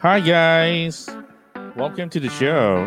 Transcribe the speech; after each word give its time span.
Hi, 0.00 0.20
guys. 0.20 1.08
Welcome 1.74 2.10
to 2.10 2.20
the 2.20 2.28
show. 2.28 2.84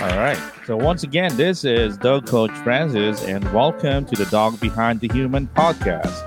All 0.00 0.18
right. 0.18 0.38
So, 0.64 0.76
once 0.76 1.02
again, 1.02 1.36
this 1.36 1.64
is 1.64 1.98
Dog 1.98 2.28
Coach 2.28 2.52
Francis, 2.62 3.24
and 3.24 3.42
welcome 3.52 4.04
to 4.06 4.14
the 4.14 4.26
Dog 4.26 4.60
Behind 4.60 5.00
the 5.00 5.08
Human 5.08 5.48
podcast. 5.48 6.22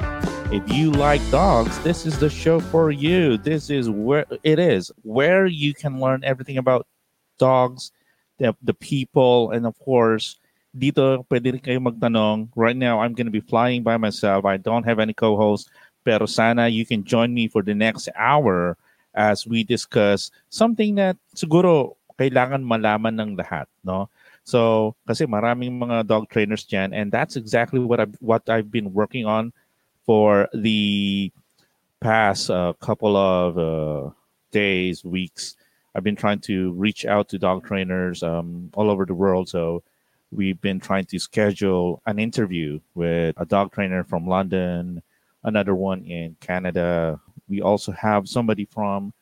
If 0.52 0.70
you 0.70 0.92
like 0.92 1.22
dogs, 1.32 1.80
this 1.80 2.06
is 2.06 2.20
the 2.20 2.30
show 2.30 2.60
for 2.60 2.92
you. 2.92 3.38
This 3.38 3.70
is 3.70 3.90
where 3.90 4.26
it 4.44 4.60
is, 4.60 4.92
where 5.04 5.46
you 5.46 5.74
can 5.74 6.02
learn 6.02 6.26
everything 6.26 6.58
about 6.58 6.88
dogs, 7.40 7.94
the, 8.38 8.54
the 8.62 8.74
people, 8.74 9.52
and 9.52 9.66
of 9.66 9.80
course, 9.80 10.36
dito 10.78 11.26
pwede 11.32 11.58
rin 11.58 11.64
kayo 11.64 11.80
magtanong. 11.80 12.50
Right 12.56 12.76
now, 12.76 13.00
I'm 13.00 13.14
going 13.14 13.26
to 13.26 13.34
be 13.34 13.42
flying 13.42 13.82
by 13.82 13.98
myself. 13.98 14.46
I 14.46 14.58
don't 14.58 14.84
have 14.84 15.00
any 15.00 15.14
co-host. 15.14 15.70
Pero 16.08 16.24
sana 16.24 16.72
you 16.72 16.88
can 16.88 17.04
join 17.04 17.36
me 17.36 17.52
for 17.52 17.60
the 17.60 17.76
next 17.76 18.08
hour 18.16 18.80
as 19.12 19.44
we 19.44 19.68
discuss 19.68 20.32
something 20.48 20.96
that 20.96 21.20
siguro 21.36 22.00
kailangan 22.16 22.64
malaman 22.64 23.20
ng 23.20 23.32
lahat, 23.36 23.68
no? 23.84 24.08
So, 24.48 24.96
kasi 25.04 25.28
maraming 25.28 25.76
mga 25.76 26.08
dog 26.08 26.32
trainers 26.32 26.64
diyan 26.64 26.96
and 26.96 27.12
that's 27.12 27.36
exactly 27.36 27.84
what 27.84 28.00
I've, 28.00 28.16
what 28.24 28.48
I've 28.48 28.72
been 28.72 28.96
working 28.96 29.28
on 29.28 29.52
for 30.08 30.48
the 30.56 31.28
past 32.00 32.48
uh, 32.48 32.72
couple 32.80 33.20
of 33.20 33.60
uh, 33.60 34.16
days, 34.56 35.04
weeks. 35.04 35.60
I've 35.92 36.08
been 36.08 36.16
trying 36.16 36.40
to 36.48 36.72
reach 36.80 37.04
out 37.04 37.28
to 37.36 37.42
dog 37.42 37.68
trainers 37.68 38.24
um, 38.24 38.72
all 38.80 38.88
over 38.88 39.04
the 39.04 39.18
world. 39.18 39.52
So, 39.52 39.84
we've 40.32 40.60
been 40.64 40.80
trying 40.80 41.12
to 41.12 41.20
schedule 41.20 42.02
an 42.08 42.16
interview 42.20 42.80
with 42.96 43.36
a 43.36 43.46
dog 43.46 43.76
trainer 43.76 44.04
from 44.08 44.28
London, 44.28 45.04
another 45.44 45.76
one 45.76 46.04
in 46.04 46.36
Canada. 46.40 47.20
We 47.48 47.62
also 47.62 47.92
have 47.92 48.28
somebody 48.28 48.66
from 48.66 49.14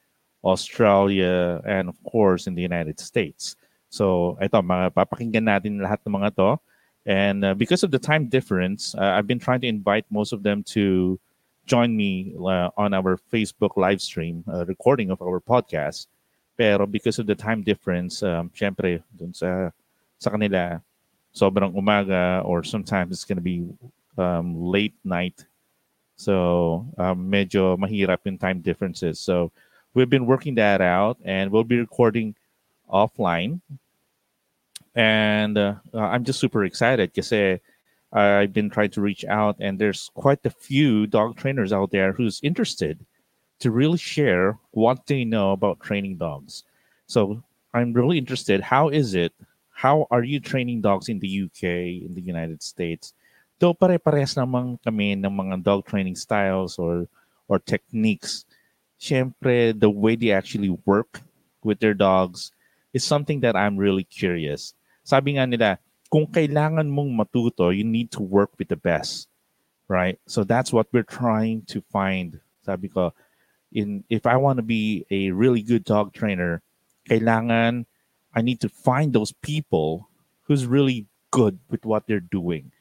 Australia 0.44 1.61
and 1.66 1.89
of 1.89 1.97
course 2.03 2.47
in 2.47 2.55
the 2.55 2.61
United 2.61 2.99
States. 2.99 3.55
So 3.89 4.38
ito, 4.41 4.61
mga 4.61 4.94
papakinggan 4.94 5.45
natin 5.47 5.81
lahat 5.81 6.03
ng 6.05 6.13
mga 6.13 6.35
to. 6.38 6.59
And 7.05 7.45
uh, 7.45 7.53
because 7.53 7.85
of 7.85 7.91
the 7.91 8.02
time 8.02 8.27
difference, 8.27 8.95
uh, 8.97 9.13
I've 9.13 9.27
been 9.27 9.39
trying 9.39 9.61
to 9.61 9.69
invite 9.69 10.05
most 10.09 10.33
of 10.33 10.41
them 10.41 10.66
to 10.73 11.19
join 11.66 11.95
me 11.95 12.33
uh, 12.38 12.69
on 12.77 12.94
our 12.94 13.17
Facebook 13.31 13.77
live 13.77 14.02
stream 14.02 14.44
uh, 14.50 14.66
recording 14.66 15.11
of 15.11 15.22
our 15.22 15.39
podcast. 15.39 16.07
Pero 16.57 16.85
because 16.85 17.19
of 17.19 17.27
the 17.27 17.35
time 17.35 17.61
difference, 17.61 18.23
um, 18.23 18.50
syempre, 18.57 19.03
dun 19.13 19.33
sa, 19.33 19.69
sa 20.17 20.29
kanila, 20.31 20.81
sobrang 21.35 21.75
umaga 21.75 22.41
or 22.45 22.63
sometimes 22.63 23.11
it's 23.11 23.27
going 23.27 23.38
to 23.38 23.44
be 23.44 23.67
um, 24.17 24.55
late 24.55 24.95
night 25.03 25.45
so 26.16 26.88
um, 26.97 27.30
medyo 27.30 27.77
mahirap 27.77 28.19
in 28.25 28.38
time 28.38 28.61
differences. 28.61 29.19
So 29.19 29.52
we've 29.94 30.09
been 30.09 30.25
working 30.25 30.55
that 30.55 30.81
out 30.81 31.17
and 31.23 31.52
we'll 31.52 31.63
be 31.63 31.80
recording 31.80 32.35
offline. 32.91 33.61
And 34.95 35.57
uh, 35.57 35.75
I'm 35.94 36.23
just 36.23 36.39
super 36.39 36.63
excited 36.63 37.11
because 37.13 37.59
I've 38.13 38.53
been 38.53 38.69
trying 38.69 38.91
to 38.91 39.02
reach 39.02 39.25
out 39.25 39.57
and 39.59 39.77
there's 39.77 40.09
quite 40.13 40.39
a 40.45 40.49
few 40.49 41.05
dog 41.07 41.35
trainers 41.35 41.73
out 41.73 41.91
there 41.91 42.13
who's 42.13 42.39
interested 42.44 43.05
to 43.59 43.72
really 43.72 43.97
share 43.97 44.57
what 44.72 45.05
they 45.07 45.25
know 45.25 45.52
about 45.52 45.81
training 45.81 46.17
dogs. 46.17 46.63
So 47.07 47.44
I'm 47.73 47.94
really 47.94 48.17
interested. 48.17 48.61
How 48.61 48.89
is 48.89 49.16
it? 49.16 49.33
How 49.72 50.07
are 50.11 50.23
you 50.23 50.39
training 50.39 50.81
dogs 50.81 51.09
in 51.09 51.19
the 51.19 51.44
UK, 51.44 51.63
in 52.07 52.13
the 52.13 52.22
United 52.22 52.63
States? 52.63 53.13
Though 53.56 53.73
pare-parehas 53.73 54.36
naman 54.36 54.75
kami 54.84 55.16
ng 55.16 55.31
mga 55.31 55.64
dog 55.64 55.88
training 55.88 56.20
styles 56.20 56.75
or 56.75 57.08
or 57.48 57.62
techniques, 57.62 58.44
syempre 59.00 59.72
the 59.72 59.89
way 59.89 60.16
they 60.17 60.34
actually 60.34 60.73
work 60.84 61.22
with 61.64 61.80
their 61.80 61.94
dogs 61.94 62.52
is 62.92 63.03
something 63.03 63.39
that 63.42 63.56
I'm 63.56 63.78
really 63.78 64.03
curious. 64.03 64.75
Sabi 65.03 65.38
nga 65.38 65.46
nila, 65.47 65.79
kung 66.12 66.28
kailangan 66.28 66.88
mong 66.90 67.16
matuto, 67.16 67.72
you 67.75 67.84
need 67.84 68.12
to 68.16 68.22
work 68.24 68.52
with 68.57 68.68
the 68.68 68.79
best. 68.79 69.28
Right? 69.85 70.18
So 70.25 70.44
that's 70.44 70.74
what 70.74 70.90
we're 70.90 71.06
trying 71.06 71.62
to 71.69 71.84
find. 71.94 72.41
Sabi 72.66 72.90
ko, 72.90 73.13
in 73.69 74.03
if 74.09 74.25
I 74.25 74.35
want 74.35 74.58
to 74.58 74.66
be 74.66 75.06
a 75.12 75.29
really 75.31 75.62
good 75.62 75.85
dog 75.85 76.12
trainer, 76.12 76.63
kailangan 77.06 77.85
I 78.34 78.41
need 78.41 78.59
to 78.62 78.69
find 78.69 79.13
those 79.13 79.31
people 79.31 80.09
who's 80.44 80.66
really 80.66 81.06
good 81.31 81.59
with 81.69 81.85
what 81.85 82.08
they're 82.08 82.19
doing. 82.19 82.72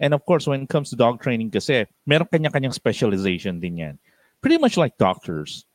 And 0.00 0.12
of 0.12 0.26
course, 0.26 0.46
when 0.46 0.62
it 0.62 0.68
comes 0.68 0.90
to 0.90 0.96
dog 0.96 1.22
training 1.22 1.50
kasi, 1.50 1.86
meron 2.06 2.26
kanya-kanyang 2.26 2.74
specialization 2.74 3.60
din 3.62 3.78
yan. 3.78 3.94
Pretty 4.42 4.58
much 4.58 4.76
like 4.76 4.98
doctors. 4.98 5.66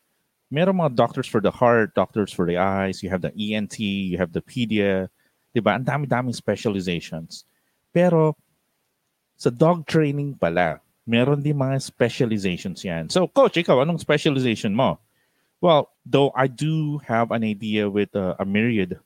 Meron 0.52 0.82
mga 0.82 0.96
doctors 0.96 1.28
for 1.30 1.40
the 1.40 1.52
heart, 1.54 1.94
doctors 1.96 2.34
for 2.34 2.46
the 2.46 2.58
eyes, 2.58 3.02
you 3.02 3.10
have 3.10 3.22
the 3.22 3.32
ENT, 3.38 3.80
you 3.80 4.18
have 4.18 4.34
the 4.34 4.42
pedia, 4.42 5.08
di 5.54 5.62
ba? 5.62 5.78
Ang 5.78 5.86
dami-daming 5.86 6.36
specializations. 6.36 7.46
Pero 7.94 8.36
sa 9.40 9.50
dog 9.50 9.88
training 9.88 10.36
pala, 10.36 10.84
meron 11.08 11.40
din 11.40 11.56
mga 11.56 11.80
specializations 11.80 12.84
yan. 12.84 13.08
So, 13.08 13.26
coach, 13.30 13.58
ikaw, 13.58 13.82
anong 13.82 14.04
specialization 14.04 14.76
mo? 14.76 15.00
Well, 15.62 15.92
though 16.06 16.32
I 16.36 16.48
do 16.48 17.00
have 17.04 17.32
an 17.32 17.44
idea 17.44 17.90
with 17.90 18.16
uh, 18.16 18.36
a 18.40 18.46
myriad 18.46 19.00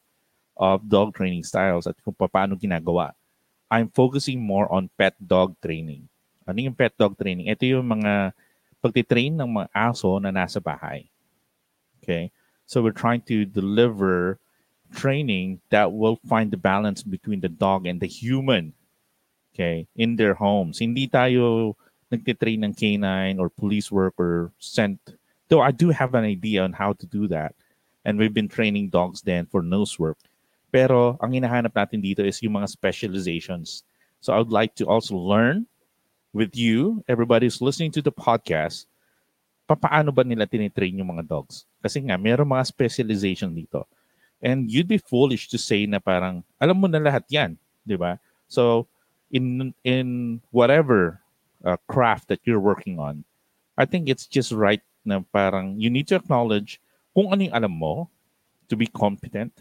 of 0.58 0.86
dog 0.90 1.16
training 1.16 1.44
styles 1.44 1.88
at 1.88 1.98
kung 2.04 2.14
paano 2.14 2.60
ginagawa. 2.60 3.14
I'm 3.74 3.90
focusing 3.90 4.38
more 4.38 4.70
on 4.70 4.94
pet 4.94 5.18
dog 5.18 5.58
training. 5.58 6.06
Ano 6.46 6.62
yung 6.62 6.78
pet 6.78 6.94
dog 6.94 7.18
training? 7.18 7.50
Ito 7.50 7.66
yung 7.66 7.90
mga 7.90 8.38
pagtitrain 8.86 9.34
ng 9.34 9.50
mga 9.50 9.74
aso 9.74 10.14
na 10.22 10.30
nasa 10.30 10.62
bahay. 10.62 11.10
Okay? 11.98 12.30
So 12.70 12.86
we're 12.86 12.94
trying 12.94 13.26
to 13.34 13.50
deliver 13.50 14.38
training 14.94 15.58
that 15.74 15.90
will 15.90 16.22
find 16.30 16.54
the 16.54 16.62
balance 16.62 17.02
between 17.02 17.42
the 17.42 17.50
dog 17.50 17.90
and 17.90 17.98
the 17.98 18.06
human. 18.06 18.78
Okay? 19.56 19.90
In 19.98 20.22
their 20.22 20.38
homes. 20.38 20.78
Hindi 20.78 21.10
tayo 21.10 21.74
nagtitrain 22.14 22.62
ng 22.62 22.78
canine 22.78 23.42
or 23.42 23.50
police 23.50 23.90
work 23.90 24.14
or 24.22 24.54
scent. 24.62 25.02
Though 25.50 25.66
I 25.66 25.74
do 25.74 25.90
have 25.90 26.14
an 26.14 26.30
idea 26.30 26.62
on 26.62 26.78
how 26.78 26.94
to 26.94 27.10
do 27.10 27.26
that. 27.34 27.58
And 28.06 28.22
we've 28.22 28.38
been 28.38 28.54
training 28.54 28.94
dogs 28.94 29.26
then 29.26 29.50
for 29.50 29.66
nose 29.66 29.98
work. 29.98 30.22
Pero 30.74 31.22
ang 31.22 31.30
hinahanap 31.30 31.70
natin 31.70 32.02
dito 32.02 32.26
is 32.26 32.42
yung 32.42 32.58
mga 32.58 32.66
specializations. 32.66 33.86
So 34.26 34.34
I 34.34 34.42
would 34.42 34.50
like 34.50 34.74
to 34.82 34.90
also 34.90 35.14
learn 35.14 35.70
with 36.34 36.58
you, 36.58 37.06
everybody 37.06 37.46
who's 37.46 37.62
listening 37.62 37.94
to 37.94 38.02
the 38.02 38.10
podcast, 38.10 38.90
paano 39.70 40.10
ba 40.10 40.26
nila 40.26 40.50
tinitrain 40.50 40.98
yung 40.98 41.14
mga 41.14 41.30
dogs? 41.30 41.70
Kasi 41.86 42.02
nga, 42.10 42.18
meron 42.18 42.50
mga 42.50 42.66
specialization 42.66 43.54
dito. 43.54 43.86
And 44.42 44.66
you'd 44.66 44.90
be 44.90 44.98
foolish 44.98 45.48
to 45.54 45.62
say 45.62 45.86
na 45.86 46.02
parang, 46.02 46.42
alam 46.58 46.82
mo 46.82 46.90
na 46.90 46.98
lahat 46.98 47.24
yan, 47.30 47.54
di 47.86 47.94
ba? 47.94 48.18
So, 48.50 48.90
in 49.30 49.74
in 49.86 50.42
whatever 50.50 51.22
uh, 51.62 51.78
craft 51.86 52.34
that 52.34 52.42
you're 52.44 52.62
working 52.62 52.98
on, 52.98 53.24
I 53.78 53.86
think 53.86 54.10
it's 54.10 54.26
just 54.26 54.52
right 54.52 54.82
na 55.06 55.22
parang 55.32 55.78
you 55.78 55.90
need 55.90 56.10
to 56.10 56.18
acknowledge 56.18 56.82
kung 57.14 57.30
ano 57.30 57.46
yung 57.46 57.56
alam 57.56 57.74
mo 57.74 58.10
to 58.68 58.76
be 58.76 58.88
competent 58.90 59.52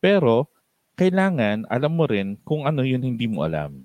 Pero, 0.00 0.48
kailangan 0.96 1.64
alam 1.68 1.92
mo 1.96 2.04
rin 2.04 2.36
kung 2.44 2.68
ano 2.68 2.84
yun 2.84 3.00
hindi 3.00 3.24
mo 3.24 3.44
alam. 3.44 3.84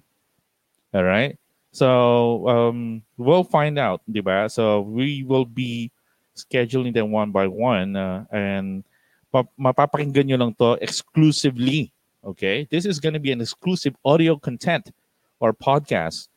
Alright? 0.95 1.39
So, 1.75 2.47
um, 2.47 3.03
we'll 3.19 3.43
find 3.43 3.75
out, 3.75 3.99
di 4.07 4.23
ba? 4.23 4.47
So, 4.47 4.81
we 4.83 5.27
will 5.27 5.43
be 5.43 5.91
scheduling 6.35 6.95
them 6.95 7.11
one 7.11 7.31
by 7.31 7.47
one 7.47 7.95
uh, 7.95 8.23
and 8.31 8.83
mapapakinggan 9.59 10.31
nyo 10.31 10.37
lang 10.39 10.55
to 10.55 10.79
exclusively. 10.79 11.91
Okay? 12.23 12.67
This 12.71 12.87
is 12.87 13.03
going 13.03 13.13
to 13.13 13.23
be 13.23 13.31
an 13.35 13.43
exclusive 13.43 13.95
audio 14.07 14.39
content 14.39 14.91
or 15.39 15.51
podcast 15.51 16.31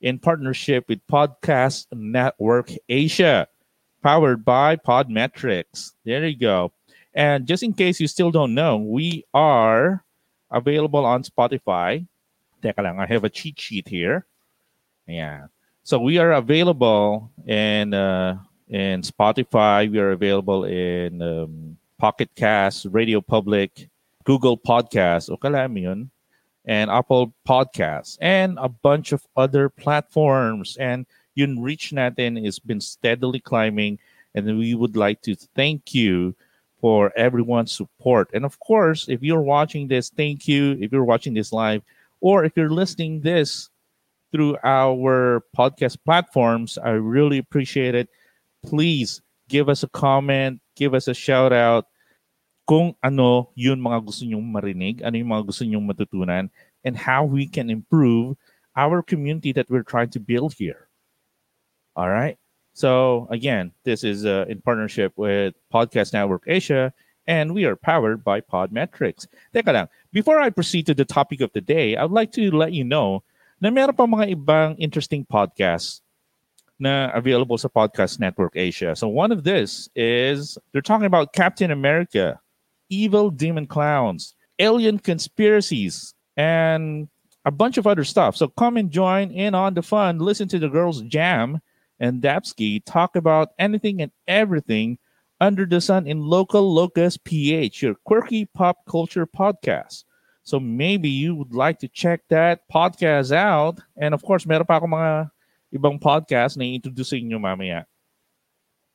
in 0.00 0.18
partnership 0.18 0.86
with 0.88 1.02
Podcast 1.06 1.86
Network 1.90 2.70
Asia, 2.88 3.48
powered 4.02 4.44
by 4.44 4.76
Podmetrics. 4.76 5.92
There 6.04 6.26
you 6.26 6.38
go. 6.38 6.72
And 7.16 7.46
just 7.46 7.62
in 7.62 7.72
case 7.72 7.98
you 7.98 8.06
still 8.06 8.30
don't 8.30 8.54
know, 8.54 8.76
we 8.76 9.24
are 9.32 10.04
available 10.50 11.04
on 11.06 11.24
Spotify. 11.24 12.06
Teka 12.62 12.84
lang, 12.84 13.00
I 13.00 13.06
have 13.06 13.24
a 13.24 13.30
cheat 13.30 13.58
sheet 13.58 13.88
here. 13.88 14.26
Yeah. 15.08 15.46
So 15.82 15.98
we 15.98 16.18
are 16.18 16.32
available 16.32 17.32
in 17.46 17.94
uh, 17.94 18.36
in 18.68 19.00
Spotify. 19.00 19.90
We 19.90 19.98
are 19.98 20.12
available 20.12 20.64
in 20.64 21.22
um, 21.22 21.78
Pocket 21.96 22.28
Cast, 22.36 22.86
Radio 22.90 23.22
Public, 23.22 23.88
Google 24.24 24.58
Podcasts, 24.58 25.30
o 25.32 25.38
yun, 25.40 26.10
and 26.66 26.90
Apple 26.90 27.32
Podcasts, 27.48 28.18
and 28.20 28.58
a 28.60 28.68
bunch 28.68 29.12
of 29.12 29.24
other 29.36 29.70
platforms. 29.70 30.76
And 30.76 31.06
yun 31.34 31.62
reach 31.62 31.92
natin 31.92 32.44
has 32.44 32.58
been 32.58 32.80
steadily 32.80 33.40
climbing, 33.40 34.00
and 34.34 34.58
we 34.58 34.74
would 34.74 34.96
like 34.96 35.22
to 35.22 35.34
thank 35.34 35.94
you 35.94 36.34
for 36.80 37.12
everyone's 37.16 37.72
support. 37.72 38.30
And 38.34 38.44
of 38.44 38.58
course, 38.60 39.08
if 39.08 39.22
you're 39.22 39.42
watching 39.42 39.88
this, 39.88 40.10
thank 40.10 40.46
you. 40.46 40.76
If 40.80 40.92
you're 40.92 41.04
watching 41.04 41.34
this 41.34 41.52
live, 41.52 41.82
or 42.20 42.44
if 42.44 42.52
you're 42.56 42.70
listening 42.70 43.20
this 43.20 43.70
through 44.32 44.56
our 44.62 45.42
podcast 45.56 45.98
platforms, 46.04 46.78
I 46.78 46.90
really 46.90 47.38
appreciate 47.38 47.94
it. 47.94 48.08
Please 48.64 49.22
give 49.48 49.68
us 49.68 49.82
a 49.82 49.88
comment, 49.88 50.60
give 50.74 50.94
us 50.94 51.08
a 51.08 51.14
shout 51.14 51.52
out 51.52 51.86
kung 52.66 52.94
ano 53.02 53.48
yun 53.54 53.78
mga 53.80 54.04
gusto 54.04 54.26
nyong 54.26 54.42
marinig, 54.50 54.98
ano 55.06 55.14
yung 55.16 55.30
mga 55.30 55.46
gusto 55.46 55.62
nyong 55.62 55.86
matutunan, 55.86 56.50
and 56.82 56.96
how 56.98 57.22
we 57.22 57.46
can 57.46 57.70
improve 57.70 58.34
our 58.74 59.00
community 59.02 59.52
that 59.54 59.70
we're 59.70 59.86
trying 59.86 60.10
to 60.10 60.20
build 60.20 60.52
here. 60.52 60.88
All 61.94 62.10
right. 62.10 62.36
So 62.76 63.26
again, 63.30 63.72
this 63.84 64.04
is 64.04 64.26
uh, 64.26 64.44
in 64.50 64.60
partnership 64.60 65.14
with 65.16 65.54
Podcast 65.72 66.12
Network 66.12 66.42
Asia, 66.46 66.92
and 67.26 67.54
we 67.54 67.64
are 67.64 67.74
powered 67.74 68.22
by 68.22 68.42
Podmetrics. 68.42 69.26
Teka 69.54 69.72
lang, 69.72 69.88
before 70.12 70.38
I 70.38 70.50
proceed 70.50 70.84
to 70.84 70.92
the 70.92 71.06
topic 71.06 71.40
of 71.40 71.50
the 71.54 71.62
day, 71.62 71.96
I'd 71.96 72.10
like 72.10 72.32
to 72.32 72.50
let 72.50 72.74
you 72.74 72.84
know 72.84 73.24
na 73.62 73.70
meron 73.70 73.96
pa 73.96 74.04
mga 74.04 74.36
ibang 74.36 74.76
interesting 74.76 75.24
podcasts 75.24 76.04
na 76.78 77.08
available 77.16 77.56
sa 77.56 77.72
Podcast 77.72 78.20
Network 78.20 78.52
Asia. 78.52 78.92
So 78.92 79.08
one 79.08 79.32
of 79.32 79.40
this 79.40 79.88
is 79.96 80.58
they're 80.72 80.84
talking 80.84 81.08
about 81.08 81.32
Captain 81.32 81.72
America, 81.72 82.38
evil 82.92 83.32
demon 83.32 83.64
clowns, 83.64 84.36
alien 84.60 85.00
conspiracies, 85.00 86.12
and 86.36 87.08
a 87.48 87.50
bunch 87.50 87.80
of 87.80 87.86
other 87.88 88.04
stuff. 88.04 88.36
So 88.36 88.52
come 88.52 88.76
and 88.76 88.92
join 88.92 89.32
in 89.32 89.56
on 89.56 89.72
the 89.72 89.80
fun. 89.80 90.20
Listen 90.20 90.44
to 90.52 90.60
the 90.60 90.68
girls 90.68 91.00
jam 91.08 91.64
and 92.00 92.22
Dapsky 92.22 92.84
talk 92.84 93.16
about 93.16 93.52
anything 93.58 94.02
and 94.02 94.12
everything 94.28 94.98
under 95.40 95.66
the 95.66 95.80
sun 95.80 96.06
in 96.06 96.20
local 96.20 96.72
locus 96.72 97.16
PH, 97.16 97.82
your 97.82 97.94
quirky 98.04 98.44
pop 98.44 98.84
culture 98.88 99.26
podcast. 99.26 100.04
So 100.46 100.60
maybe 100.60 101.10
you 101.10 101.34
would 101.34 101.52
like 101.52 101.80
to 101.80 101.88
check 101.88 102.22
that 102.30 102.68
podcast 102.70 103.34
out. 103.34 103.80
And 103.98 104.14
of 104.14 104.22
course, 104.22 104.46
meron 104.46 104.64
pa 104.64 104.78
ako 104.78 104.86
mga 104.86 105.30
ibang 105.74 105.98
podcast 105.98 106.54
na 106.54 106.64
i-introduce 106.64 107.10
sa 107.12 107.18
inyo 107.18 107.36
mamaya. 107.36 107.84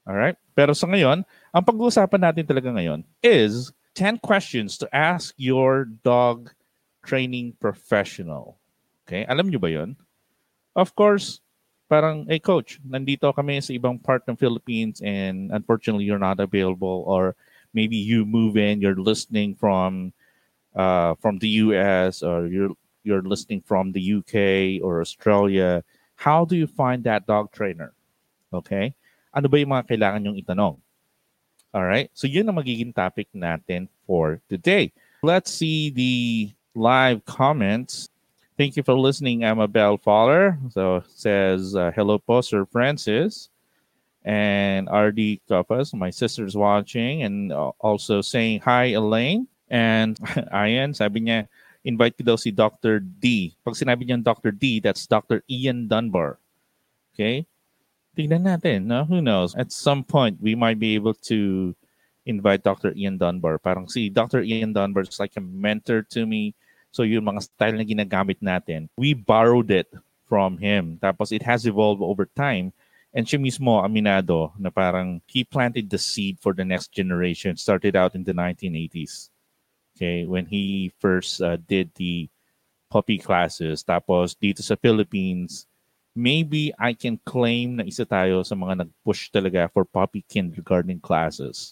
Alright? 0.07 0.39
Pero 0.55 0.73
sa 0.73 0.87
ngayon, 0.89 1.27
ang 1.53 1.63
pag-uusapan 1.67 2.21
natin 2.23 2.47
talaga 2.47 2.71
ngayon 2.73 3.05
is 3.21 3.69
10 3.99 4.23
questions 4.23 4.79
to 4.79 4.87
ask 4.95 5.35
your 5.35 5.85
dog 6.01 6.49
training 7.03 7.53
professional. 7.59 8.57
Okay? 9.05 9.27
Alam 9.27 9.51
nyo 9.51 9.59
ba 9.59 9.69
yon? 9.69 9.99
Of 10.73 10.95
course, 10.95 11.40
parang, 11.91 12.23
hey 12.31 12.39
coach, 12.39 12.79
nandito 12.87 13.27
kami 13.35 13.59
sa 13.59 13.75
ibang 13.75 13.99
part 13.99 14.23
ng 14.23 14.39
Philippines 14.39 15.03
and 15.03 15.51
unfortunately 15.51 16.07
you're 16.07 16.15
not 16.15 16.39
available 16.39 17.03
or 17.03 17.35
maybe 17.75 17.99
you 17.99 18.23
move 18.23 18.55
in, 18.55 18.79
you're 18.79 18.95
listening 18.95 19.51
from 19.59 20.15
uh, 20.71 21.19
from 21.19 21.35
the 21.43 21.59
US 21.67 22.23
or 22.23 22.47
you're 22.47 22.71
you're 23.03 23.27
listening 23.27 23.59
from 23.59 23.91
the 23.91 23.99
UK 23.99 24.79
or 24.79 25.03
Australia, 25.03 25.83
how 26.15 26.47
do 26.47 26.55
you 26.55 26.69
find 26.69 27.03
that 27.03 27.27
dog 27.27 27.51
trainer? 27.51 27.91
Okay? 28.55 28.95
Ano 29.35 29.51
ba 29.51 29.59
yung 29.59 29.75
mga 29.75 29.91
kailangan 29.91 30.23
yung 30.31 30.37
itanong? 30.39 30.79
All 31.75 31.87
right? 31.87 32.07
So 32.15 32.23
yun 32.23 32.47
ang 32.47 32.55
magiging 32.55 32.95
topic 32.95 33.27
natin 33.35 33.91
for 34.07 34.39
today. 34.47 34.95
Let's 35.23 35.51
see 35.51 35.91
the 35.91 36.53
live 36.71 37.25
comments. 37.27 38.10
Thank 38.61 38.77
you 38.77 38.83
for 38.85 38.93
listening, 38.93 39.41
Amabel 39.41 39.97
Fowler. 39.97 40.53
So 40.69 41.01
says, 41.09 41.73
uh, 41.73 41.89
hello 41.95 42.19
po, 42.21 42.45
Francis. 42.69 43.49
And 44.21 44.85
RD 44.85 45.41
Kapas, 45.49 45.97
my 45.97 46.11
sister's 46.11 46.55
watching 46.55 47.23
and 47.23 47.51
also 47.81 48.21
saying, 48.21 48.61
hi, 48.61 48.93
Elaine. 48.93 49.47
And 49.73 50.13
ayan, 50.53 50.95
sabi 50.95 51.25
niya, 51.25 51.49
invite 51.83 52.21
ko 52.21 52.23
daw 52.23 52.37
si 52.37 52.53
Dr. 52.53 52.99
D. 53.01 53.57
Pag 53.65 53.73
sinabi 53.73 54.05
niya 54.05 54.21
Dr. 54.21 54.53
D, 54.53 54.77
that's 54.77 55.09
Dr. 55.09 55.41
Ian 55.49 55.89
Dunbar. 55.89 56.37
Okay? 57.17 57.49
Tingnan 58.13 58.45
natin, 58.45 58.85
no? 58.85 59.09
Who 59.09 59.25
knows? 59.25 59.57
At 59.57 59.73
some 59.73 60.05
point, 60.05 60.37
we 60.37 60.53
might 60.53 60.77
be 60.77 60.93
able 60.93 61.17
to 61.33 61.73
invite 62.29 62.61
Dr. 62.61 62.93
Ian 62.93 63.17
Dunbar. 63.17 63.57
Parang 63.57 63.89
si 63.89 64.13
Dr. 64.13 64.45
Ian 64.45 64.69
Dunbar 64.69 65.01
is 65.09 65.17
like 65.17 65.33
a 65.33 65.41
mentor 65.41 66.05
to 66.13 66.29
me. 66.29 66.53
So 66.91 67.03
yung 67.03 67.25
mga 67.25 67.41
style 67.47 67.75
na 67.79 67.87
ginagamit 67.87 68.43
natin, 68.43 68.91
we 68.99 69.15
borrowed 69.15 69.71
it 69.71 69.87
from 70.27 70.59
him. 70.59 70.99
Tapos 70.99 71.31
it 71.31 71.43
has 71.43 71.65
evolved 71.65 72.03
over 72.03 72.27
time. 72.35 72.71
And 73.11 73.27
siya 73.27 73.43
mismo, 73.43 73.83
aminado, 73.83 74.55
na 74.55 74.71
parang 74.71 75.19
he 75.27 75.43
planted 75.43 75.91
the 75.91 75.99
seed 75.99 76.39
for 76.39 76.55
the 76.55 76.63
next 76.63 76.95
generation. 76.95 77.59
Started 77.59 77.95
out 77.95 78.15
in 78.15 78.23
the 78.23 78.31
1980s. 78.31 79.27
Okay, 79.95 80.23
when 80.23 80.47
he 80.47 80.95
first 81.03 81.43
uh, 81.43 81.59
did 81.67 81.91
the 81.99 82.31
puppy 82.91 83.17
classes. 83.17 83.83
Tapos 83.87 84.35
dito 84.35 84.59
sa 84.59 84.75
Philippines, 84.75 85.65
maybe 86.11 86.75
I 86.75 86.91
can 86.91 87.15
claim 87.23 87.79
na 87.79 87.87
isa 87.87 88.03
tayo 88.03 88.43
sa 88.43 88.53
mga 88.53 88.83
nag-push 88.83 89.31
talaga 89.31 89.71
for 89.71 89.87
puppy 89.87 90.27
kindergarten 90.27 90.99
classes. 90.99 91.71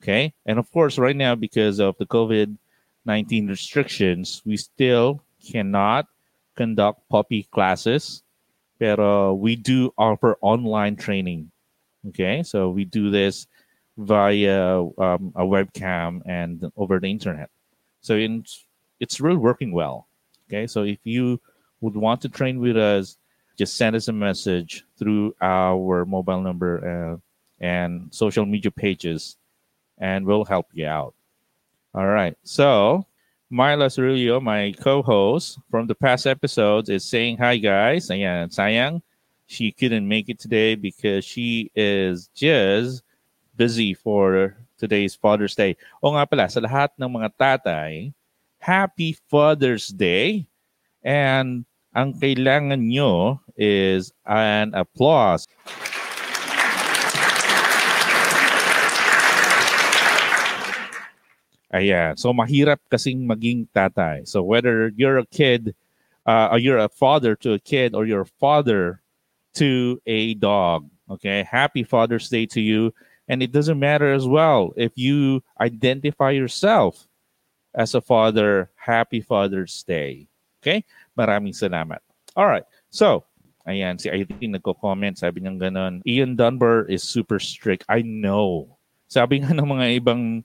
Okay? 0.00 0.32
And 0.48 0.56
of 0.56 0.72
course, 0.72 0.96
right 0.96 1.16
now, 1.16 1.36
because 1.36 1.76
of 1.76 2.00
the 2.00 2.08
COVID 2.08 2.56
19 3.04 3.48
restrictions, 3.48 4.42
we 4.44 4.56
still 4.56 5.22
cannot 5.50 6.06
conduct 6.56 7.08
puppy 7.08 7.44
classes, 7.44 8.22
but 8.78 9.34
we 9.34 9.56
do 9.56 9.92
offer 9.96 10.36
online 10.40 10.96
training. 10.96 11.50
Okay? 12.08 12.42
So 12.42 12.70
we 12.70 12.84
do 12.84 13.10
this 13.10 13.46
via 13.96 14.80
um, 14.80 15.32
a 15.36 15.44
webcam 15.44 16.20
and 16.26 16.70
over 16.76 16.98
the 16.98 17.10
internet. 17.10 17.50
So 18.00 18.14
in, 18.16 18.44
it's 18.98 19.20
really 19.20 19.36
working 19.36 19.72
well. 19.72 20.08
Okay, 20.48 20.66
so 20.66 20.82
if 20.82 20.98
you 21.04 21.40
would 21.80 21.96
want 21.96 22.20
to 22.22 22.28
train 22.28 22.58
with 22.58 22.76
us, 22.76 23.16
just 23.56 23.76
send 23.76 23.94
us 23.94 24.08
a 24.08 24.12
message 24.12 24.84
through 24.98 25.34
our 25.40 26.04
mobile 26.04 26.40
number 26.40 26.80
uh, 26.82 27.16
and 27.64 28.12
social 28.12 28.46
media 28.46 28.70
pages, 28.70 29.36
and 29.98 30.26
we'll 30.26 30.44
help 30.44 30.66
you 30.72 30.86
out. 30.86 31.14
All 31.94 32.06
right. 32.06 32.36
So 32.44 33.06
Myla 33.50 33.86
Cirillo, 33.90 34.40
my 34.40 34.72
co-host 34.78 35.58
from 35.70 35.86
the 35.86 35.94
past 35.94 36.26
episodes, 36.26 36.88
is 36.88 37.04
saying 37.04 37.38
hi, 37.38 37.56
guys. 37.56 38.08
Ayan, 38.08 38.46
sayang 38.46 39.02
she 39.50 39.74
couldn't 39.74 40.06
make 40.06 40.28
it 40.28 40.38
today 40.38 40.76
because 40.76 41.24
she 41.24 41.72
is 41.74 42.30
just 42.38 43.02
busy 43.56 43.92
for 43.92 44.54
today's 44.78 45.18
Father's 45.18 45.58
Day. 45.58 45.74
O 45.98 46.14
nga 46.14 46.22
pala, 46.22 46.46
sa 46.46 46.62
lahat 46.62 46.94
ng 46.94 47.10
mga 47.10 47.34
tatay, 47.34 48.14
Happy 48.62 49.18
Father's 49.26 49.90
Day. 49.90 50.46
And 51.02 51.66
ang 51.90 52.14
kailangan 52.14 52.78
nyo 52.78 53.42
is 53.58 54.14
an 54.22 54.70
applause. 54.78 55.50
Ayan. 61.70 62.18
So 62.18 62.34
mahirap 62.34 62.82
kasing 62.90 63.30
maging 63.30 63.70
tatay. 63.70 64.26
So 64.26 64.42
whether 64.42 64.90
you're 64.96 65.18
a 65.18 65.26
kid, 65.26 65.74
uh, 66.26 66.50
or 66.52 66.58
you're 66.58 66.82
a 66.82 66.90
father 66.90 67.36
to 67.46 67.54
a 67.54 67.62
kid, 67.62 67.94
or 67.94 68.06
you're 68.06 68.26
a 68.26 68.36
father 68.42 69.00
to 69.54 70.02
a 70.06 70.34
dog, 70.34 70.90
okay? 71.10 71.42
Happy 71.42 71.82
Father's 71.82 72.28
Day 72.28 72.46
to 72.46 72.60
you. 72.60 72.94
And 73.30 73.42
it 73.42 73.54
doesn't 73.54 73.78
matter 73.78 74.10
as 74.10 74.26
well 74.26 74.74
if 74.74 74.90
you 74.98 75.46
identify 75.60 76.34
yourself 76.34 77.06
as 77.74 77.94
a 77.94 78.02
father. 78.02 78.70
Happy 78.74 79.22
Father's 79.22 79.86
Day. 79.86 80.26
Okay? 80.58 80.82
Maraming 81.14 81.54
salamat. 81.54 82.02
All 82.34 82.50
right. 82.50 82.66
So, 82.90 83.22
ayan, 83.70 84.02
si 84.02 84.10
Irene 84.10 84.58
nagko-comment. 84.58 85.18
Sabi 85.18 85.46
niya 85.46 85.54
ganun, 85.54 86.02
Ian 86.02 86.34
Dunbar 86.34 86.90
is 86.90 87.06
super 87.06 87.38
strict. 87.38 87.86
I 87.86 88.02
know. 88.02 88.74
Sabi 89.06 89.42
nga 89.42 89.54
ng 89.54 89.66
mga 89.66 89.86
ibang 90.02 90.42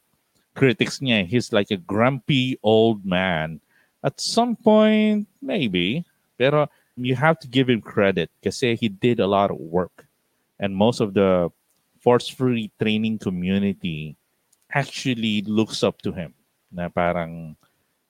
critics 0.55 1.03
niya, 1.03 1.27
he's 1.27 1.51
like 1.51 1.69
a 1.69 1.77
grumpy 1.77 2.57
old 2.63 3.05
man. 3.05 3.59
At 4.01 4.17
some 4.21 4.55
point, 4.55 5.27
maybe. 5.41 6.07
Pero 6.39 6.71
you 6.95 7.15
have 7.15 7.39
to 7.43 7.47
give 7.47 7.69
him 7.69 7.83
credit 7.83 8.31
kasi 8.39 8.75
he 8.75 8.87
did 8.87 9.19
a 9.19 9.27
lot 9.27 9.51
of 9.51 9.59
work. 9.59 10.07
And 10.59 10.71
most 10.71 11.03
of 11.03 11.13
the 11.13 11.51
force-free 11.99 12.71
training 12.79 13.19
community 13.19 14.15
actually 14.71 15.43
looks 15.43 15.83
up 15.83 15.99
to 16.07 16.15
him. 16.15 16.31
Na 16.71 16.87
parang 16.87 17.55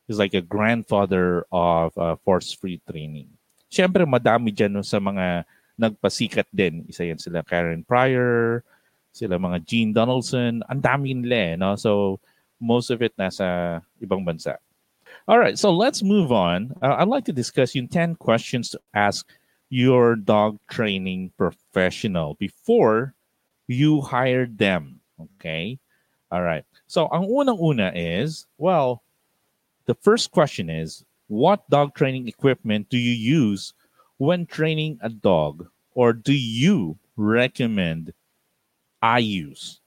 he's 0.05 0.21
like 0.21 0.37
a 0.37 0.45
grandfather 0.45 1.45
of 1.49 1.97
uh, 1.97 2.15
force-free 2.21 2.81
training. 2.85 3.29
Siyempre, 3.69 4.05
madami 4.05 4.53
dyan 4.53 4.77
no, 4.77 4.85
sa 4.85 5.01
mga 5.01 5.43
nagpasikat 5.75 6.47
din. 6.53 6.85
Isa 6.87 7.03
yan 7.03 7.19
sila 7.19 7.43
Karen 7.43 7.83
Pryor, 7.83 8.63
sila 9.11 9.41
mga 9.41 9.63
Jean 9.65 9.89
Donaldson. 9.91 10.61
Ang 10.69 10.81
dami 10.81 11.17
nila 11.17 11.37
eh, 11.37 11.53
no? 11.57 11.75
So, 11.75 12.21
most 12.59 12.89
of 12.89 13.01
it 13.01 13.15
nasa 13.17 13.81
ibang 14.01 14.25
bansa. 14.25 14.57
All 15.27 15.39
right, 15.39 15.57
so 15.57 15.71
let's 15.71 16.03
move 16.03 16.31
on. 16.31 16.73
Uh, 16.81 16.95
I'd 16.99 17.07
like 17.07 17.25
to 17.25 17.33
discuss 17.33 17.73
yung 17.73 17.87
10 17.87 18.15
questions 18.15 18.69
to 18.71 18.79
ask 18.93 19.25
your 19.69 20.15
dog 20.15 20.59
training 20.69 21.31
professional 21.37 22.35
before 22.35 23.13
you 23.67 24.01
hire 24.01 24.45
them. 24.45 24.99
Okay? 25.19 25.79
All 26.31 26.43
right. 26.43 26.65
So, 26.87 27.07
ang 27.11 27.25
unang-una 27.25 27.91
is, 27.95 28.45
well, 28.57 29.01
the 29.85 29.95
first 29.95 30.31
question 30.31 30.69
is, 30.69 31.05
what 31.27 31.67
dog 31.69 31.95
training 31.95 32.27
equipment 32.27 32.89
do 32.89 32.97
you 32.97 33.13
use 33.13 33.73
when 34.17 34.45
training 34.45 34.99
a 35.01 35.09
dog 35.09 35.67
or 35.93 36.13
do 36.13 36.33
you 36.33 36.97
recommend 37.17 38.13
I 39.01 39.19
use? 39.19 39.81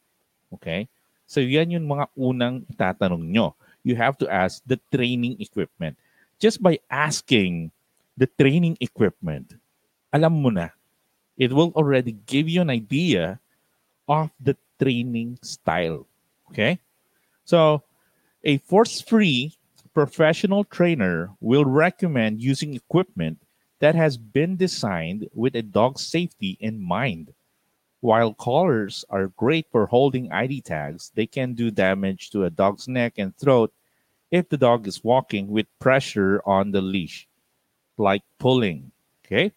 Okay? 0.55 0.89
So 1.29 1.45
yan 1.45 1.77
yung 1.77 1.85
mga 1.85 2.09
unang 2.17 2.65
itatanong 2.73 3.21
nyo. 3.21 3.53
You 3.85 4.01
have 4.01 4.17
to 4.25 4.27
ask 4.33 4.65
the 4.65 4.81
training 4.89 5.37
equipment. 5.39 6.01
Just 6.41 6.65
by 6.65 6.81
asking 6.89 7.69
the 8.17 8.25
training 8.25 8.81
equipment, 8.81 9.61
alam 10.09 10.41
mo 10.41 10.49
na, 10.49 10.73
it 11.37 11.53
will 11.53 11.71
already 11.77 12.17
give 12.25 12.49
you 12.49 12.65
an 12.65 12.73
idea 12.73 13.37
of 14.09 14.33
the 14.41 14.57
training 14.81 15.37
style. 15.45 16.09
Okay? 16.49 16.81
So, 17.45 17.85
a 18.41 18.57
force 18.65 19.05
free 19.05 19.53
professional 19.93 20.65
trainer 20.65 21.31
will 21.45 21.69
recommend 21.69 22.41
using 22.41 22.73
equipment 22.73 23.37
that 23.81 23.95
has 23.95 24.17
been 24.17 24.57
designed 24.57 25.29
with 25.35 25.55
a 25.55 25.63
dog's 25.63 26.07
safety 26.07 26.57
in 26.59 26.81
mind. 26.81 27.35
While 28.01 28.35
collars 28.35 29.05
are 29.11 29.29
great 29.29 29.67
for 29.73 29.87
holding 29.87 30.31
ID 30.31 30.61
tags, 30.61 31.11
they 31.15 31.27
can 31.27 31.55
do 31.55 31.71
damage 31.71 32.31
to 32.31 32.45
a 32.45 32.51
dog's 32.51 32.87
neck 32.87 33.15
and 33.19 33.37
throat 33.37 33.73
if 34.31 34.49
the 34.49 34.57
dog 34.57 34.87
is 34.87 35.03
walking 35.03 35.49
with 35.49 35.67
pressure 35.81 36.41
on 36.47 36.71
the 36.71 36.81
leash, 36.81 37.27
like 37.97 38.23
pulling. 38.39 38.93
Okay? 39.27 39.53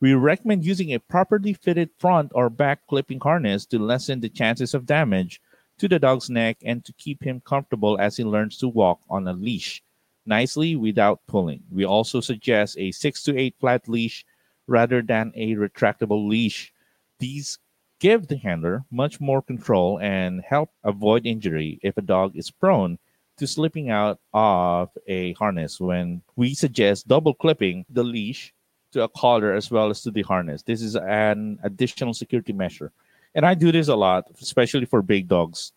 We 0.00 0.14
recommend 0.14 0.64
using 0.64 0.92
a 0.92 0.98
properly 0.98 1.52
fitted 1.52 1.90
front 1.98 2.32
or 2.34 2.50
back 2.50 2.86
clipping 2.86 3.20
harness 3.20 3.66
to 3.66 3.78
lessen 3.78 4.20
the 4.20 4.28
chances 4.28 4.74
of 4.74 4.86
damage 4.86 5.40
to 5.78 5.88
the 5.88 5.98
dog's 5.98 6.28
neck 6.28 6.58
and 6.64 6.84
to 6.84 6.92
keep 6.94 7.22
him 7.22 7.40
comfortable 7.40 7.98
as 8.00 8.16
he 8.16 8.24
learns 8.24 8.58
to 8.58 8.68
walk 8.68 9.00
on 9.08 9.28
a 9.28 9.32
leash 9.32 9.82
nicely 10.26 10.74
without 10.74 11.20
pulling. 11.28 11.62
We 11.70 11.84
also 11.84 12.20
suggest 12.20 12.76
a 12.78 12.90
6 12.90 13.22
to 13.24 13.38
8 13.38 13.54
flat 13.60 13.88
leash 13.88 14.26
rather 14.66 15.00
than 15.02 15.32
a 15.36 15.54
retractable 15.54 16.28
leash. 16.28 16.72
These 17.18 17.58
give 17.98 18.28
the 18.28 18.36
handler 18.36 18.84
much 18.90 19.20
more 19.20 19.40
control 19.40 19.98
and 20.00 20.42
help 20.42 20.70
avoid 20.84 21.26
injury 21.26 21.78
if 21.82 21.96
a 21.96 22.02
dog 22.02 22.36
is 22.36 22.50
prone 22.50 22.98
to 23.36 23.46
slipping 23.46 23.90
out 23.90 24.18
of 24.32 24.90
a 25.06 25.32
harness 25.34 25.80
when 25.80 26.22
we 26.36 26.54
suggest 26.54 27.08
double 27.08 27.34
clipping 27.34 27.84
the 27.90 28.02
leash 28.02 28.52
to 28.92 29.02
a 29.02 29.08
collar 29.08 29.52
as 29.52 29.70
well 29.70 29.90
as 29.90 30.00
to 30.02 30.10
the 30.10 30.22
harness. 30.22 30.62
This 30.62 30.80
is 30.80 30.96
an 30.96 31.58
additional 31.62 32.14
security 32.14 32.52
measure. 32.52 32.92
And 33.34 33.44
I 33.44 33.52
do 33.52 33.70
this 33.70 33.88
a 33.88 33.96
lot, 33.96 34.24
especially 34.40 34.86
for 34.86 35.02
big 35.02 35.28
dogs 35.28 35.72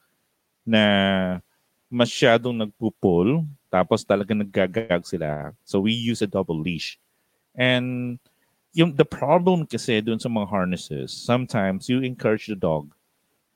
na 0.65 1.39
masyadong 1.91 2.63
nagpupul 2.63 3.43
tapos 3.73 4.05
talaga 4.05 4.31
naggagag 4.31 5.03
sila. 5.05 5.51
So 5.65 5.79
we 5.79 5.91
use 5.91 6.21
a 6.21 6.27
double 6.27 6.57
leash. 6.57 6.97
And 7.55 8.19
yung 8.73 8.93
the 8.93 9.05
problem 9.05 9.65
kasi 9.65 10.01
dun 10.01 10.21
sa 10.21 10.29
mga 10.29 10.47
harnesses, 10.49 11.09
sometimes 11.09 11.89
you 11.89 12.01
encourage 12.05 12.45
the 12.47 12.55
dog 12.55 12.93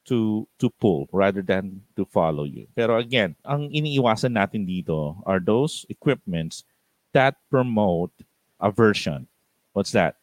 to 0.04 0.44
to 0.60 0.68
pull 0.82 1.08
rather 1.14 1.40
than 1.40 1.80
to 1.96 2.04
follow 2.10 2.44
you. 2.44 2.68
Pero 2.76 3.00
again, 3.00 3.38
ang 3.46 3.72
iniiwasan 3.72 4.36
natin 4.36 4.68
dito 4.68 5.22
are 5.24 5.40
those 5.40 5.86
equipments 5.88 6.68
that 7.14 7.38
promote 7.48 8.12
aversion. 8.60 9.30
What's 9.72 9.94
that? 9.94 10.18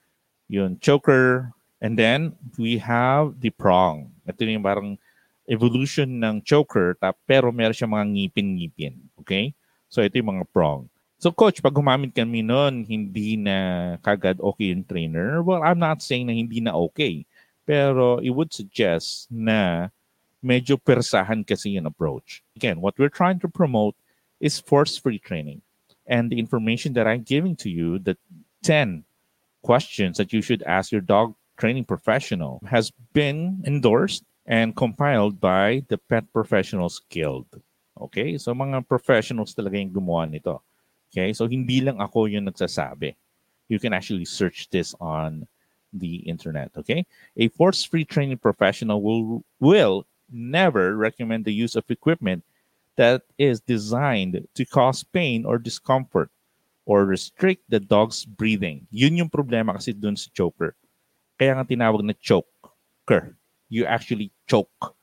Yung 0.51 0.83
choker, 0.83 1.55
and 1.79 1.95
then 1.95 2.35
we 2.59 2.83
have 2.83 3.39
the 3.39 3.55
prong. 3.55 4.11
Ito 4.27 4.43
yung 4.43 4.67
parang 4.67 4.99
evolution 5.47 6.19
ng 6.19 6.43
choker, 6.43 6.99
tap, 6.99 7.17
pero 7.27 7.55
meron 7.55 7.75
siya 7.75 7.87
mga 7.87 8.07
ngipin-ngipin. 8.11 8.95
Okay? 9.23 9.55
So 9.87 10.03
ito 10.03 10.19
yung 10.19 10.35
mga 10.39 10.47
prong. 10.51 10.90
So 11.21 11.29
coach, 11.29 11.61
pag 11.61 11.77
gumamit 11.77 12.17
kami 12.17 12.41
noon, 12.41 12.89
hindi 12.89 13.37
na 13.37 14.01
kagad 14.01 14.41
okay 14.41 14.73
yung 14.73 14.89
trainer. 14.89 15.45
Well, 15.45 15.61
I'm 15.61 15.77
not 15.77 16.01
saying 16.01 16.25
na 16.25 16.33
hindi 16.33 16.65
na 16.65 16.73
okay. 16.73 17.29
Pero 17.69 18.25
it 18.25 18.33
would 18.33 18.57
suggest 18.57 19.29
na 19.29 19.93
medyo 20.41 20.81
persahan 20.81 21.45
kasi 21.45 21.77
yung 21.77 21.85
approach. 21.85 22.41
Again, 22.57 22.81
what 22.81 22.97
we're 22.97 23.13
trying 23.13 23.37
to 23.45 23.53
promote 23.53 23.93
is 24.41 24.65
force-free 24.65 25.21
training. 25.21 25.61
And 26.09 26.33
the 26.33 26.41
information 26.41 26.97
that 26.97 27.05
I'm 27.05 27.21
giving 27.21 27.53
to 27.61 27.69
you, 27.69 28.01
the 28.01 28.17
10 28.65 29.05
questions 29.61 30.17
that 30.17 30.33
you 30.33 30.41
should 30.41 30.65
ask 30.65 30.89
your 30.89 31.05
dog 31.05 31.37
training 31.61 31.85
professional, 31.85 32.65
has 32.65 32.97
been 33.13 33.61
endorsed 33.69 34.25
and 34.49 34.73
compiled 34.73 35.37
by 35.37 35.85
the 35.93 36.01
Pet 36.01 36.33
Professionals 36.33 37.05
Guild. 37.13 37.61
Okay? 38.01 38.41
So 38.41 38.57
mga 38.57 38.89
professionals 38.89 39.53
talaga 39.53 39.77
yung 39.77 39.93
gumawa 39.93 40.25
nito. 40.25 40.65
Okay? 41.11 41.33
So 41.33 41.47
hindi 41.47 41.81
lang 41.81 42.01
ako 42.01 42.27
yung 42.27 42.47
nagsasabi. 42.47 43.15
You 43.69 43.79
can 43.79 43.93
actually 43.93 44.25
search 44.25 44.71
this 44.71 44.95
on 45.01 45.47
the 45.93 46.23
internet. 46.27 46.71
Okay? 46.77 47.07
A 47.37 47.49
force-free 47.55 48.05
training 48.07 48.39
professional 48.39 49.03
will 49.03 49.45
will 49.59 50.07
never 50.31 50.97
recommend 50.97 51.45
the 51.45 51.55
use 51.55 51.75
of 51.75 51.91
equipment 51.91 52.45
that 52.97 53.23
is 53.39 53.61
designed 53.61 54.47
to 54.55 54.65
cause 54.65 55.03
pain 55.03 55.45
or 55.45 55.59
discomfort 55.59 56.31
or 56.87 57.05
restrict 57.05 57.63
the 57.69 57.81
dog's 57.81 58.25
breathing. 58.25 58.87
Yun 58.91 59.17
yung 59.17 59.31
problema 59.31 59.75
kasi 59.75 59.93
dun 59.93 60.17
sa 60.17 60.31
choker. 60.35 60.75
Kaya 61.39 61.55
nga 61.57 61.65
tinawag 61.65 62.03
na 62.03 62.15
choker. 62.19 63.35
You 63.71 63.87
actually 63.87 64.31
choke. 64.47 64.95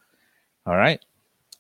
All 0.68 0.76
right? 0.76 1.00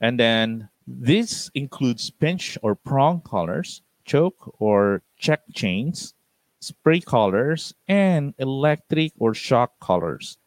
And 0.01 0.19
then 0.19 0.69
this 0.85 1.49
includes 1.55 2.11
pinch 2.11 2.57
or 2.61 2.75
prong 2.75 3.21
collars, 3.23 3.81
choke 4.07 4.55
or 4.57 5.03
check 5.19 5.41
chains, 5.53 6.15
spray 6.59 6.99
collars, 6.99 7.75
and 7.87 8.33
electric 8.39 9.11
or 9.19 9.35
shock 9.35 9.77
collars. 9.79 10.37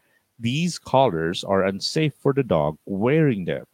These 0.40 0.81
collars 0.81 1.45
are 1.45 1.62
unsafe 1.62 2.14
for 2.19 2.33
the 2.33 2.43
dog 2.43 2.79
wearing 2.87 3.45
them. 3.45 3.67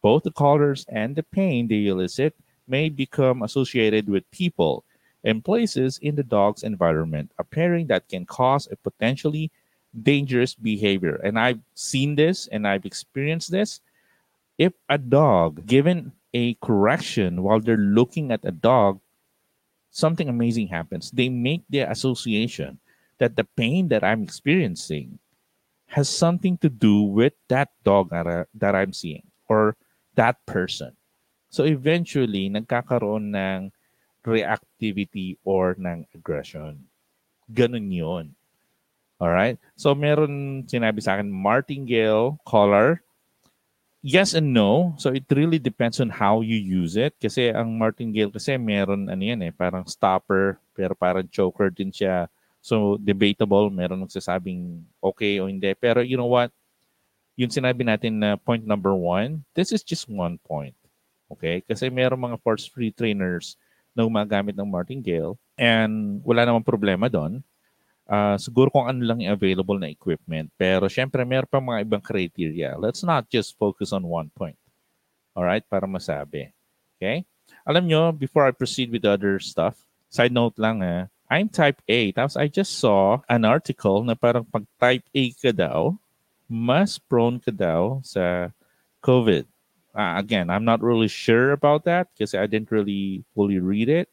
Both 0.00 0.22
the 0.22 0.30
collars 0.30 0.86
and 0.88 1.14
the 1.14 1.22
pain 1.22 1.68
they 1.68 1.86
elicit 1.86 2.34
may 2.68 2.88
become 2.88 3.42
associated 3.42 4.08
with 4.08 4.30
people 4.30 4.84
and 5.24 5.44
places 5.44 5.98
in 5.98 6.14
the 6.14 6.22
dog's 6.22 6.62
environment, 6.62 7.30
a 7.38 7.44
pairing 7.44 7.86
that 7.88 8.08
can 8.08 8.24
cause 8.26 8.68
a 8.70 8.76
potentially 8.76 9.50
dangerous 10.02 10.54
behavior. 10.54 11.20
And 11.22 11.38
I've 11.38 11.60
seen 11.74 12.14
this 12.14 12.46
and 12.48 12.66
I've 12.66 12.86
experienced 12.86 13.50
this. 13.50 13.80
If 14.58 14.72
a 14.88 14.98
dog 14.98 15.66
given 15.66 16.12
a 16.34 16.54
correction 16.54 17.42
while 17.42 17.60
they're 17.60 17.76
looking 17.76 18.32
at 18.32 18.44
a 18.44 18.50
dog 18.50 19.00
something 19.92 20.26
amazing 20.26 20.72
happens. 20.72 21.12
They 21.12 21.28
make 21.28 21.62
the 21.68 21.84
association 21.86 22.80
that 23.20 23.36
the 23.36 23.44
pain 23.44 23.86
that 23.92 24.02
I'm 24.02 24.24
experiencing 24.24 25.20
has 25.92 26.08
something 26.08 26.56
to 26.64 26.72
do 26.72 27.04
with 27.04 27.36
that 27.52 27.68
dog 27.84 28.10
that 28.10 28.74
I'm 28.74 28.96
seeing 28.96 29.28
or 29.46 29.76
that 30.16 30.40
person. 30.48 30.96
So 31.52 31.68
eventually, 31.68 32.48
nagkakaroon 32.48 33.36
ng 33.36 33.70
reactivity 34.24 35.36
or 35.44 35.76
ng 35.76 36.08
aggression. 36.16 36.88
Ganun 37.52 37.92
yun. 37.92 38.32
Alright? 39.20 39.60
So 39.76 39.92
meron 39.92 40.64
sinabi 40.64 41.04
sa 41.04 41.20
akin, 41.20 41.28
martingale 41.28 42.40
collar 42.48 43.04
yes 44.02 44.34
and 44.34 44.50
no. 44.52 44.92
So 44.98 45.14
it 45.14 45.24
really 45.30 45.62
depends 45.62 46.02
on 46.02 46.10
how 46.10 46.42
you 46.42 46.58
use 46.58 46.98
it. 46.98 47.14
Kasi 47.16 47.54
ang 47.54 47.78
martingale 47.78 48.34
kasi 48.34 48.58
meron 48.58 49.06
ano 49.08 49.22
yan 49.22 49.40
eh, 49.46 49.54
parang 49.54 49.86
stopper, 49.86 50.58
pero 50.74 50.92
parang 50.98 51.24
choker 51.30 51.70
din 51.70 51.94
siya. 51.94 52.26
So 52.58 52.98
debatable, 52.98 53.70
meron 53.70 54.02
nagsasabing 54.02 54.82
okay 54.98 55.38
o 55.38 55.46
hindi. 55.46 55.72
Pero 55.78 56.02
you 56.02 56.18
know 56.18 56.28
what? 56.28 56.50
Yung 57.38 57.48
sinabi 57.48 57.86
natin 57.86 58.20
na 58.20 58.36
point 58.36 58.66
number 58.66 58.92
one, 58.92 59.40
this 59.56 59.72
is 59.72 59.80
just 59.80 60.10
one 60.10 60.36
point. 60.44 60.76
Okay? 61.32 61.64
Kasi 61.64 61.88
meron 61.88 62.20
mga 62.20 62.42
force-free 62.44 62.92
trainers 62.92 63.56
na 63.96 64.04
gumagamit 64.04 64.52
ng 64.52 64.68
martingale 64.68 65.38
and 65.56 66.20
wala 66.26 66.44
namang 66.44 66.64
problema 66.64 67.08
doon 67.08 67.40
uh, 68.08 68.36
siguro 68.38 68.70
kung 68.72 68.86
ano 68.88 69.02
lang 69.02 69.22
yung 69.22 69.34
available 69.34 69.78
na 69.78 69.90
equipment. 69.90 70.50
Pero 70.58 70.86
syempre, 70.86 71.22
meron 71.26 71.50
pa 71.50 71.62
mga 71.62 71.82
ibang 71.84 72.02
criteria. 72.02 72.74
Let's 72.78 73.04
not 73.06 73.28
just 73.30 73.58
focus 73.58 73.92
on 73.92 74.06
one 74.06 74.30
point. 74.34 74.58
Alright? 75.36 75.66
Para 75.68 75.86
masabi. 75.86 76.50
Okay? 76.98 77.26
Alam 77.66 77.86
nyo, 77.86 78.02
before 78.10 78.46
I 78.46 78.52
proceed 78.54 78.90
with 78.90 79.02
the 79.06 79.12
other 79.14 79.38
stuff, 79.38 79.78
side 80.10 80.34
note 80.34 80.58
lang 80.58 80.82
ha, 80.82 81.06
I'm 81.32 81.48
type 81.48 81.80
A. 81.88 82.12
Tapos 82.12 82.36
I 82.36 82.48
just 82.52 82.76
saw 82.76 83.24
an 83.28 83.48
article 83.48 84.04
na 84.04 84.12
parang 84.12 84.44
pag 84.44 84.68
type 84.76 85.06
A 85.16 85.32
ka 85.32 85.48
daw, 85.48 85.96
mas 86.44 87.00
prone 87.00 87.40
ka 87.40 87.48
daw 87.48 88.04
sa 88.04 88.52
COVID. 89.00 89.48
Uh, 89.96 90.14
again, 90.20 90.52
I'm 90.52 90.64
not 90.64 90.84
really 90.84 91.08
sure 91.08 91.52
about 91.52 91.84
that 91.88 92.12
because 92.12 92.36
I 92.36 92.44
didn't 92.44 92.72
really 92.72 93.24
fully 93.32 93.60
read 93.60 93.88
it. 93.88 94.12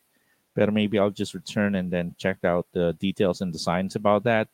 Pero 0.56 0.72
maybe 0.72 0.98
I'll 0.98 1.14
just 1.14 1.34
return 1.34 1.76
and 1.76 1.92
then 1.92 2.16
check 2.18 2.44
out 2.44 2.68
the 2.74 2.94
details 3.00 3.42
and 3.42 3.54
the 3.54 3.62
science 3.62 3.96
about 3.96 4.24
that. 4.26 4.50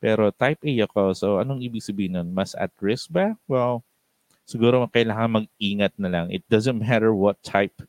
Pero 0.00 0.30
type 0.32 0.64
A 0.64 0.72
ako, 0.88 1.12
so 1.12 1.26
anong 1.38 1.60
ibig 1.60 1.84
sabihin 1.84 2.16
nun? 2.16 2.32
Mas 2.32 2.56
at 2.56 2.72
risk 2.80 3.12
ba? 3.12 3.36
Well, 3.44 3.84
siguro 4.48 4.88
kailangan 4.88 5.44
mag-ingat 5.44 5.92
na 6.00 6.08
lang. 6.08 6.26
It 6.32 6.42
doesn't 6.48 6.80
matter 6.86 7.12
what 7.12 7.36
type, 7.44 7.84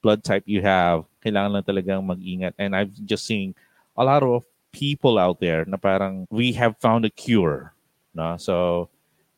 blood 0.00 0.24
type 0.24 0.48
you 0.48 0.64
have. 0.64 1.04
Kailangan 1.20 1.60
lang 1.60 1.66
talagang 1.68 2.02
mag-ingat. 2.02 2.56
And 2.56 2.72
I've 2.72 2.96
just 3.04 3.28
seen 3.28 3.52
a 3.94 4.04
lot 4.04 4.24
of 4.24 4.42
people 4.72 5.18
out 5.18 5.38
there 5.38 5.68
na 5.68 5.76
parang 5.76 6.26
we 6.30 6.56
have 6.56 6.80
found 6.80 7.04
a 7.04 7.12
cure. 7.12 7.74
No? 8.14 8.40
So 8.40 8.88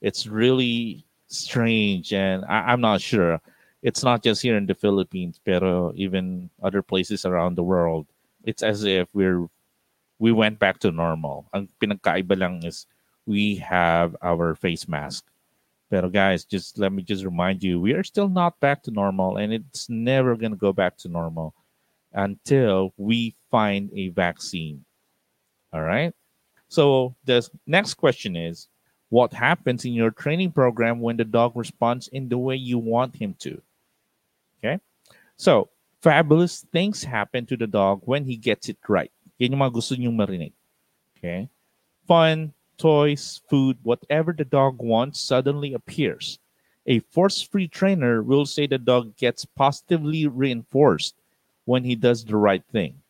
it's 0.00 0.26
really 0.26 1.04
strange 1.26 2.12
and 2.12 2.44
I, 2.46 2.70
I'm 2.70 2.80
not 2.80 3.00
sure. 3.00 3.40
It's 3.82 4.02
not 4.02 4.22
just 4.22 4.42
here 4.42 4.56
in 4.56 4.66
the 4.66 4.78
Philippines, 4.78 5.40
pero 5.44 5.92
even 5.94 6.50
other 6.62 6.82
places 6.82 7.26
around 7.26 7.56
the 7.56 7.66
world. 7.66 8.06
It's 8.44 8.62
as 8.62 8.84
if 8.84 9.08
we're 9.12 9.50
we 10.22 10.30
went 10.30 10.62
back 10.62 10.78
to 10.78 10.94
normal. 10.94 11.50
Ang 11.52 11.66
pinagkaiba 11.82 12.38
lang 12.38 12.62
is 12.62 12.86
we 13.26 13.56
have 13.56 14.14
our 14.22 14.54
face 14.54 14.86
mask. 14.86 15.26
Pero 15.90 16.08
guys, 16.08 16.46
just 16.46 16.78
let 16.78 16.94
me 16.94 17.02
just 17.02 17.24
remind 17.26 17.62
you, 17.62 17.80
we 17.80 17.92
are 17.92 18.06
still 18.06 18.28
not 18.28 18.58
back 18.60 18.82
to 18.86 18.90
normal 18.90 19.36
and 19.36 19.52
it's 19.52 19.90
never 19.90 20.36
going 20.36 20.54
to 20.54 20.56
go 20.56 20.72
back 20.72 20.96
to 20.98 21.08
normal 21.08 21.52
until 22.14 22.94
we 22.96 23.34
find 23.50 23.90
a 23.94 24.08
vaccine. 24.08 24.84
All 25.72 25.82
right? 25.82 26.14
So 26.68 27.14
the 27.24 27.46
next 27.66 27.94
question 27.94 28.36
is 28.36 28.68
what 29.10 29.34
happens 29.34 29.84
in 29.84 29.92
your 29.92 30.10
training 30.10 30.52
program 30.52 31.00
when 31.00 31.18
the 31.18 31.24
dog 31.26 31.52
responds 31.54 32.08
in 32.08 32.30
the 32.30 32.38
way 32.38 32.56
you 32.56 32.78
want 32.78 33.16
him 33.16 33.34
to? 33.40 33.60
Okay? 34.62 34.78
So, 35.36 35.68
fabulous 36.00 36.64
things 36.72 37.02
happen 37.02 37.46
to 37.46 37.56
the 37.56 37.66
dog 37.66 38.02
when 38.04 38.24
he 38.24 38.36
gets 38.36 38.68
it 38.68 38.78
right. 38.86 39.10
Yan 39.38 39.52
yung 39.52 39.60
mga 39.60 39.74
gusto 39.74 39.98
nyong 39.98 40.14
marinig. 40.14 40.54
Okay? 41.18 41.50
Fun, 42.06 42.54
toys, 42.78 43.42
food, 43.50 43.78
whatever 43.82 44.32
the 44.32 44.46
dog 44.46 44.78
wants 44.78 45.18
suddenly 45.20 45.74
appears. 45.74 46.38
A 46.86 46.98
force 47.10 47.42
free 47.42 47.68
trainer 47.68 48.22
will 48.22 48.46
say 48.46 48.66
the 48.66 48.78
dog 48.78 49.16
gets 49.16 49.44
positively 49.44 50.26
reinforced 50.26 51.14
when 51.64 51.84
he 51.84 51.94
does 51.94 52.24
the 52.24 52.36
right 52.36 52.64
thing. 52.72 53.02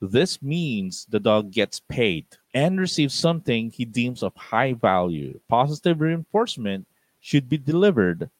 This 0.00 0.42
means 0.42 1.06
the 1.06 1.20
dog 1.20 1.50
gets 1.50 1.78
paid 1.78 2.26
and 2.54 2.78
receives 2.78 3.14
something 3.14 3.70
he 3.70 3.84
deems 3.84 4.22
of 4.22 4.34
high 4.34 4.72
value. 4.72 5.38
Positive 5.48 6.00
reinforcement 6.00 6.86
should 7.20 7.48
be 7.48 7.58
delivered 7.58 8.30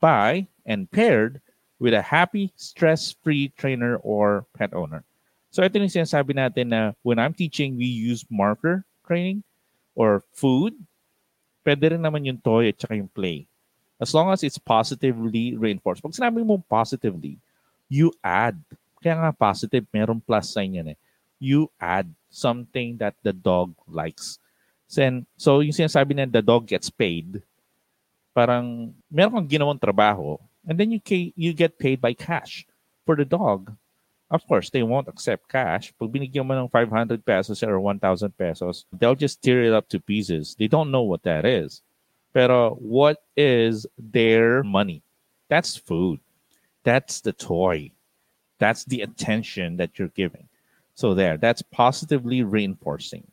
by 0.00 0.48
and 0.66 0.90
paired 0.90 1.40
with 1.82 1.98
a 1.98 2.00
happy, 2.00 2.54
stress 2.54 3.10
free 3.26 3.50
trainer 3.58 3.98
or 4.06 4.46
pet 4.54 4.70
owner. 4.70 5.02
So 5.50 5.66
ito 5.66 5.82
yung 5.82 5.90
sinasabi 5.90 6.38
natin 6.38 6.70
na 6.70 6.94
when 7.02 7.18
I'm 7.18 7.34
teaching, 7.34 7.74
we 7.74 7.90
use 7.90 8.22
marker 8.30 8.86
training 9.02 9.42
or 9.98 10.22
food, 10.30 10.78
pwede 11.66 11.98
rin 11.98 12.00
naman 12.06 12.22
yung 12.22 12.38
toy 12.38 12.70
at 12.70 12.78
saka 12.78 12.94
yung 12.94 13.10
play. 13.10 13.50
As 13.98 14.14
long 14.14 14.30
as 14.30 14.46
it's 14.46 14.62
positively 14.62 15.58
reinforced. 15.58 16.06
Pag 16.06 16.14
sinabi 16.14 16.46
mo 16.46 16.62
positively, 16.70 17.34
you 17.90 18.14
add. 18.22 18.62
Kaya 19.02 19.18
nga 19.18 19.34
positive, 19.34 19.82
merong 19.90 20.22
plus 20.22 20.54
sign 20.54 20.78
yan 20.78 20.94
eh. 20.94 20.98
You 21.42 21.66
add 21.82 22.06
something 22.30 22.94
that 23.02 23.18
the 23.26 23.34
dog 23.34 23.74
likes. 23.90 24.38
Then, 24.86 25.26
so 25.34 25.66
yung 25.66 25.74
sinasabi 25.74 26.14
na 26.14 26.30
the 26.30 26.42
dog 26.42 26.70
gets 26.70 26.90
paid, 26.90 27.42
parang 28.30 28.94
meron 29.10 29.42
kang 29.42 29.50
ginawang 29.50 29.82
trabaho, 29.82 30.38
and 30.66 30.78
then 30.78 30.90
you, 30.90 31.00
you 31.36 31.52
get 31.52 31.78
paid 31.78 32.00
by 32.00 32.14
cash 32.14 32.66
for 33.06 33.16
the 33.16 33.24
dog. 33.24 33.74
Of 34.30 34.46
course, 34.46 34.70
they 34.70 34.82
won't 34.82 35.08
accept 35.08 35.48
cash. 35.48 35.92
Pag 36.00 36.08
binigyan 36.08 36.46
mo 36.46 36.56
ng 36.56 36.68
500 36.68 37.24
pesos 37.24 37.62
or 37.62 37.78
1,000 37.80 38.32
pesos, 38.38 38.86
they'll 38.96 39.14
just 39.14 39.42
tear 39.42 39.62
it 39.62 39.74
up 39.74 39.88
to 39.90 40.00
pieces. 40.00 40.56
They 40.58 40.68
don't 40.68 40.90
know 40.90 41.02
what 41.02 41.22
that 41.24 41.44
is. 41.44 41.82
Pero 42.32 42.74
what 42.80 43.22
is 43.36 43.86
their 43.98 44.62
money? 44.62 45.02
That's 45.48 45.76
food. 45.76 46.20
That's 46.82 47.20
the 47.20 47.32
toy. 47.32 47.92
That's 48.58 48.84
the 48.86 49.02
attention 49.02 49.76
that 49.76 49.98
you're 49.98 50.16
giving. 50.16 50.48
So 50.94 51.12
there, 51.12 51.36
that's 51.36 51.60
positively 51.60 52.42
reinforcing. 52.42 53.26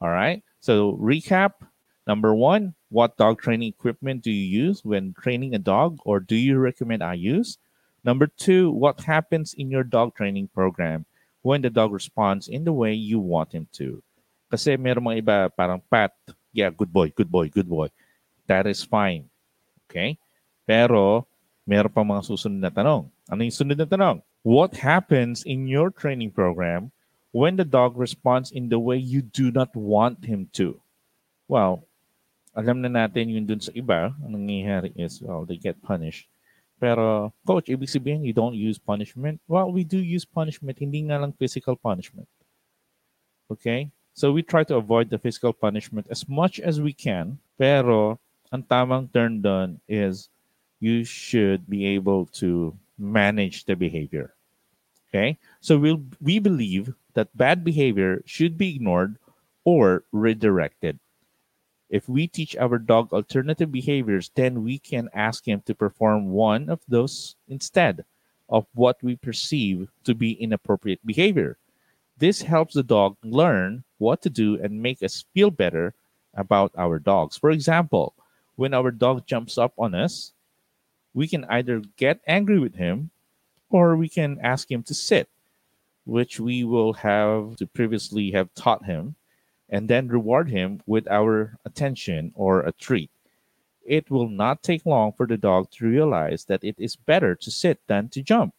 All 0.00 0.08
right. 0.08 0.42
So 0.60 0.96
recap 0.96 1.67
number 2.08 2.34
one, 2.34 2.72
what 2.88 3.20
dog 3.20 3.38
training 3.38 3.68
equipment 3.68 4.24
do 4.24 4.32
you 4.32 4.48
use 4.64 4.80
when 4.82 5.12
training 5.12 5.54
a 5.54 5.60
dog 5.60 6.00
or 6.08 6.18
do 6.18 6.34
you 6.34 6.56
recommend 6.56 7.04
I 7.04 7.20
use? 7.20 7.60
Number 8.02 8.26
two, 8.26 8.72
what 8.72 9.04
happens 9.04 9.52
in 9.52 9.68
your 9.70 9.84
dog 9.84 10.16
training 10.16 10.48
program 10.48 11.04
when 11.44 11.60
the 11.60 11.68
dog 11.68 11.92
responds 11.92 12.48
in 12.48 12.64
the 12.64 12.72
way 12.72 12.96
you 12.96 13.20
want 13.20 13.52
him 13.52 13.68
to? 13.76 14.02
Kasi 14.48 14.80
meron 14.80 15.04
mga 15.04 15.20
iba 15.20 15.36
parang 15.52 15.84
pat, 15.92 16.16
yeah, 16.56 16.72
good 16.72 16.88
boy, 16.88 17.12
good 17.12 17.28
boy, 17.28 17.52
good 17.52 17.68
boy. 17.68 17.92
That 18.48 18.64
is 18.64 18.80
fine. 18.80 19.28
Okay? 19.86 20.16
Pero 20.64 21.28
meron 21.68 21.92
pa 21.92 22.00
mga 22.00 22.24
susunod 22.24 22.64
na 22.64 22.72
tanong. 22.72 23.12
Ano 23.28 23.44
yung 23.44 23.52
sunod 23.52 23.76
na 23.76 23.84
tanong? 23.84 24.24
What 24.40 24.80
happens 24.80 25.44
in 25.44 25.68
your 25.68 25.92
training 25.92 26.32
program 26.32 26.88
when 27.36 27.60
the 27.60 27.68
dog 27.68 28.00
responds 28.00 28.48
in 28.48 28.72
the 28.72 28.80
way 28.80 28.96
you 28.96 29.20
do 29.20 29.52
not 29.52 29.76
want 29.76 30.24
him 30.24 30.48
to? 30.56 30.80
Well, 31.44 31.87
alam 32.58 32.82
na 32.82 32.90
natin 32.90 33.30
yun 33.30 33.46
dun 33.46 33.62
sa 33.62 33.70
iba, 33.70 34.10
ang 34.18 34.34
nangyayari 34.34 34.90
is, 34.98 35.22
well, 35.22 35.46
they 35.46 35.54
get 35.54 35.78
punished. 35.78 36.26
Pero, 36.82 37.30
coach, 37.46 37.70
ibig 37.70 37.86
sabihin, 37.86 38.26
you 38.26 38.34
don't 38.34 38.58
use 38.58 38.82
punishment? 38.82 39.38
Well, 39.46 39.70
we 39.70 39.86
do 39.86 40.02
use 40.02 40.26
punishment, 40.26 40.82
hindi 40.82 41.06
nga 41.06 41.22
lang 41.22 41.38
physical 41.38 41.78
punishment. 41.78 42.26
Okay? 43.46 43.94
So 44.18 44.34
we 44.34 44.42
try 44.42 44.66
to 44.66 44.74
avoid 44.74 45.06
the 45.06 45.22
physical 45.22 45.54
punishment 45.54 46.10
as 46.10 46.26
much 46.26 46.58
as 46.58 46.82
we 46.82 46.90
can. 46.90 47.38
Pero, 47.54 48.18
ang 48.50 48.66
tamang 48.66 49.06
turn 49.14 49.38
doon 49.38 49.78
is 49.86 50.26
you 50.82 51.06
should 51.06 51.62
be 51.70 51.86
able 51.94 52.26
to 52.42 52.74
manage 52.98 53.70
the 53.70 53.78
behavior. 53.78 54.34
Okay? 55.06 55.38
So 55.62 55.78
we 55.78 55.94
we'll, 55.94 56.02
we 56.18 56.36
believe 56.42 56.90
that 57.14 57.30
bad 57.38 57.62
behavior 57.62 58.22
should 58.26 58.58
be 58.58 58.74
ignored 58.74 59.14
or 59.62 60.02
redirected. 60.10 60.98
If 61.88 62.08
we 62.08 62.26
teach 62.26 62.56
our 62.56 62.78
dog 62.78 63.12
alternative 63.12 63.72
behaviors, 63.72 64.30
then 64.34 64.62
we 64.62 64.78
can 64.78 65.08
ask 65.14 65.46
him 65.48 65.62
to 65.66 65.74
perform 65.74 66.30
one 66.30 66.68
of 66.68 66.80
those 66.86 67.36
instead 67.48 68.04
of 68.48 68.66
what 68.74 69.02
we 69.02 69.16
perceive 69.16 69.88
to 70.04 70.14
be 70.14 70.32
inappropriate 70.32 71.04
behavior. 71.04 71.56
This 72.18 72.42
helps 72.42 72.74
the 72.74 72.82
dog 72.82 73.16
learn 73.22 73.84
what 73.98 74.22
to 74.22 74.30
do 74.30 74.60
and 74.60 74.82
make 74.82 75.02
us 75.02 75.24
feel 75.32 75.50
better 75.50 75.94
about 76.34 76.72
our 76.76 76.98
dogs. 76.98 77.36
For 77.36 77.50
example, 77.50 78.14
when 78.56 78.74
our 78.74 78.90
dog 78.90 79.26
jumps 79.26 79.56
up 79.56 79.72
on 79.78 79.94
us, 79.94 80.32
we 81.14 81.26
can 81.26 81.44
either 81.46 81.82
get 81.96 82.20
angry 82.26 82.58
with 82.58 82.74
him 82.74 83.10
or 83.70 83.96
we 83.96 84.08
can 84.08 84.38
ask 84.42 84.70
him 84.70 84.82
to 84.84 84.94
sit, 84.94 85.28
which 86.04 86.40
we 86.40 86.64
will 86.64 86.92
have 86.94 87.56
to 87.56 87.66
previously 87.66 88.32
have 88.32 88.52
taught 88.54 88.84
him 88.84 89.14
and 89.68 89.88
then 89.88 90.08
reward 90.08 90.48
him 90.50 90.80
with 90.86 91.06
our 91.08 91.58
attention 91.64 92.32
or 92.34 92.60
a 92.60 92.72
treat. 92.72 93.10
It 93.84 94.10
will 94.10 94.28
not 94.28 94.62
take 94.62 94.84
long 94.86 95.12
for 95.12 95.26
the 95.26 95.36
dog 95.36 95.70
to 95.72 95.86
realize 95.86 96.44
that 96.46 96.64
it 96.64 96.76
is 96.78 96.96
better 96.96 97.34
to 97.34 97.50
sit 97.50 97.80
than 97.86 98.08
to 98.10 98.22
jump. 98.22 98.54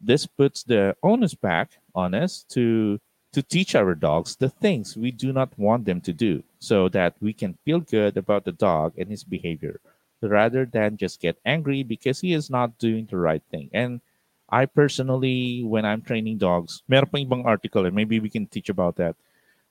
This 0.00 0.26
puts 0.26 0.62
the 0.62 0.96
onus 1.02 1.34
back 1.34 1.78
on 1.94 2.14
us 2.14 2.44
to 2.50 3.00
to 3.32 3.42
teach 3.42 3.74
our 3.74 3.94
dogs 3.94 4.36
the 4.36 4.48
things 4.48 4.96
we 4.96 5.10
do 5.10 5.32
not 5.32 5.52
want 5.58 5.84
them 5.84 6.00
to 6.00 6.12
do 6.12 6.42
so 6.58 6.88
that 6.88 7.14
we 7.20 7.32
can 7.32 7.58
feel 7.64 7.78
good 7.78 8.16
about 8.16 8.44
the 8.44 8.52
dog 8.52 8.94
and 8.96 9.10
his 9.10 9.22
behavior 9.22 9.80
rather 10.22 10.64
than 10.64 10.96
just 10.96 11.20
get 11.20 11.38
angry 11.44 11.82
because 11.82 12.20
he 12.20 12.32
is 12.32 12.50
not 12.50 12.78
doing 12.78 13.06
the 13.06 13.16
right 13.16 13.42
thing. 13.50 13.68
And 13.72 14.00
I 14.48 14.66
personally, 14.66 15.62
when 15.62 15.84
I'm 15.84 16.02
training 16.02 16.38
dogs, 16.38 16.82
meron 16.88 17.10
pang 17.12 17.26
ibang 17.28 17.44
article 17.44 17.84
and 17.84 17.94
maybe 17.94 18.18
we 18.18 18.30
can 18.30 18.46
teach 18.46 18.70
about 18.70 18.96
that 18.96 19.14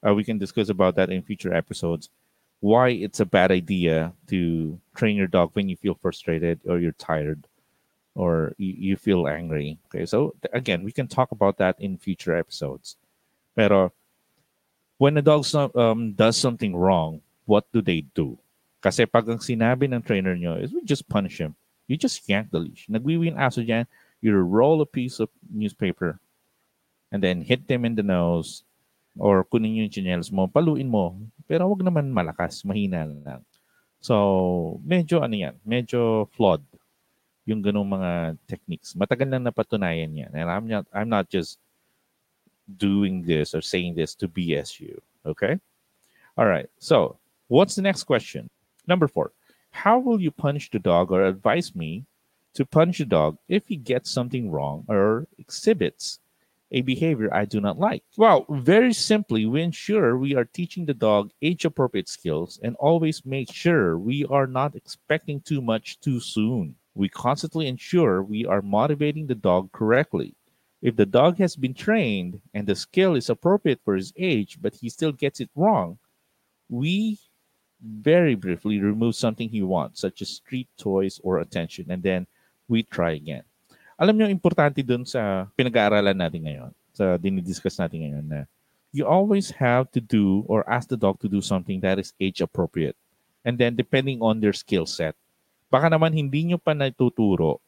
uh, 0.05 0.13
we 0.13 0.23
can 0.23 0.37
discuss 0.37 0.69
about 0.69 0.95
that 0.95 1.09
in 1.09 1.21
future 1.21 1.53
episodes. 1.53 2.09
Why 2.59 2.89
it's 2.89 3.19
a 3.19 3.25
bad 3.25 3.51
idea 3.51 4.13
to 4.27 4.79
train 4.95 5.15
your 5.15 5.27
dog 5.27 5.51
when 5.53 5.69
you 5.69 5.75
feel 5.75 5.95
frustrated 5.95 6.59
or 6.65 6.79
you're 6.79 6.97
tired 6.97 7.47
or 8.15 8.53
you, 8.57 8.73
you 8.77 8.95
feel 8.95 9.27
angry. 9.27 9.77
Okay, 9.87 10.05
so 10.05 10.33
again, 10.53 10.83
we 10.83 10.91
can 10.91 11.07
talk 11.07 11.31
about 11.31 11.57
that 11.57 11.79
in 11.79 11.97
future 11.97 12.35
episodes. 12.35 12.97
Pero 13.55 13.93
when 14.97 15.17
a 15.17 15.21
dog 15.21 15.45
um, 15.75 16.13
does 16.13 16.37
something 16.37 16.75
wrong, 16.75 17.21
what 17.45 17.65
do 17.71 17.81
they 17.81 18.01
do? 18.13 18.37
Kasi 18.81 19.05
pag 19.05 19.29
ang 19.29 19.37
sinabi 19.37 19.85
ng 19.89 20.01
trainer 20.01 20.35
nyo 20.35 20.57
is 20.57 20.73
we 20.73 20.81
just 20.81 21.07
punish 21.09 21.37
him. 21.37 21.55
You 21.87 21.95
just 21.95 22.27
yank 22.27 22.49
the 22.51 22.59
leash. 22.59 22.87
Nagwiwin 22.89 23.37
aso 23.37 23.61
dyan, 23.61 23.85
you 24.21 24.33
roll 24.35 24.81
a 24.81 24.85
piece 24.85 25.21
of 25.21 25.29
newspaper 25.49 26.19
and 27.11 27.23
then 27.23 27.41
hit 27.41 27.67
them 27.67 27.85
in 27.85 27.95
the 27.95 28.03
nose 28.03 28.63
or 29.17 29.43
kunin 29.45 29.83
yung 29.85 29.91
chinelas 29.91 30.31
mo, 30.31 30.47
paluin 30.47 30.87
mo. 30.87 31.17
Pero 31.49 31.67
wag 31.69 31.81
naman 31.81 32.13
malakas, 32.13 32.63
mahina 32.63 33.05
lang. 33.05 33.41
So, 33.99 34.79
medyo 34.85 35.25
ano 35.25 35.35
yan, 35.35 35.55
medyo 35.65 36.29
flawed 36.37 36.61
yung 37.47 37.63
ganung 37.63 37.87
mga 37.87 38.35
techniques. 38.45 38.93
Matagal 38.93 39.27
na 39.27 39.39
napatunayan 39.39 40.11
yan. 40.13 40.31
And 40.35 40.47
I'm 40.51 40.67
not, 40.67 40.85
I'm 40.91 41.09
not 41.09 41.31
just 41.31 41.57
doing 42.67 43.23
this 43.23 43.55
or 43.55 43.63
saying 43.63 43.95
this 43.95 44.13
to 44.19 44.27
BS 44.27 44.83
you. 44.83 44.99
Okay? 45.25 45.57
All 46.37 46.45
right. 46.45 46.69
So, 46.77 47.17
what's 47.47 47.75
the 47.75 47.81
next 47.81 48.03
question? 48.03 48.51
Number 48.85 49.07
four. 49.07 49.31
How 49.71 49.97
will 49.97 50.19
you 50.19 50.31
punish 50.31 50.69
the 50.69 50.79
dog 50.79 51.11
or 51.11 51.23
advise 51.23 51.75
me 51.75 52.05
to 52.53 52.65
punish 52.65 52.99
the 52.99 53.05
dog 53.05 53.37
if 53.47 53.67
he 53.67 53.75
gets 53.75 54.11
something 54.11 54.51
wrong 54.51 54.83
or 54.87 55.27
exhibits 55.37 56.19
a 56.71 56.81
behavior 56.81 57.33
I 57.33 57.45
do 57.45 57.61
not 57.61 57.79
like? 57.79 58.03
Well, 58.17 58.45
very 58.49 58.93
simply, 58.93 59.45
we 59.45 59.61
ensure 59.61 60.17
we 60.17 60.35
are 60.35 60.45
teaching 60.45 60.85
the 60.85 60.93
dog 60.93 61.31
age 61.41 61.65
appropriate 61.65 62.09
skills 62.09 62.59
and 62.61 62.75
always 62.75 63.25
make 63.25 63.51
sure 63.51 63.97
we 63.97 64.25
are 64.25 64.47
not 64.47 64.75
expecting 64.75 65.41
too 65.41 65.61
much 65.61 65.99
too 65.99 66.19
soon. 66.19 66.75
We 66.95 67.09
constantly 67.09 67.67
ensure 67.67 68.23
we 68.23 68.45
are 68.45 68.61
motivating 68.61 69.27
the 69.27 69.35
dog 69.35 69.71
correctly. 69.71 70.35
If 70.81 70.95
the 70.95 71.05
dog 71.05 71.37
has 71.37 71.55
been 71.55 71.73
trained 71.73 72.41
and 72.53 72.67
the 72.67 72.75
skill 72.75 73.15
is 73.15 73.29
appropriate 73.29 73.79
for 73.83 73.95
his 73.95 74.13
age, 74.17 74.57
but 74.61 74.75
he 74.75 74.89
still 74.89 75.11
gets 75.11 75.39
it 75.39 75.49
wrong, 75.55 75.97
we 76.69 77.19
very 77.81 78.35
briefly 78.35 78.79
remove 78.79 79.15
something 79.15 79.49
he 79.49 79.61
wants, 79.61 80.01
such 80.01 80.21
as 80.21 80.29
street 80.29 80.67
toys 80.77 81.19
or 81.23 81.39
attention, 81.39 81.85
and 81.89 82.03
then 82.03 82.27
we 82.67 82.83
try 82.83 83.11
again. 83.11 83.43
Alam 83.97 84.13
niyo, 84.13 84.29
importante 84.29 84.85
dun 84.85 85.01
sa 85.01 85.49
pinag-aaralan 85.57 86.13
natin 86.13 86.45
ngayon, 86.45 86.71
sa 86.93 87.17
dinidiscuss 87.17 87.81
natin 87.81 88.05
ngayon 88.05 88.25
na 88.29 88.39
you 88.93 89.09
always 89.09 89.49
have 89.49 89.89
to 89.89 89.97
do 89.97 90.45
or 90.45 90.61
ask 90.69 90.85
the 90.85 90.97
dog 90.97 91.17
to 91.17 91.25
do 91.25 91.41
something 91.41 91.81
that 91.81 91.97
is 91.97 92.13
age 92.21 92.39
appropriate. 92.39 92.93
And 93.41 93.57
then 93.57 93.73
depending 93.73 94.21
on 94.21 94.37
their 94.37 94.53
skill 94.53 94.85
set. 94.85 95.17
Baka 95.73 95.89
naman 95.89 96.13
hindi 96.13 96.45
nyo 96.45 96.61
pa 96.61 96.77
natuturo 96.77 97.59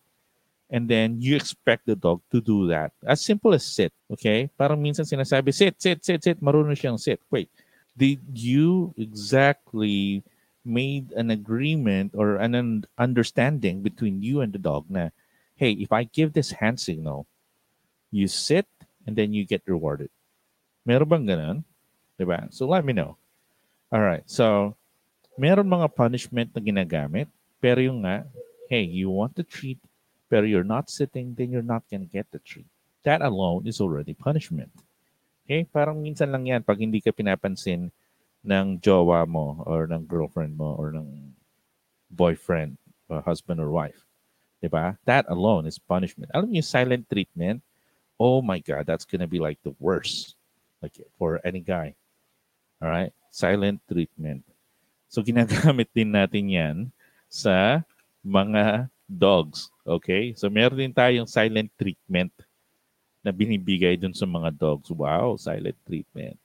and 0.69 0.85
then 0.85 1.17
you 1.17 1.33
expect 1.33 1.89
the 1.89 1.97
dog 1.97 2.21
to 2.29 2.39
do 2.39 2.69
that. 2.69 2.93
As 3.01 3.25
simple 3.25 3.57
as 3.57 3.65
sit, 3.65 3.89
okay? 4.13 4.53
Parang 4.53 4.77
minsan 4.77 5.03
sinasabi, 5.03 5.49
sit, 5.49 5.81
sit, 5.81 6.05
sit, 6.05 6.21
sit, 6.21 6.37
marunong 6.39 6.77
siyang 6.77 7.01
sit. 7.01 7.17
Wait, 7.33 7.49
did 7.97 8.21
you 8.37 8.93
exactly 8.95 10.21
made 10.61 11.09
an 11.17 11.33
agreement 11.33 12.13
or 12.13 12.37
an 12.37 12.85
understanding 13.01 13.81
between 13.81 14.21
you 14.21 14.45
and 14.45 14.53
the 14.53 14.61
dog 14.61 14.85
na 14.87 15.09
hey, 15.59 15.75
if 15.75 15.91
I 15.91 16.07
give 16.07 16.31
this 16.31 16.55
hand 16.55 16.79
signal, 16.79 17.27
you 18.15 18.31
sit 18.31 18.63
and 19.03 19.19
then 19.19 19.35
you 19.35 19.43
get 19.43 19.67
rewarded. 19.67 20.07
Meron 20.87 21.11
bang 21.11 21.25
ganun? 21.27 21.57
Diba? 22.15 22.47
So 22.55 22.63
let 22.63 22.87
me 22.87 22.95
know. 22.95 23.19
All 23.91 23.99
right. 23.99 24.23
So, 24.23 24.79
meron 25.35 25.67
mga 25.67 25.91
punishment 25.91 26.55
na 26.55 26.63
ginagamit, 26.63 27.27
pero 27.59 27.83
yung 27.83 28.07
nga, 28.07 28.23
hey, 28.71 28.87
you 28.87 29.11
want 29.11 29.35
the 29.35 29.43
treat, 29.43 29.83
pero 30.31 30.47
you're 30.47 30.67
not 30.67 30.87
sitting, 30.87 31.35
then 31.35 31.51
you're 31.51 31.65
not 31.65 31.83
gonna 31.91 32.07
get 32.07 32.31
the 32.31 32.39
treat. 32.39 32.67
That 33.03 33.19
alone 33.19 33.67
is 33.67 33.83
already 33.83 34.15
punishment. 34.15 34.71
Okay? 35.43 35.67
Parang 35.67 35.99
minsan 35.99 36.31
lang 36.31 36.47
yan 36.47 36.63
pag 36.63 36.79
hindi 36.79 37.03
ka 37.03 37.11
pinapansin 37.11 37.91
ng 38.47 38.79
jowa 38.79 39.27
mo 39.27 39.59
or 39.67 39.91
ng 39.91 40.07
girlfriend 40.07 40.55
mo 40.55 40.79
or 40.79 40.95
ng 40.95 41.35
boyfriend, 42.09 42.77
or 43.05 43.21
husband 43.21 43.61
or 43.61 43.69
wife. 43.69 44.08
Diba? 44.59 44.99
That 45.07 45.25
alone 45.31 45.65
is 45.65 45.79
punishment. 45.79 46.31
Alam 46.35 46.51
niyo, 46.51 46.63
silent 46.63 47.07
treatment, 47.07 47.63
oh 48.19 48.43
my 48.43 48.59
God, 48.59 48.83
that's 48.83 49.07
gonna 49.07 49.27
be 49.27 49.39
like 49.39 49.57
the 49.63 49.73
worst. 49.79 50.35
Like 50.83 50.99
for 51.15 51.39
any 51.43 51.63
guy. 51.63 51.95
All 52.83 52.91
right? 52.91 53.11
Silent 53.31 53.79
treatment. 53.87 54.43
So 55.07 55.23
ginagamit 55.23 55.87
din 55.95 56.11
natin 56.11 56.51
yan 56.51 56.77
sa 57.31 57.83
mga 58.23 58.91
dogs. 59.07 59.71
Okay? 59.87 60.35
So 60.35 60.51
meron 60.51 60.77
din 60.79 60.93
tayong 60.93 61.27
silent 61.27 61.71
treatment 61.79 62.31
na 63.23 63.31
binibigay 63.31 63.99
dun 63.99 64.15
sa 64.15 64.27
mga 64.27 64.55
dogs. 64.55 64.91
Wow, 64.91 65.35
silent 65.35 65.75
treatment. 65.87 66.39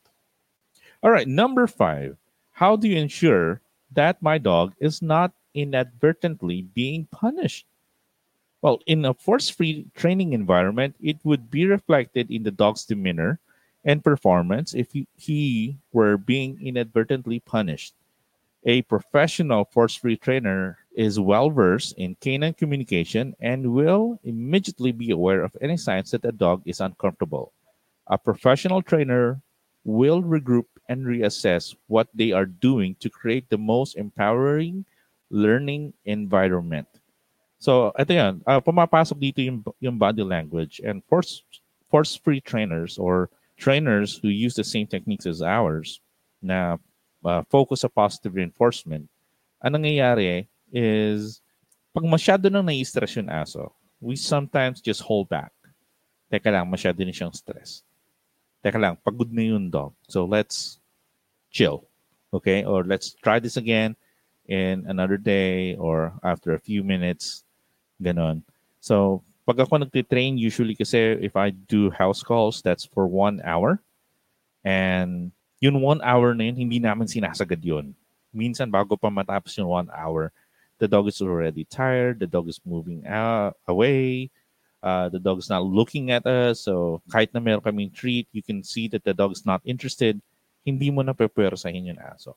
All 1.03 1.11
right, 1.11 1.29
number 1.29 1.67
five. 1.67 2.17
How 2.55 2.75
do 2.79 2.87
you 2.87 2.99
ensure 2.99 3.61
that 3.93 4.23
my 4.23 4.39
dog 4.39 4.75
is 4.79 5.03
not 5.03 5.35
inadvertently 5.55 6.63
being 6.63 7.07
punished? 7.11 7.67
Well, 8.65 8.81
in 8.87 9.05
a 9.05 9.13
force 9.13 9.51
free 9.51 9.85
training 9.95 10.33
environment, 10.33 10.97
it 10.99 11.19
would 11.23 11.51
be 11.51 11.67
reflected 11.67 12.31
in 12.31 12.45
the 12.45 12.51
dog's 12.51 12.87
demeanor 12.87 13.39
and 13.85 14.03
performance 14.03 14.73
if 14.73 14.89
he, 15.19 15.77
were 15.93 16.17
being 16.17 16.57
inadvertently 16.65 17.41
punished. 17.41 17.93
A 18.65 18.81
professional 18.89 19.67
force 19.67 19.95
free 19.95 20.17
trainer 20.17 20.79
is 20.97 21.21
well 21.21 21.51
versed 21.51 21.93
in 21.99 22.17
canine 22.25 22.55
communication 22.55 23.37
and 23.39 23.75
will 23.75 24.19
immediately 24.25 24.93
be 24.93 25.11
aware 25.11 25.45
of 25.45 25.55
any 25.61 25.77
signs 25.77 26.13
that 26.13 26.25
a 26.25 26.33
dog 26.33 26.63
is 26.65 26.81
uncomfortable. 26.81 27.53
A 28.07 28.17
professional 28.17 28.81
trainer 28.81 29.43
will 29.85 30.23
regroup 30.23 30.73
and 30.89 31.05
reassess 31.05 31.77
what 31.89 32.09
they 32.15 32.33
are 32.33 32.47
doing 32.47 32.97
to 33.01 33.11
create 33.11 33.45
the 33.51 33.59
most 33.59 33.99
empowering 33.99 34.87
learning 35.29 35.93
environment. 36.07 36.89
So, 37.65 37.97
ito 37.97 38.13
yan. 38.13 38.45
Uh, 38.45 38.61
pumapasok 38.61 39.17
dito 39.17 39.41
yung, 39.41 39.65
yung 39.81 39.97
body 39.97 40.21
language 40.21 40.85
and 40.85 41.01
force, 41.09 41.41
force-free 41.89 42.45
trainers 42.45 43.01
or 43.01 43.33
trainers 43.57 44.21
who 44.21 44.29
use 44.29 44.53
the 44.53 44.67
same 44.69 44.85
techniques 44.85 45.25
as 45.25 45.41
ours 45.41 46.05
na 46.45 46.77
uh, 47.25 47.41
focus 47.49 47.81
sa 47.81 47.89
positive 47.89 48.37
reinforcement, 48.37 49.09
ang 49.65 49.81
nangyayari 49.81 50.45
is 50.69 51.41
pag 51.97 52.05
masyado 52.05 52.53
nang 52.53 52.69
nai-stress 52.69 53.17
yung 53.17 53.33
aso, 53.33 53.73
we 53.97 54.13
sometimes 54.13 54.85
just 54.85 55.01
hold 55.01 55.25
back. 55.33 55.49
Teka 56.29 56.53
lang, 56.53 56.69
masyado 56.69 57.01
na 57.01 57.17
siyang 57.17 57.33
stress. 57.33 57.81
Teka 58.61 58.77
lang, 58.77 59.01
pagod 59.01 59.33
na 59.33 59.41
yung 59.41 59.73
dog. 59.73 59.97
So 60.05 60.29
let's 60.29 60.77
chill. 61.49 61.89
Okay? 62.29 62.61
Or 62.69 62.85
let's 62.85 63.17
try 63.25 63.41
this 63.41 63.57
again 63.57 63.97
in 64.45 64.85
another 64.85 65.17
day 65.17 65.81
or 65.81 66.13
after 66.21 66.53
a 66.53 66.61
few 66.61 66.85
minutes 66.85 67.44
Ganon. 68.01 68.43
So, 68.81 69.23
pag 69.45 69.61
ako 69.61 69.85
nagtitrain, 69.85 70.41
usually 70.41 70.75
kasi 70.75 71.21
if 71.21 71.37
I 71.37 71.53
do 71.53 71.93
house 71.93 72.25
calls, 72.25 72.65
that's 72.65 72.89
for 72.89 73.05
one 73.05 73.45
hour. 73.45 73.81
And 74.65 75.33
yun 75.61 75.85
one 75.85 76.01
hour 76.01 76.33
na 76.33 76.49
yun, 76.49 76.57
hindi 76.57 76.81
namin 76.81 77.09
sinasagad 77.09 77.61
yun. 77.61 77.93
Minsan, 78.33 78.73
bago 78.73 78.97
pa 78.97 79.13
matapos 79.13 79.53
yung 79.61 79.69
one 79.69 79.91
hour, 79.93 80.33
the 80.81 80.89
dog 80.89 81.07
is 81.07 81.21
already 81.21 81.69
tired, 81.69 82.19
the 82.19 82.27
dog 82.27 82.49
is 82.49 82.59
moving 82.65 83.07
out, 83.07 83.55
away, 83.69 84.33
uh, 84.83 85.09
the 85.13 85.21
dog 85.21 85.39
is 85.39 85.53
not 85.53 85.63
looking 85.63 86.11
at 86.11 86.25
us. 86.25 86.65
So, 86.65 87.05
kahit 87.13 87.31
na 87.31 87.39
meron 87.39 87.63
kaming 87.63 87.93
treat, 87.93 88.27
you 88.33 88.43
can 88.43 88.65
see 88.65 88.89
that 88.97 89.05
the 89.05 89.15
dog 89.15 89.33
is 89.37 89.45
not 89.45 89.61
interested. 89.63 90.19
Hindi 90.65 90.89
mo 90.89 91.05
na 91.05 91.13
pepwersahin 91.13 91.93
yung 91.93 92.01
aso. 92.01 92.33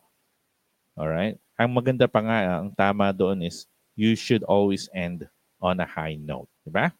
Alright? 0.99 1.39
Ang 1.55 1.71
maganda 1.71 2.05
pa 2.05 2.19
nga, 2.19 2.59
ang 2.59 2.69
tama 2.75 3.15
doon 3.15 3.47
is 3.47 3.65
you 3.95 4.13
should 4.13 4.43
always 4.43 4.91
end 4.91 5.25
on 5.61 5.79
a 5.79 5.85
high 5.85 6.15
note. 6.15 6.47
Diba? 6.67 6.91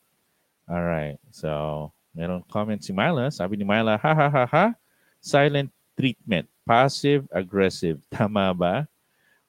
All 0.70 0.84
right. 0.84 1.18
So, 1.32 1.92
meron 2.16 2.44
comment 2.52 2.84
si 2.84 2.94
Myla. 2.94 3.32
Sabi 3.32 3.58
ni 3.58 3.64
Myla, 3.64 3.98
ha 3.98 4.14
ha 4.14 4.30
ha 4.30 4.46
ha, 4.46 4.74
silent 5.22 5.72
treatment, 5.98 6.48
passive 6.66 7.28
aggressive. 7.32 8.00
Tama 8.12 8.54
ba? 8.54 8.88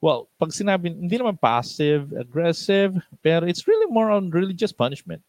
Well, 0.00 0.28
pag 0.38 0.54
sinabi, 0.54 0.94
hindi 0.94 1.18
naman 1.18 1.40
passive 1.40 2.14
aggressive, 2.14 2.94
pero 3.22 3.42
it's 3.46 3.66
really 3.66 3.90
more 3.90 4.14
on 4.14 4.30
just 4.54 4.78
punishment. 4.78 5.22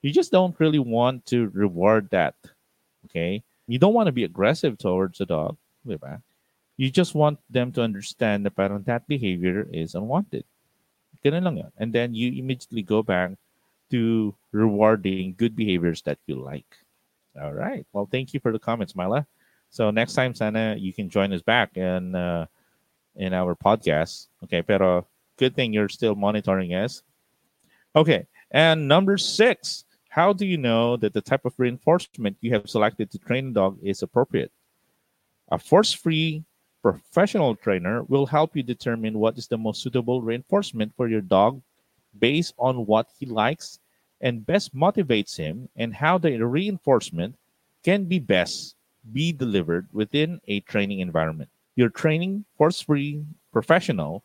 You 0.00 0.10
just 0.10 0.32
don't 0.32 0.56
really 0.58 0.80
want 0.80 1.26
to 1.26 1.52
reward 1.52 2.08
that. 2.10 2.34
Okay? 3.04 3.44
You 3.68 3.78
don't 3.78 3.92
want 3.92 4.06
to 4.08 4.16
be 4.16 4.24
aggressive 4.24 4.78
towards 4.78 5.20
a 5.20 5.26
dog. 5.26 5.56
Diba? 5.86 6.22
You 6.80 6.90
just 6.90 7.14
want 7.14 7.38
them 7.50 7.72
to 7.76 7.82
understand 7.82 8.46
that 8.46 8.56
parang 8.56 8.82
that 8.88 9.06
behavior 9.06 9.68
is 9.70 9.94
unwanted. 9.94 10.44
Ganun 11.24 11.44
lang 11.44 11.56
yun. 11.56 11.72
And 11.76 11.92
then 11.92 12.14
you 12.14 12.32
immediately 12.32 12.82
go 12.82 13.02
back 13.02 13.36
to 13.90 14.34
rewarding 14.52 15.34
good 15.36 15.54
behaviors 15.54 16.02
that 16.02 16.18
you 16.26 16.36
like. 16.36 16.66
All 17.40 17.52
right. 17.52 17.86
Well, 17.92 18.08
thank 18.10 18.34
you 18.34 18.40
for 18.40 18.52
the 18.52 18.58
comments, 18.58 18.96
Mila. 18.96 19.26
So 19.70 19.90
next 19.90 20.14
time, 20.14 20.34
sana 20.34 20.74
you 20.78 20.92
can 20.92 21.08
join 21.08 21.32
us 21.32 21.42
back 21.42 21.76
in 21.76 22.14
uh, 22.14 22.46
in 23.14 23.34
our 23.34 23.54
podcast. 23.54 24.26
Okay, 24.44 24.62
pero 24.62 25.06
good 25.36 25.54
thing 25.54 25.72
you're 25.72 25.88
still 25.88 26.14
monitoring 26.14 26.74
us. 26.74 27.02
Okay, 27.94 28.26
and 28.50 28.88
number 28.88 29.16
six, 29.16 29.84
how 30.08 30.32
do 30.32 30.46
you 30.46 30.58
know 30.58 30.96
that 30.96 31.14
the 31.14 31.20
type 31.20 31.44
of 31.44 31.54
reinforcement 31.56 32.36
you 32.40 32.52
have 32.52 32.68
selected 32.68 33.10
to 33.10 33.18
train 33.18 33.50
a 33.50 33.52
dog 33.52 33.78
is 33.82 34.02
appropriate? 34.02 34.50
A 35.50 35.58
force-free 35.58 36.44
professional 36.82 37.54
trainer 37.54 38.02
will 38.04 38.26
help 38.26 38.56
you 38.56 38.62
determine 38.62 39.18
what 39.18 39.36
is 39.36 39.46
the 39.46 39.58
most 39.58 39.82
suitable 39.82 40.22
reinforcement 40.22 40.92
for 40.96 41.08
your 41.08 41.20
dog 41.20 41.60
based 42.18 42.54
on 42.58 42.86
what 42.86 43.08
he 43.18 43.26
likes 43.26 43.78
and 44.20 44.46
best 44.46 44.74
motivates 44.74 45.36
him 45.36 45.68
and 45.76 45.94
how 45.94 46.18
the 46.18 46.36
reinforcement 46.40 47.34
can 47.84 48.04
be 48.04 48.18
best 48.18 48.74
be 49.12 49.32
delivered 49.32 49.88
within 49.92 50.40
a 50.48 50.60
training 50.60 51.00
environment. 51.00 51.48
Your 51.76 51.88
training 51.88 52.44
force-free 52.56 53.24
professional 53.52 54.22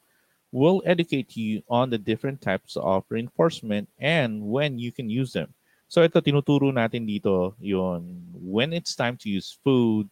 will 0.52 0.84
educate 0.86 1.36
you 1.36 1.64
on 1.70 1.90
the 1.90 1.98
different 1.98 2.42
types 2.42 2.78
of 2.78 3.04
reinforcement 3.10 3.88
and 4.00 4.42
when 4.42 4.80
you 4.80 4.92
can 4.92 5.10
use 5.10 5.32
them. 5.34 5.54
So 5.88 6.04
ito 6.04 6.20
tinuturo 6.20 6.74
natin 6.74 7.08
dito 7.08 7.54
yon 7.60 8.04
when 8.34 8.74
it's 8.74 8.96
time 8.96 9.16
to 9.22 9.30
use 9.30 9.58
food, 9.64 10.10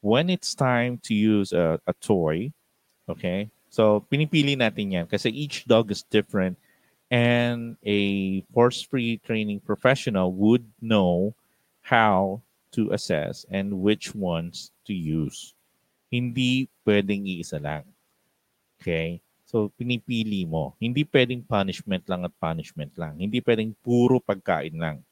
when 0.00 0.30
it's 0.30 0.54
time 0.54 0.98
to 1.04 1.14
use 1.14 1.52
a, 1.52 1.80
a 1.86 1.94
toy, 2.00 2.52
okay? 3.08 3.50
So, 3.70 4.04
pinipili 4.08 4.56
natin 4.56 4.92
yan 4.92 5.06
kasi 5.06 5.28
each 5.28 5.66
dog 5.68 5.90
is 5.92 6.06
different 6.08 6.56
and 7.10 7.76
a 7.84 8.42
force-free 8.50 9.20
training 9.22 9.60
professional 9.60 10.32
would 10.32 10.64
know 10.80 11.34
how 11.86 12.42
to 12.72 12.90
assess 12.90 13.46
and 13.50 13.70
which 13.70 14.14
ones 14.14 14.72
to 14.84 14.94
use. 14.94 15.54
Hindi 16.10 16.68
pwedeng 16.86 17.26
iisa 17.26 17.62
lang. 17.62 17.84
Okay? 18.80 19.22
So, 19.46 19.70
pinipili 19.78 20.42
mo. 20.42 20.74
Hindi 20.82 21.06
pwedeng 21.06 21.46
punishment 21.46 22.02
lang 22.10 22.26
at 22.26 22.34
punishment 22.42 22.90
lang. 22.98 23.14
Hindi 23.22 23.38
pwedeng 23.38 23.78
puro 23.78 24.18
pagkain 24.18 24.74
lang. 24.74 25.06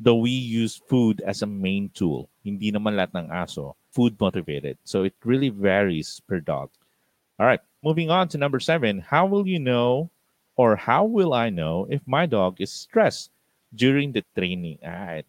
Though 0.00 0.16
we 0.16 0.30
use 0.30 0.82
food 0.88 1.22
as 1.22 1.42
a 1.42 1.46
main 1.46 1.90
tool, 1.94 2.28
hindi 2.42 2.72
naman 2.72 2.98
lahat 2.98 3.14
ng 3.14 3.30
aso 3.30 3.78
food 3.94 4.18
motivated. 4.18 4.76
So 4.82 5.04
it 5.04 5.14
really 5.24 5.48
varies 5.48 6.20
per 6.26 6.40
dog. 6.40 6.70
All 7.38 7.46
right, 7.46 7.62
moving 7.82 8.10
on 8.10 8.28
to 8.28 8.38
number 8.38 8.58
seven. 8.58 8.98
How 8.98 9.26
will 9.26 9.46
you 9.46 9.58
know 9.58 10.10
or 10.56 10.76
how 10.76 11.04
will 11.04 11.32
I 11.32 11.50
know 11.50 11.86
if 11.90 12.02
my 12.06 12.26
dog 12.26 12.60
is 12.60 12.72
stressed 12.72 13.30
during 13.74 14.12
the 14.12 14.24
training? 14.36 14.78
Ah. 14.84 15.22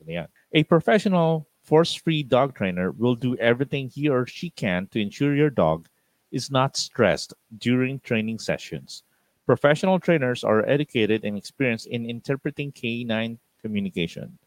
A 0.53 0.63
professional 0.63 1.47
force-free 1.63 2.23
dog 2.23 2.53
trainer 2.55 2.91
will 2.91 3.15
do 3.15 3.37
everything 3.37 3.89
he 3.89 4.09
or 4.09 4.25
she 4.25 4.49
can 4.51 4.87
to 4.87 5.01
ensure 5.01 5.35
your 5.35 5.49
dog 5.49 5.87
is 6.31 6.51
not 6.51 6.77
stressed 6.77 7.33
during 7.57 7.99
training 7.99 8.37
sessions. 8.37 9.03
Professional 9.45 9.99
trainers 9.99 10.43
are 10.43 10.65
educated 10.67 11.23
and 11.23 11.37
experienced 11.37 11.87
in 11.87 12.09
interpreting 12.09 12.71
canine 12.71 13.37
communication. 13.61 14.37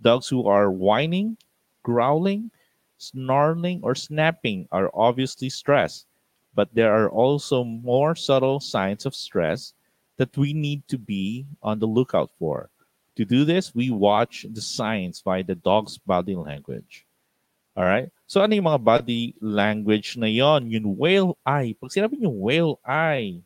Dogs 0.00 0.28
who 0.28 0.46
are 0.46 0.70
whining, 0.70 1.36
growling, 1.82 2.50
snarling, 2.98 3.80
or 3.82 3.94
snapping 3.94 4.68
are 4.72 4.90
obviously 4.94 5.48
stressed, 5.48 6.06
but 6.54 6.68
there 6.72 6.92
are 6.92 7.10
also 7.10 7.64
more 7.64 8.14
subtle 8.14 8.60
signs 8.60 9.06
of 9.06 9.14
stress 9.14 9.72
that 10.16 10.36
we 10.36 10.52
need 10.52 10.86
to 10.88 10.98
be 10.98 11.46
on 11.62 11.78
the 11.78 11.86
lookout 11.86 12.30
for. 12.38 12.70
To 13.16 13.24
do 13.24 13.44
this, 13.44 13.74
we 13.74 13.88
watch 13.88 14.44
the 14.48 14.60
signs 14.60 15.22
by 15.22 15.40
the 15.40 15.54
dog's 15.56 15.96
body 15.96 16.36
language. 16.36 17.06
All 17.76 17.84
right? 17.84 18.08
So 18.26 18.40
ano 18.40 18.56
yung 18.56 18.68
mga 18.68 18.84
body 18.84 19.36
language 19.40 20.16
na 20.16 20.28
yon? 20.28 20.68
Yung 20.72 20.96
whale 20.96 21.36
eye. 21.44 21.76
Pag 21.76 21.92
sinabi 21.92 22.20
yung 22.24 22.40
whale 22.40 22.80
eye, 22.84 23.40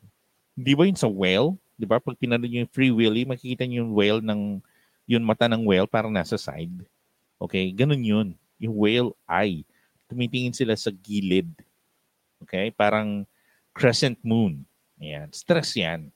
di 0.54 0.74
ba 0.74 0.86
yun 0.86 0.98
sa 0.98 1.10
whale? 1.10 1.58
Di 1.74 1.86
ba? 1.86 1.98
Pag 1.98 2.18
pinanood 2.18 2.50
yung 2.50 2.70
free 2.70 2.94
willy, 2.94 3.26
makikita 3.26 3.66
yung 3.66 3.90
whale 3.90 4.22
ng, 4.22 4.62
yung 5.10 5.26
mata 5.26 5.50
ng 5.50 5.66
whale 5.66 5.90
parang 5.90 6.14
nasa 6.14 6.38
side. 6.38 6.86
Okay? 7.42 7.74
Ganun 7.74 7.98
yun. 7.98 8.28
Yung 8.62 8.78
whale 8.78 9.10
eye. 9.26 9.66
Tumitingin 10.06 10.54
sila 10.54 10.78
sa 10.78 10.94
gilid. 10.94 11.50
Okay? 12.46 12.70
Parang 12.70 13.26
crescent 13.74 14.14
moon. 14.22 14.62
Ayan. 15.02 15.26
Stress 15.34 15.74
yan. 15.74 16.14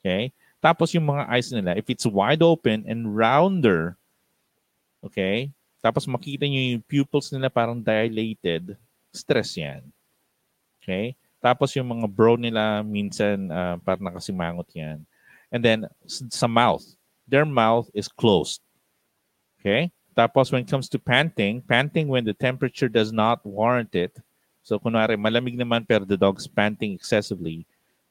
Okay? 0.00 0.32
Tapos 0.64 0.96
yung 0.96 1.04
mga 1.04 1.28
eyes 1.28 1.52
nila, 1.52 1.76
if 1.76 1.84
it's 1.92 2.08
wide 2.08 2.40
open 2.40 2.88
and 2.88 3.04
rounder, 3.12 4.00
okay, 5.04 5.52
tapos 5.84 6.08
makita 6.08 6.48
nyo 6.48 6.56
yung 6.56 6.84
pupils 6.88 7.28
nila 7.28 7.52
parang 7.52 7.84
dilated, 7.84 8.72
stress 9.12 9.60
yan. 9.60 9.84
Okay? 10.80 11.12
Tapos 11.44 11.76
yung 11.76 11.84
mga 11.84 12.08
brow 12.08 12.40
nila 12.40 12.80
minsan 12.80 13.52
uh, 13.52 13.76
parang 13.84 14.08
nakasimangot 14.08 14.64
yan. 14.72 15.04
And 15.52 15.60
then 15.60 15.84
sa 16.08 16.48
mouth, 16.48 16.96
their 17.28 17.44
mouth 17.44 17.90
is 17.94 18.08
closed. 18.08 18.60
Okay? 19.60 19.90
Tapos 20.16 20.52
when 20.52 20.62
it 20.62 20.70
comes 20.70 20.88
to 20.88 20.98
panting, 20.98 21.62
panting 21.62 22.08
when 22.08 22.24
the 22.24 22.34
temperature 22.34 22.88
does 22.88 23.12
not 23.12 23.44
warrant 23.44 23.94
it. 23.94 24.16
So 24.62 24.78
kunwari 24.78 25.18
malamig 25.18 25.58
naman 25.58 25.88
pero 25.88 26.04
the 26.04 26.16
dog's 26.16 26.46
panting 26.46 26.92
excessively, 26.92 27.66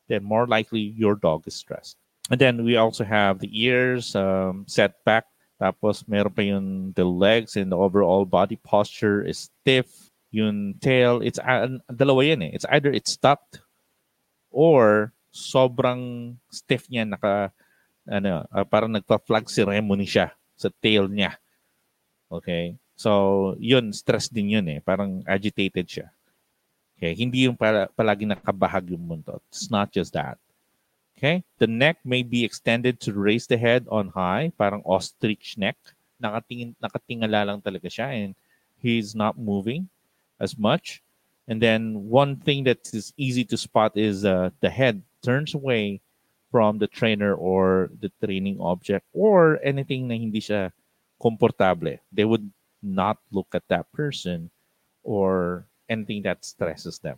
then 0.07 0.23
more 0.23 0.45
likely 0.45 0.93
your 0.95 1.15
dog 1.15 1.47
is 1.47 1.55
stressed. 1.55 1.97
And 2.29 2.39
then 2.39 2.63
we 2.63 2.77
also 2.77 3.03
have 3.03 3.39
the 3.39 3.51
ears 3.51 4.15
um, 4.15 4.65
set 4.67 5.03
back 5.03 5.25
Tapos 5.63 6.03
meron 6.11 6.35
pa 6.35 6.43
yung 6.43 6.91
the 6.91 7.07
legs 7.07 7.55
and 7.55 7.71
the 7.71 7.79
overall 7.79 8.27
body 8.27 8.59
posture 8.59 9.23
is 9.23 9.47
stiff. 9.47 9.87
Yung 10.33 10.75
tail, 10.83 11.23
it's 11.23 11.39
uh, 11.39 11.79
dalawa 11.87 12.25
yan 12.25 12.43
eh. 12.43 12.51
It's 12.51 12.67
either 12.67 12.91
it's 12.91 13.15
tucked 13.15 13.63
or 14.51 15.13
sobrang 15.31 16.35
stiff 16.51 16.89
niya 16.91 17.07
naka 17.07 17.55
ano, 18.07 18.43
uh, 18.47 18.65
parang 18.67 18.91
nagpa-flag 18.91 19.47
ceremony 19.47 20.07
siya 20.07 20.35
sa 20.55 20.69
tail 20.81 21.07
niya. 21.07 21.35
Okay? 22.27 22.75
So, 22.95 23.53
yun, 23.59 23.91
stress 23.91 24.29
din 24.29 24.55
yun 24.59 24.67
eh. 24.69 24.79
Parang 24.83 25.23
agitated 25.25 25.87
siya. 25.87 26.07
Okay? 26.97 27.15
Hindi 27.15 27.47
yung 27.49 27.57
para, 27.57 27.89
palagi 27.91 28.27
nakabahag 28.27 28.95
yung 28.95 29.03
mundo. 29.03 29.41
It's 29.49 29.67
not 29.71 29.91
just 29.91 30.13
that. 30.13 30.37
Okay? 31.17 31.43
The 31.59 31.67
neck 31.67 31.99
may 32.03 32.23
be 32.23 32.43
extended 32.43 32.99
to 33.07 33.15
raise 33.15 33.47
the 33.47 33.57
head 33.57 33.87
on 33.87 34.11
high, 34.11 34.51
parang 34.55 34.83
ostrich 34.83 35.55
neck. 35.57 35.79
Nakatingin, 36.19 36.75
nakatingala 36.79 37.47
lang 37.47 37.59
talaga 37.59 37.87
siya 37.87 38.11
and 38.11 38.35
he's 38.79 39.15
not 39.15 39.39
moving 39.39 39.87
as 40.39 40.55
much. 40.59 41.03
And 41.47 41.59
then 41.59 42.07
one 42.07 42.39
thing 42.39 42.63
that 42.65 42.87
is 42.95 43.11
easy 43.15 43.43
to 43.51 43.57
spot 43.59 43.95
is 43.95 44.23
uh, 44.23 44.51
the 44.63 44.71
head 44.71 45.03
turns 45.19 45.55
away 45.55 45.99
from 46.53 46.77
the 46.77 46.85
trainer 46.85 47.33
or 47.33 47.89
the 47.97 48.13
training 48.21 48.61
object 48.61 49.09
or 49.09 49.57
anything 49.65 50.05
na 50.05 50.13
hindi 50.13 50.37
siya 50.37 50.69
komportable. 51.17 51.97
They 52.13 52.29
would 52.29 52.45
not 52.85 53.17
look 53.33 53.57
at 53.57 53.65
that 53.73 53.89
person 53.89 54.53
or 55.01 55.65
anything 55.89 56.21
that 56.29 56.45
stresses 56.45 57.01
them. 57.01 57.17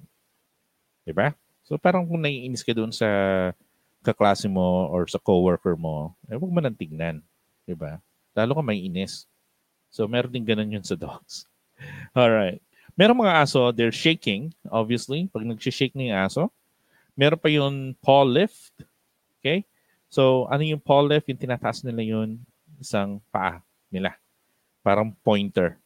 Diba? 1.04 1.36
So 1.68 1.76
parang 1.76 2.08
kung 2.08 2.24
naiinis 2.24 2.64
ka 2.64 2.72
doon 2.72 2.96
sa 2.96 3.52
kaklase 4.08 4.48
mo 4.48 4.88
or 4.88 5.04
sa 5.12 5.20
coworker 5.20 5.76
mo, 5.76 6.16
eh 6.32 6.40
huwag 6.40 6.54
mo 6.56 6.64
nang 6.64 6.80
tingnan. 6.80 7.20
Diba? 7.68 8.00
Lalo 8.32 8.56
ka 8.56 8.64
may 8.64 8.80
inis. 8.88 9.28
So, 9.96 10.12
meron 10.12 10.28
din 10.28 10.44
ganun 10.44 10.76
yun 10.76 10.84
sa 10.84 11.00
dogs. 11.00 11.48
Alright. 12.12 12.60
Meron 13.00 13.24
mga 13.24 13.48
aso, 13.48 13.72
they're 13.72 13.96
shaking, 13.96 14.52
obviously. 14.68 15.32
Pag 15.32 15.48
nag-shake 15.48 15.96
na 15.96 16.12
yung 16.12 16.20
aso. 16.20 16.44
Meron 17.16 17.40
pa 17.40 17.48
yung 17.48 17.96
paw 18.04 18.28
lift. 18.28 18.76
Okay? 19.46 19.62
So, 20.10 20.50
ano 20.50 20.66
yung 20.66 20.82
paw 20.82 21.06
lift? 21.06 21.30
Yung 21.30 21.38
tinataas 21.38 21.86
nila 21.86 22.02
yun, 22.02 22.42
isang 22.82 23.22
paa 23.30 23.62
nila. 23.94 24.18
Parang 24.82 25.14
pointer. 25.22 25.78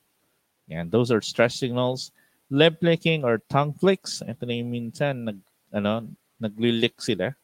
Yan. 0.72 0.88
Those 0.88 1.12
are 1.12 1.19
stress 1.19 1.60
signals. 1.60 2.15
Lip 2.48 2.80
licking 2.80 3.28
or 3.28 3.43
tongue 3.52 3.76
flicks. 3.76 4.24
Ito 4.24 4.48
na 4.48 4.56
yung 4.56 4.72
minsan, 4.72 5.28
nag, 5.28 5.38
ano, 5.76 6.08
naglilick 6.39 7.04
sila 7.04 7.36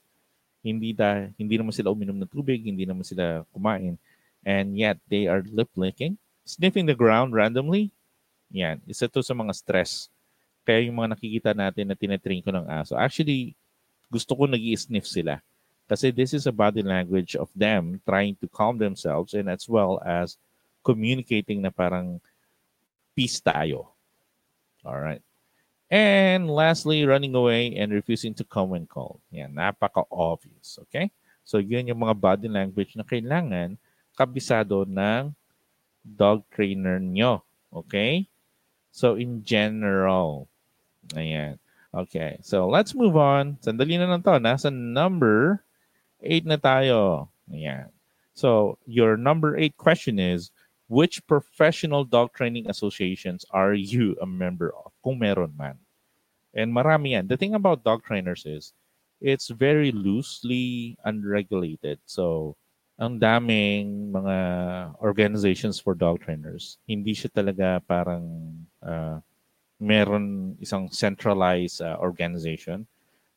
hindi 0.66 0.98
da 0.98 1.30
hindi 1.38 1.62
naman 1.62 1.70
sila 1.70 1.94
uminom 1.94 2.18
ng 2.18 2.32
tubig, 2.34 2.66
hindi 2.66 2.90
naman 2.90 3.06
sila 3.06 3.46
kumain. 3.54 4.02
And 4.42 4.74
yet 4.74 4.98
they 5.06 5.30
are 5.30 5.46
lip 5.46 5.70
licking, 5.78 6.18
sniffing 6.42 6.90
the 6.90 6.98
ground 6.98 7.38
randomly. 7.38 7.94
Yan, 8.50 8.82
isa 8.90 9.06
to 9.06 9.22
sa 9.22 9.38
mga 9.38 9.54
stress. 9.54 10.10
Kaya 10.66 10.90
yung 10.90 10.98
mga 10.98 11.14
nakikita 11.14 11.52
natin 11.54 11.86
na 11.86 11.94
tinetrain 11.94 12.42
ko 12.42 12.50
ng 12.50 12.66
aso, 12.66 12.98
actually, 12.98 13.54
gusto 14.10 14.34
ko 14.34 14.50
nag 14.50 14.62
sniff 14.74 15.06
sila. 15.06 15.38
Kasi 15.86 16.10
this 16.10 16.34
is 16.34 16.50
a 16.50 16.56
body 16.56 16.82
language 16.82 17.38
of 17.38 17.50
them 17.54 18.02
trying 18.10 18.34
to 18.42 18.50
calm 18.50 18.82
themselves 18.82 19.38
and 19.38 19.50
as 19.50 19.70
well 19.70 20.02
as 20.02 20.38
communicating 20.82 21.62
na 21.62 21.70
parang 21.70 22.18
peace 23.14 23.38
tayo. 23.42 23.94
All 24.86 24.98
right. 24.98 25.22
And 25.90 26.50
lastly, 26.50 27.06
running 27.06 27.38
away 27.38 27.78
and 27.78 27.94
refusing 27.94 28.34
to 28.42 28.46
come 28.46 28.74
when 28.74 28.90
called. 28.90 29.22
Yan, 29.30 29.54
napaka-obvious. 29.54 30.82
Okay? 30.90 31.14
So, 31.46 31.62
yun 31.62 31.86
yung 31.86 32.02
mga 32.02 32.18
body 32.18 32.50
language 32.50 32.98
na 32.98 33.06
kailangan 33.06 33.78
kabisado 34.18 34.86
ng 34.90 35.30
dog 36.02 36.42
trainer 36.50 36.98
nyo. 36.98 37.46
Okay? 37.70 38.26
So, 38.90 39.14
in 39.18 39.46
general. 39.46 40.50
Ayan. 41.14 41.62
Okay. 41.94 42.42
So, 42.42 42.66
let's 42.66 42.98
move 42.98 43.14
on. 43.14 43.62
Sandali 43.62 44.02
na 44.02 44.10
lang 44.10 44.26
to. 44.26 44.42
Nasa 44.42 44.74
number 44.74 45.65
8 46.26 46.50
na 46.50 46.58
tayo. 46.58 47.30
Ayan. 47.54 47.94
So, 48.36 48.82
your 48.84 49.16
number 49.16 49.56
8 49.56 49.78
question 49.78 50.20
is, 50.20 50.52
which 50.90 51.26
professional 51.26 52.04
dog 52.04 52.34
training 52.34 52.70
associations 52.70 53.46
are 53.50 53.74
you 53.74 54.18
a 54.22 54.28
member 54.28 54.74
of? 54.76 54.92
Kung 55.02 55.18
meron 55.18 55.54
man. 55.56 55.78
And 56.54 56.74
marami 56.74 57.16
yan. 57.16 57.28
The 57.28 57.38
thing 57.38 57.56
about 57.56 57.84
dog 57.84 58.04
trainers 58.04 58.46
is, 58.46 58.74
it's 59.22 59.50
very 59.50 59.92
loosely 59.92 60.98
unregulated. 61.06 62.00
So, 62.06 62.56
ang 62.96 63.20
daming 63.20 64.12
mga 64.16 64.38
organizations 65.04 65.80
for 65.84 65.96
dog 65.96 66.24
trainers. 66.24 66.80
Hindi 66.88 67.12
siya 67.12 67.28
talaga 67.28 67.84
parang 67.84 68.24
uh, 68.80 69.20
meron 69.80 70.56
isang 70.64 70.88
centralized 70.88 71.84
uh, 71.84 72.00
organization. 72.00 72.88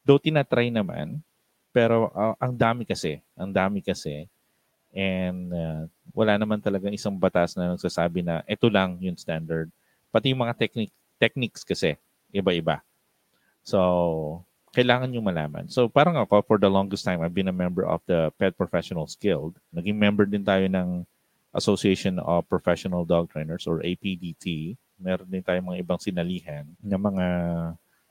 Though 0.07 0.23
tinatry 0.23 0.71
naman, 0.71 1.27
pero 1.79 2.11
uh, 2.11 2.35
ang 2.43 2.59
dami 2.59 2.83
kasi, 2.83 3.23
ang 3.39 3.55
dami 3.55 3.79
kasi 3.79 4.27
And 4.93 5.53
uh, 5.53 5.85
wala 6.17 6.41
naman 6.41 6.65
talagang 6.65 6.97
isang 6.97 7.17
batas 7.21 7.55
na 7.57 7.77
nagsasabi 7.77 8.25
na 8.25 8.41
ito 8.49 8.73
lang 8.73 8.97
yung 9.05 9.17
standard. 9.21 9.69
Pati 10.09 10.33
yung 10.33 10.41
mga 10.41 10.57
technique, 10.57 10.95
techniques 11.21 11.63
kasi, 11.63 12.01
iba-iba. 12.33 12.81
So, 13.61 14.43
kailangan 14.73 15.13
nyo 15.13 15.21
malaman. 15.21 15.69
So, 15.69 15.93
parang 15.93 16.17
ako, 16.17 16.41
for 16.49 16.59
the 16.59 16.73
longest 16.73 17.05
time, 17.05 17.21
I've 17.21 17.37
been 17.37 17.53
a 17.53 17.57
member 17.57 17.85
of 17.85 18.01
the 18.09 18.33
Pet 18.41 18.57
Professionals 18.57 19.15
Guild. 19.21 19.61
Naging 19.77 19.95
member 20.01 20.25
din 20.25 20.45
tayo 20.45 20.65
ng 20.65 21.05
Association 21.53 22.17
of 22.21 22.49
Professional 22.49 23.05
Dog 23.05 23.29
Trainers 23.29 23.69
or 23.69 23.85
APDT. 23.85 24.77
Meron 24.97 25.29
din 25.29 25.45
tayong 25.45 25.73
mga 25.73 25.81
ibang 25.85 26.01
sinalihan 26.01 26.65
ng 26.81 27.01
mga 27.01 27.27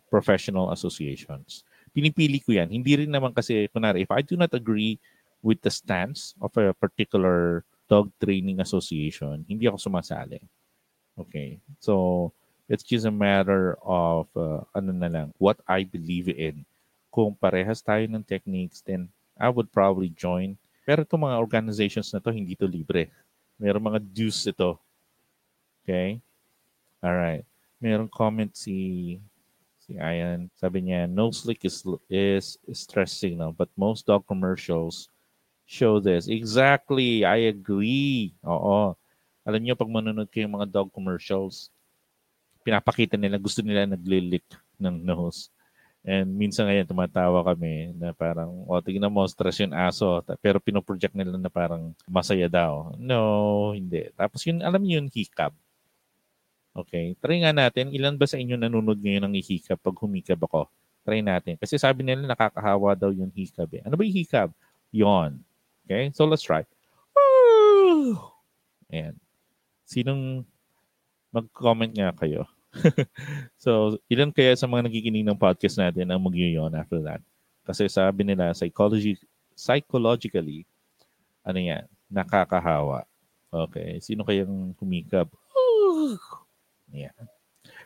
professional 0.07 0.71
associations. 0.71 1.66
Pinipili 1.97 2.37
ko 2.37 2.53
yan. 2.53 2.69
Hindi 2.69 2.93
rin 2.93 3.09
naman 3.09 3.33
kasi, 3.33 3.65
kunwari, 3.73 4.05
if 4.05 4.13
I 4.13 4.21
do 4.21 4.37
not 4.37 4.53
agree 4.53 5.01
with 5.41 5.57
the 5.65 5.73
stance 5.73 6.37
of 6.37 6.53
a 6.53 6.69
particular 6.77 7.65
dog 7.89 8.13
training 8.21 8.61
association, 8.61 9.41
hindi 9.49 9.65
ako 9.65 9.81
sumasali. 9.81 10.37
Okay? 11.17 11.57
So, 11.81 12.29
it's 12.69 12.85
just 12.85 13.09
a 13.09 13.13
matter 13.13 13.81
of, 13.81 14.29
uh, 14.37 14.61
ano 14.77 14.93
na 14.93 15.09
lang, 15.09 15.27
what 15.41 15.57
I 15.65 15.89
believe 15.89 16.29
in. 16.29 16.61
Kung 17.09 17.33
parehas 17.33 17.81
tayo 17.81 18.05
ng 18.05 18.21
techniques, 18.21 18.85
then 18.85 19.09
I 19.33 19.49
would 19.49 19.73
probably 19.73 20.13
join. 20.13 20.53
Pero 20.85 21.01
itong 21.01 21.25
mga 21.25 21.41
organizations 21.41 22.13
na 22.13 22.21
to, 22.21 22.29
hindi 22.29 22.53
to 22.53 22.69
libre. 22.69 23.09
Meron 23.57 23.89
mga 23.89 24.05
dues 24.05 24.45
ito. 24.45 24.77
Okay? 25.81 26.21
Alright. 27.01 27.41
Meron 27.81 28.05
comment 28.05 28.53
si 28.53 29.17
si 29.87 29.95
Ayan. 29.95 30.51
Sabi 30.59 30.83
niya, 30.83 31.07
no 31.07 31.31
slick 31.31 31.63
is, 31.63 31.87
is 32.11 32.59
stress 32.75 33.15
signal, 33.15 33.55
but 33.55 33.71
most 33.79 34.03
dog 34.03 34.27
commercials 34.27 35.07
show 35.63 36.03
this. 36.03 36.27
Exactly. 36.27 37.23
I 37.23 37.47
agree. 37.49 38.35
Oo. 38.43 38.93
Alam 39.47 39.63
niyo, 39.63 39.79
pag 39.79 39.87
manonood 39.87 40.27
kayo 40.27 40.51
mga 40.51 40.67
dog 40.67 40.91
commercials, 40.91 41.71
pinapakita 42.67 43.15
nila, 43.15 43.39
gusto 43.39 43.63
nila 43.63 43.87
naglilick 43.87 44.43
ng 44.75 45.07
nose. 45.07 45.47
And 46.07 46.35
minsan 46.35 46.67
ngayon, 46.67 46.87
tumatawa 46.87 47.43
kami 47.43 47.95
na 47.95 48.11
parang, 48.15 48.63
o, 48.67 48.75
oh, 48.75 48.83
tignan 48.83 49.11
mo, 49.11 49.23
stress 49.27 49.59
yung 49.63 49.75
aso. 49.75 50.23
Pero 50.39 50.59
pinoproject 50.59 51.15
nila 51.15 51.35
na 51.35 51.51
parang 51.51 51.91
masaya 52.07 52.47
daw. 52.47 52.95
No, 52.99 53.71
hindi. 53.75 54.07
Tapos 54.15 54.43
yun, 54.47 54.63
alam 54.63 54.83
niyo 54.83 55.03
yung 55.03 55.11
hikab. 55.11 55.51
Okay? 56.77 57.17
Try 57.17 57.41
nga 57.41 57.49
natin. 57.49 57.89
Ilan 57.89 58.21
ba 58.21 58.29
sa 58.29 58.37
inyo 58.37 58.53
nanonood 58.53 59.01
ngayon 59.01 59.25
ng 59.25 59.41
hikab 59.41 59.81
pag 59.81 59.97
humikab 59.97 60.37
ako? 60.45 60.69
Try 61.01 61.25
natin. 61.25 61.57
Kasi 61.57 61.81
sabi 61.81 62.05
nila 62.05 62.29
nakakahawa 62.29 62.93
daw 62.93 63.09
yung 63.09 63.33
hikab. 63.33 63.65
Eh. 63.73 63.81
Ano 63.81 63.97
ba 63.97 64.05
yung 64.05 64.17
hikab? 64.21 64.49
Yon. 64.93 65.41
Okay? 65.89 66.13
So 66.13 66.29
let's 66.29 66.45
try. 66.45 66.61
Ayan. 68.93 69.17
Sinong 69.89 70.45
mag-comment 71.33 71.89
nga 71.97 72.13
kayo? 72.13 72.45
so, 73.63 73.97
ilan 74.11 74.29
kaya 74.29 74.53
sa 74.53 74.69
mga 74.69 74.85
nakikinig 74.85 75.25
ng 75.25 75.39
podcast 75.39 75.81
natin 75.81 76.13
ang 76.13 76.21
mag-yon 76.21 76.69
after 76.77 77.01
that? 77.01 77.23
Kasi 77.65 77.89
sabi 77.89 78.23
nila, 78.23 78.53
psychology, 78.53 79.17
psychologically, 79.57 80.63
ano 81.41 81.59
yan, 81.59 81.83
nakakahawa. 82.11 83.03
Okay. 83.47 83.99
Sino 84.03 84.27
kayang 84.27 84.75
humikab? 84.77 85.31
Yeah. 86.91 87.15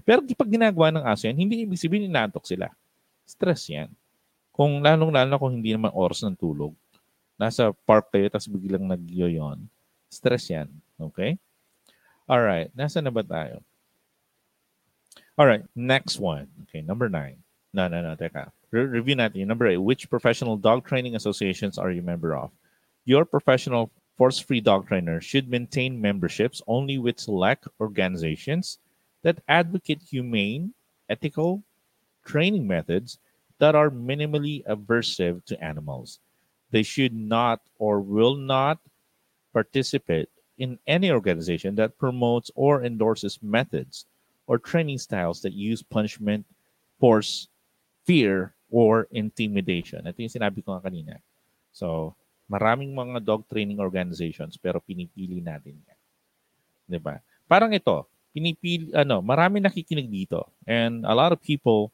Pero 0.01 0.21
pag 0.33 0.49
ginagawa 0.49 0.89
ng 0.93 1.05
aso 1.05 1.29
yan, 1.29 1.37
hindi 1.37 1.65
ibig 1.65 1.77
sabihin 1.77 2.09
inaantok 2.09 2.45
sila. 2.45 2.69
Stress 3.25 3.69
yan. 3.69 3.89
Kung 4.51 4.81
lalong-lalo 4.83 5.39
kung 5.39 5.53
hindi 5.55 5.71
naman 5.73 5.93
oras 5.93 6.21
ng 6.25 6.35
tulog, 6.35 6.75
nasa 7.39 7.73
park 7.87 8.13
kayo 8.13 8.27
tapos 8.29 8.51
biglang 8.51 8.85
nagyoyon, 8.85 9.65
stress 10.11 10.51
yan. 10.51 10.69
Okay? 10.99 11.37
Alright. 12.29 12.69
Nasa 12.77 13.01
na 13.01 13.09
ba 13.09 13.25
tayo? 13.25 13.63
Alright. 15.39 15.65
Next 15.73 16.21
one. 16.21 16.47
Okay. 16.67 16.83
Number 16.85 17.09
nine. 17.09 17.41
No, 17.73 17.87
no, 17.87 18.03
no. 18.03 18.13
Teka. 18.13 18.51
Re- 18.69 18.91
review 18.91 19.15
natin. 19.17 19.47
Number 19.47 19.67
eight. 19.71 19.81
Which 19.81 20.11
professional 20.11 20.59
dog 20.59 20.85
training 20.85 21.15
associations 21.15 21.79
are 21.81 21.89
you 21.89 22.03
member 22.03 22.37
of? 22.37 22.51
Your 23.07 23.25
professional 23.25 23.89
force-free 24.21 24.61
dog 24.61 24.85
trainer 24.85 25.17
should 25.17 25.49
maintain 25.49 25.97
memberships 25.97 26.61
only 26.69 27.01
with 27.01 27.17
select 27.17 27.65
organizations 27.81 28.77
that 29.23 29.41
advocate 29.47 30.01
humane, 30.01 30.73
ethical 31.09 31.63
training 32.25 32.67
methods 32.67 33.19
that 33.59 33.75
are 33.75 33.89
minimally 33.89 34.65
aversive 34.65 35.45
to 35.45 35.63
animals. 35.63 36.19
They 36.71 36.83
should 36.83 37.13
not 37.13 37.61
or 37.77 37.99
will 38.01 38.35
not 38.35 38.79
participate 39.53 40.29
in 40.57 40.79
any 40.87 41.11
organization 41.11 41.75
that 41.75 41.97
promotes 41.97 42.49
or 42.55 42.83
endorses 42.83 43.39
methods 43.41 44.05
or 44.47 44.57
training 44.57 44.97
styles 44.97 45.41
that 45.41 45.53
use 45.53 45.81
punishment, 45.81 46.45
force, 46.99 47.47
fear, 48.05 48.53
or 48.71 49.07
intimidation. 49.11 50.07
Ito 50.07 50.21
yung 50.21 50.35
sinabi 50.37 50.59
ko 50.63 50.75
nga 50.75 50.87
kanina. 50.87 51.15
So, 51.71 52.15
maraming 52.51 52.91
mga 52.91 53.23
dog 53.23 53.47
training 53.47 53.79
organizations 53.79 54.59
pero 54.59 54.83
pinipili 54.83 55.39
natin 55.39 55.79
yan. 55.79 56.99
ba? 56.99 57.23
Parang 57.47 57.71
ito, 57.71 58.10
pinipili, 58.35 58.93
ano, 58.95 59.21
marami 59.21 59.61
nakikinig 59.61 60.09
dito. 60.09 60.47
And 60.67 61.05
a 61.05 61.15
lot 61.15 61.31
of 61.31 61.41
people 61.41 61.91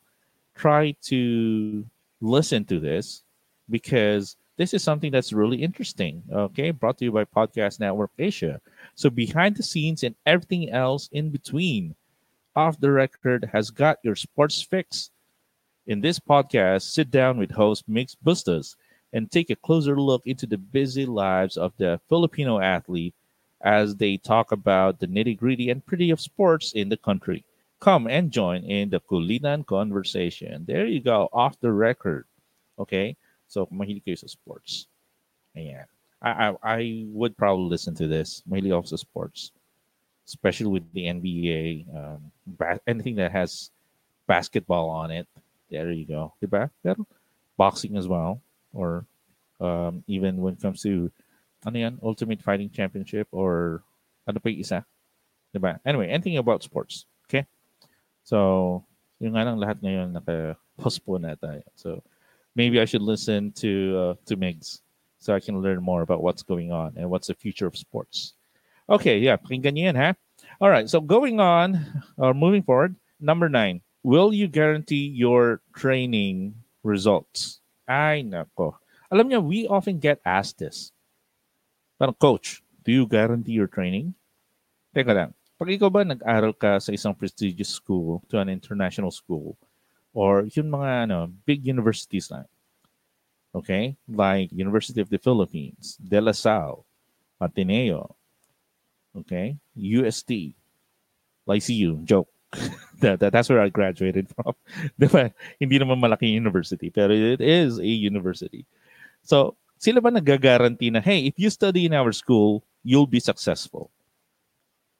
try 0.56 0.95
to 1.10 1.86
listen 2.21 2.65
to 2.65 2.80
this 2.80 3.23
because 3.69 4.36
this 4.58 4.73
is 4.73 4.82
something 4.82 5.12
that's 5.12 5.34
really 5.34 5.62
interesting. 5.62 6.23
Okay, 6.32 6.71
brought 6.71 6.97
to 6.97 7.06
you 7.06 7.12
by 7.12 7.26
Podcast 7.26 7.80
Network 7.80 8.12
Asia. 8.17 8.60
So 8.95 9.10
behind 9.10 9.56
the 9.56 9.63
scenes 9.63 10.04
and 10.04 10.15
everything 10.26 10.69
else 10.69 11.10
in 11.12 11.30
between, 11.30 11.95
off 12.56 12.80
the 12.80 12.91
record 12.91 13.50
has 13.54 13.69
got 13.69 14.02
your 14.02 14.15
sports 14.15 14.62
fix. 14.62 15.12
In 15.86 16.02
this 16.02 16.19
podcast, 16.19 16.89
sit 16.89 17.12
down 17.12 17.38
with 17.38 17.52
host 17.52 17.88
Migs 17.89 18.17
Bustos 18.21 18.76
and 19.13 19.30
take 19.30 19.50
a 19.50 19.56
closer 19.56 20.00
look 20.00 20.23
into 20.26 20.45
the 20.45 20.58
busy 20.58 21.06
lives 21.06 21.56
of 21.56 21.71
the 21.78 22.02
Filipino 22.10 22.60
athlete 22.60 23.13
as 23.62 23.96
they 23.96 24.17
talk 24.17 24.52
about 24.52 25.00
the 25.00 25.08
nitty 25.08 25.38
gritty 25.38 25.70
and 25.70 25.86
pretty 25.86 26.12
of 26.12 26.22
sports 26.22 26.74
in 26.74 26.89
the 26.89 26.98
country. 26.98 27.43
Come 27.80 28.08
and 28.08 28.32
join 28.32 28.63
in 28.63 28.89
the 28.89 29.00
Kulinan 29.00 29.65
conversation. 29.65 30.65
There 30.65 30.86
you 30.86 31.00
go, 31.00 31.30
off 31.32 31.60
the 31.60 31.72
record. 31.72 32.26
Okay? 32.80 33.15
So, 33.48 33.65
mahilig 33.67 34.06
kayo 34.06 34.17
sa 34.17 34.28
sports. 34.28 34.88
Ayan. 35.56 35.86
I, 36.22 36.30
I, 36.30 36.48
I 36.63 37.06
would 37.13 37.38
probably 37.38 37.70
listen 37.70 37.93
to 37.96 38.08
this. 38.08 38.41
Mahilig 38.50 38.74
ako 38.74 38.86
sa 38.93 38.98
sports. 38.98 39.52
Especially 40.26 40.67
with 40.67 40.86
the 40.93 41.06
NBA. 41.06 41.86
Um, 41.93 42.32
ba- 42.46 42.82
anything 42.88 43.15
that 43.15 43.32
has 43.32 43.70
basketball 44.26 44.89
on 44.89 45.12
it. 45.12 45.28
There 45.70 45.91
you 45.91 46.06
go. 46.06 46.34
Diba? 46.41 46.70
Pero 46.84 47.06
boxing 47.58 47.96
as 47.98 48.08
well. 48.08 48.41
Or 48.74 49.06
um, 49.62 50.04
even 50.08 50.38
when 50.38 50.54
it 50.54 50.62
comes 50.62 50.82
to 50.84 51.12
ano 51.65 51.78
yan, 51.78 51.98
Ultimate 52.04 52.41
Fighting 52.41 52.70
Championship 52.70 53.28
or 53.32 53.82
ano 54.28 54.38
pa 54.38 54.50
yung 54.50 54.62
isa? 54.62 54.86
Diba? 55.56 55.80
Anyway, 55.86 56.10
anything 56.10 56.38
about 56.38 56.62
sports. 56.62 57.08
Okay? 57.26 57.48
So, 58.24 58.84
yung 59.17 59.34
nga 59.34 59.48
lang 59.48 59.58
lahat 59.58 59.82
ngayon 59.82 60.13
naka-postpone 60.13 61.24
na 61.26 61.39
tayo. 61.39 61.63
So, 61.74 62.04
maybe 62.54 62.82
I 62.82 62.86
should 62.86 63.06
listen 63.06 63.54
to 63.63 63.72
uh, 63.98 64.13
to 64.26 64.38
Migs 64.38 64.82
so 65.17 65.34
I 65.34 65.39
can 65.39 65.62
learn 65.62 65.82
more 65.82 66.02
about 66.02 66.22
what's 66.22 66.43
going 66.46 66.72
on 66.72 66.93
and 66.98 67.10
what's 67.10 67.28
the 67.28 67.38
future 67.38 67.65
of 67.65 67.78
sports. 67.78 68.34
Okay, 68.89 69.17
yeah, 69.17 69.36
pakinggan 69.36 69.74
niyo 69.76 69.86
yan, 69.91 69.98
ha? 69.98 70.10
All 70.62 70.70
right, 70.70 70.89
so 70.89 71.02
going 71.02 71.39
on, 71.39 71.82
or 72.17 72.34
moving 72.34 72.63
forward, 72.63 72.96
number 73.20 73.50
nine, 73.50 73.82
will 74.02 74.34
you 74.34 74.48
guarantee 74.48 75.12
your 75.12 75.62
training 75.76 76.56
results? 76.84 77.60
Ay, 77.88 78.24
nako. 78.24 78.78
Alam 79.12 79.28
niyo, 79.28 79.43
we 79.43 79.67
often 79.67 80.00
get 80.00 80.22
asked 80.24 80.60
this. 80.60 80.91
Parang, 81.97 82.13
coach, 82.13 82.62
do 82.86 82.93
you 82.93 83.10
guarantee 83.10 83.57
your 83.57 83.67
training? 83.67 84.13
Teka 84.93 85.10
lang, 85.13 85.33
pag 85.57 85.73
ikaw 85.73 85.89
ba 85.89 86.05
nag-aral 86.05 86.53
ka 86.53 86.77
sa 86.77 86.93
isang 86.93 87.17
prestigious 87.17 87.73
school 87.73 88.21
to 88.29 88.38
an 88.38 88.47
international 88.47 89.10
school 89.10 89.57
or 90.13 90.45
yung 90.53 90.69
mga 90.69 91.10
ano, 91.10 91.33
big 91.49 91.65
universities 91.65 92.29
lang, 92.29 92.45
okay? 93.57 93.97
Like 94.05 94.53
University 94.53 95.01
of 95.01 95.10
the 95.10 95.17
Philippines, 95.17 95.97
De 95.97 96.21
La 96.21 96.38
Salle, 96.38 96.86
Ateneo, 97.41 98.13
okay? 99.17 99.57
UST, 99.73 100.53
Lyceum, 101.49 102.06
joke. 102.06 102.29
that, 103.02 103.19
that, 103.19 103.33
that's 103.33 103.50
where 103.50 103.60
I 103.60 103.69
graduated 103.69 104.29
from. 104.33 104.54
diba? 104.95 105.33
Hindi 105.60 105.75
naman 105.81 106.00
malaki 106.00 106.31
university, 106.31 106.89
pero 106.89 107.12
it 107.12 107.41
is 107.41 107.81
a 107.81 107.89
university. 107.89 108.65
So, 109.25 109.58
sila 109.78 110.02
ba 110.02 110.10
nagagaranti 110.10 110.92
na, 110.92 111.02
hey, 111.02 111.30
if 111.30 111.38
you 111.38 111.50
study 111.50 111.86
in 111.86 111.94
our 111.94 112.12
school, 112.12 112.65
you'll 112.84 113.10
be 113.10 113.21
successful? 113.21 113.90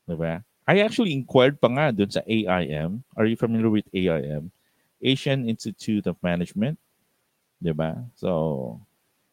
Diba? 0.08 0.42
I 0.68 0.84
actually 0.84 1.16
inquired 1.16 1.60
pa 1.60 1.72
nga 1.72 1.92
dun 1.96 2.12
sa 2.12 2.24
AIM. 2.28 3.04
Are 3.16 3.28
you 3.28 3.40
familiar 3.40 3.72
with 3.72 3.88
AIM? 3.92 4.52
Asian 5.00 5.48
Institute 5.48 6.08
of 6.08 6.20
Management. 6.20 6.76
Diba? 7.64 7.98
So, 8.20 8.82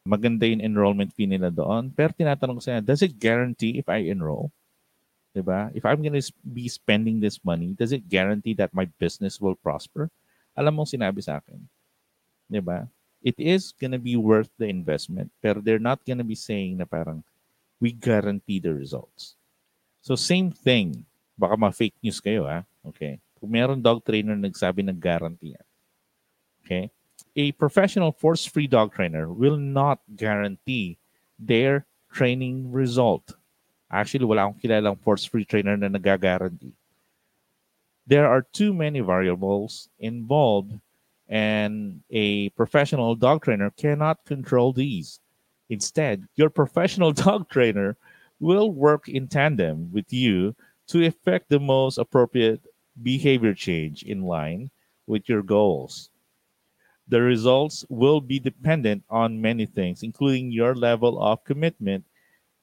maganda 0.04 0.44
yung 0.44 0.60
enrollment 0.62 1.10
fee 1.16 1.26
nila 1.26 1.48
doon. 1.48 1.90
Pero 1.90 2.12
tinatanong 2.12 2.60
ko 2.60 2.62
sa 2.62 2.84
does 2.84 3.00
it 3.00 3.16
guarantee 3.16 3.80
if 3.80 3.88
I 3.88 4.06
enroll? 4.12 4.52
Diba? 5.34 5.74
If 5.74 5.82
I'm 5.82 5.98
to 5.98 6.22
be 6.46 6.70
spending 6.70 7.18
this 7.18 7.42
money, 7.42 7.74
does 7.74 7.90
it 7.90 8.06
guarantee 8.06 8.54
that 8.54 8.70
my 8.70 8.86
business 9.02 9.42
will 9.42 9.58
prosper? 9.58 10.06
Alam 10.54 10.78
mong 10.78 10.94
sinabi 10.94 11.18
sa 11.18 11.42
akin. 11.42 11.58
Diba? 12.46 12.86
It 13.24 13.34
is 13.40 13.72
gonna 13.72 13.98
be 13.98 14.20
worth 14.20 14.52
the 14.60 14.68
investment. 14.68 15.32
Pero 15.40 15.64
they're 15.64 15.80
not 15.80 16.04
gonna 16.04 16.22
be 16.22 16.36
saying 16.36 16.76
na 16.76 16.84
parang, 16.84 17.24
we 17.80 17.90
guarantee 17.90 18.60
the 18.60 18.76
results. 18.76 19.34
So 20.04 20.14
same 20.14 20.52
thing. 20.52 21.08
Baka 21.34 21.56
ma-fake 21.56 21.96
news 22.04 22.20
kayo, 22.20 22.44
ha? 22.44 22.62
Okay. 22.84 23.18
Kung 23.40 23.50
meron 23.50 23.80
dog 23.80 24.04
trainer 24.04 24.36
nagsabi 24.36 24.84
ng 24.84 25.00
guarantee 25.00 25.56
yan. 25.56 25.66
Okay? 26.62 26.84
A 27.34 27.50
professional 27.56 28.12
force-free 28.12 28.68
dog 28.68 28.92
trainer 28.94 29.26
will 29.32 29.56
not 29.56 29.98
guarantee 30.14 31.00
their 31.40 31.88
training 32.12 32.70
result. 32.70 33.34
Actually, 33.90 34.28
wala 34.28 34.46
akong 34.46 34.60
kilalang 34.60 35.00
force-free 35.00 35.48
trainer 35.48 35.74
na 35.74 35.90
nagagaranty. 35.90 36.76
There 38.06 38.28
are 38.28 38.44
too 38.44 38.76
many 38.76 39.00
variables 39.00 39.88
involved 39.98 40.78
and 41.28 42.00
a 42.10 42.50
professional 42.50 43.14
dog 43.14 43.42
trainer 43.42 43.70
cannot 43.76 44.24
control 44.24 44.72
these. 44.72 45.20
Instead, 45.70 46.24
your 46.36 46.50
professional 46.50 47.12
dog 47.26 47.48
trainer 47.48 47.96
will 48.40 48.70
work 48.70 49.08
in 49.08 49.28
tandem 49.28 49.90
with 49.92 50.12
you 50.12 50.54
to 50.88 51.02
effect 51.02 51.48
the 51.48 51.60
most 51.60 51.98
appropriate 51.98 52.60
behavior 53.02 53.54
change 53.54 54.02
in 54.02 54.22
line 54.22 54.70
with 55.06 55.28
your 55.28 55.42
goals. 55.42 56.10
The 57.08 57.20
results 57.20 57.84
will 57.88 58.20
be 58.20 58.38
dependent 58.38 59.04
on 59.10 59.40
many 59.40 59.66
things, 59.66 60.02
including 60.02 60.52
your 60.52 60.74
level 60.74 61.20
of 61.20 61.44
commitment 61.44 62.04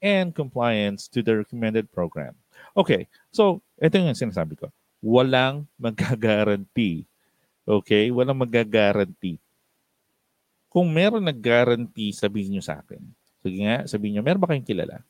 and 0.01 0.33
compliance 0.33 1.07
to 1.09 1.21
the 1.21 1.37
recommended 1.37 1.91
program. 1.91 2.33
Okay, 2.75 3.07
so 3.29 3.61
ito 3.77 4.01
yung 4.01 4.17
sinasabi 4.17 4.57
ko. 4.57 4.73
Walang 5.01 5.69
magagaranti. 5.81 7.05
Okay? 7.65 8.09
Walang 8.09 8.41
magagaranti. 8.41 9.37
Kung 10.71 10.87
meron 10.87 11.27
nag-guarantee, 11.27 12.15
sabihin 12.15 12.57
nyo 12.57 12.63
sa 12.63 12.79
akin. 12.79 13.03
Sige 13.43 13.57
nga, 13.65 13.83
sabihin 13.89 14.19
nyo, 14.19 14.23
meron 14.23 14.39
ba 14.39 14.49
kayong 14.53 14.67
kilala? 14.67 15.03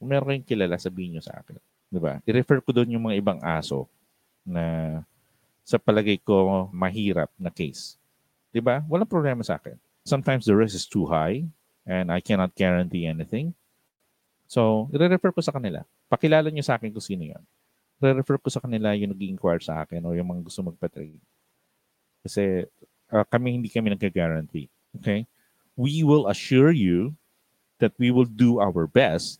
Kung 0.00 0.08
meron 0.08 0.28
kayong 0.32 0.48
kilala, 0.48 0.76
sabihin 0.80 1.16
nyo 1.16 1.22
sa 1.22 1.36
akin. 1.36 1.60
Di 1.92 2.00
ba? 2.00 2.18
I-refer 2.24 2.64
ko 2.64 2.72
doon 2.74 2.96
yung 2.96 3.04
mga 3.06 3.18
ibang 3.20 3.40
aso 3.44 3.86
na 4.46 4.98
sa 5.66 5.82
palagay 5.82 6.22
ko 6.22 6.70
mahirap 6.70 7.26
na 7.34 7.50
case. 7.50 7.98
'Di 8.54 8.62
ba? 8.62 8.86
Walang 8.86 9.10
problema 9.10 9.42
sa 9.42 9.58
akin. 9.58 9.74
Sometimes 10.06 10.46
the 10.46 10.54
risk 10.54 10.78
is 10.78 10.86
too 10.86 11.10
high 11.10 11.42
and 11.82 12.14
I 12.14 12.22
cannot 12.22 12.54
guarantee 12.54 13.10
anything. 13.10 13.50
So, 14.46 14.86
i-refer 14.94 15.34
ko 15.34 15.42
sa 15.42 15.50
kanila. 15.50 15.82
Pakilala 16.06 16.54
niyo 16.54 16.62
sa 16.62 16.78
akin 16.78 16.94
kung 16.94 17.02
sino 17.02 17.26
'yon. 17.26 17.42
I-refer 17.98 18.38
ko 18.38 18.46
sa 18.46 18.62
kanila 18.62 18.94
yung 18.94 19.10
nag-inquire 19.10 19.58
sa 19.58 19.82
akin 19.82 19.98
o 20.06 20.14
yung 20.14 20.30
mga 20.30 20.46
gusto 20.46 20.62
magpa-trade. 20.62 21.18
Kasi 22.26 22.66
uh, 23.14 23.22
kami 23.30 23.54
hindi 23.54 23.70
kami 23.70 23.94
nag-guarantee. 23.94 24.66
Okay? 24.98 25.30
We 25.78 26.02
will 26.02 26.26
assure 26.26 26.74
you 26.74 27.14
that 27.78 27.94
we 28.02 28.10
will 28.10 28.26
do 28.26 28.58
our 28.58 28.90
best, 28.90 29.38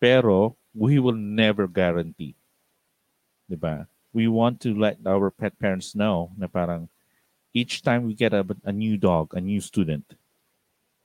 pero 0.00 0.56
we 0.72 0.96
will 0.96 1.18
never 1.18 1.68
guarantee. 1.68 2.32
'Di 3.44 3.60
ba? 3.60 3.84
We 4.16 4.24
want 4.24 4.62
to 4.64 4.72
let 4.72 4.96
our 5.04 5.28
pet 5.28 5.52
parents 5.60 5.92
know 5.92 6.32
na 6.40 6.48
parang 6.48 6.88
each 7.52 7.84
time 7.84 8.08
we 8.08 8.16
get 8.16 8.32
a, 8.32 8.46
a 8.64 8.72
new 8.72 8.96
dog, 8.96 9.34
a 9.36 9.42
new 9.42 9.60
student, 9.60 10.16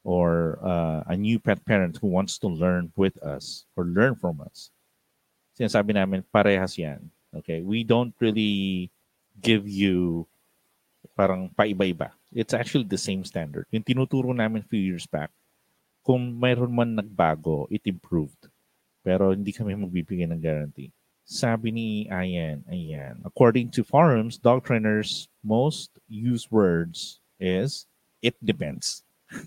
or 0.06 0.62
uh, 0.62 1.04
a 1.10 1.18
new 1.18 1.42
pet 1.42 1.66
parent 1.66 1.98
who 2.00 2.08
wants 2.08 2.38
to 2.40 2.48
learn 2.48 2.94
with 2.96 3.18
us 3.20 3.66
or 3.76 3.86
learn 3.86 4.14
from 4.14 4.40
us, 4.42 4.70
sinasabi 5.60 5.98
namin, 5.98 6.24
parehas 6.32 6.80
yan. 6.80 7.12
Okay? 7.36 7.60
We 7.60 7.84
don't 7.84 8.16
really 8.24 8.90
give 9.44 9.68
you 9.68 10.26
parang 11.20 11.52
paiba-iba. 11.52 12.16
It's 12.32 12.56
actually 12.56 12.88
the 12.88 12.96
same 12.96 13.28
standard. 13.28 13.68
Yung 13.76 13.84
tinuturo 13.84 14.32
namin 14.32 14.64
few 14.64 14.80
years 14.80 15.04
back, 15.04 15.36
kung 16.08 16.40
mayroon 16.40 16.72
man 16.72 16.96
nagbago, 16.96 17.68
it 17.68 17.84
improved. 17.84 18.48
Pero 19.04 19.36
hindi 19.36 19.52
kami 19.52 19.76
magbibigay 19.76 20.32
ng 20.32 20.40
guarantee. 20.40 20.96
Sabi 21.28 21.76
ni 21.76 21.88
Ayan, 22.08 22.64
ayan. 22.72 23.20
According 23.28 23.68
to 23.76 23.84
forums, 23.84 24.40
dog 24.40 24.64
trainers 24.64 25.28
most 25.44 26.00
used 26.08 26.48
words 26.56 27.20
is 27.36 27.84
it 28.24 28.40
depends. 28.40 29.04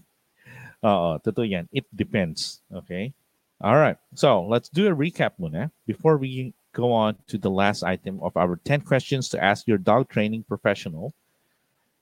Oo, 0.85 1.17
totoo 1.25 1.49
yan. 1.49 1.73
It 1.73 1.89
depends. 1.89 2.61
Okay? 2.69 3.17
All 3.65 3.81
right. 3.81 3.97
So, 4.13 4.45
let's 4.45 4.69
do 4.69 4.93
a 4.93 4.95
recap 4.95 5.41
muna 5.41 5.73
before 5.89 6.21
we 6.21 6.53
go 6.77 6.93
on 6.93 7.17
to 7.33 7.41
the 7.41 7.51
last 7.51 7.81
item 7.81 8.21
of 8.21 8.37
our 8.37 8.61
10 8.61 8.85
questions 8.85 9.33
to 9.33 9.41
ask 9.41 9.65
your 9.65 9.81
dog 9.81 10.13
training 10.13 10.45
professional. 10.45 11.17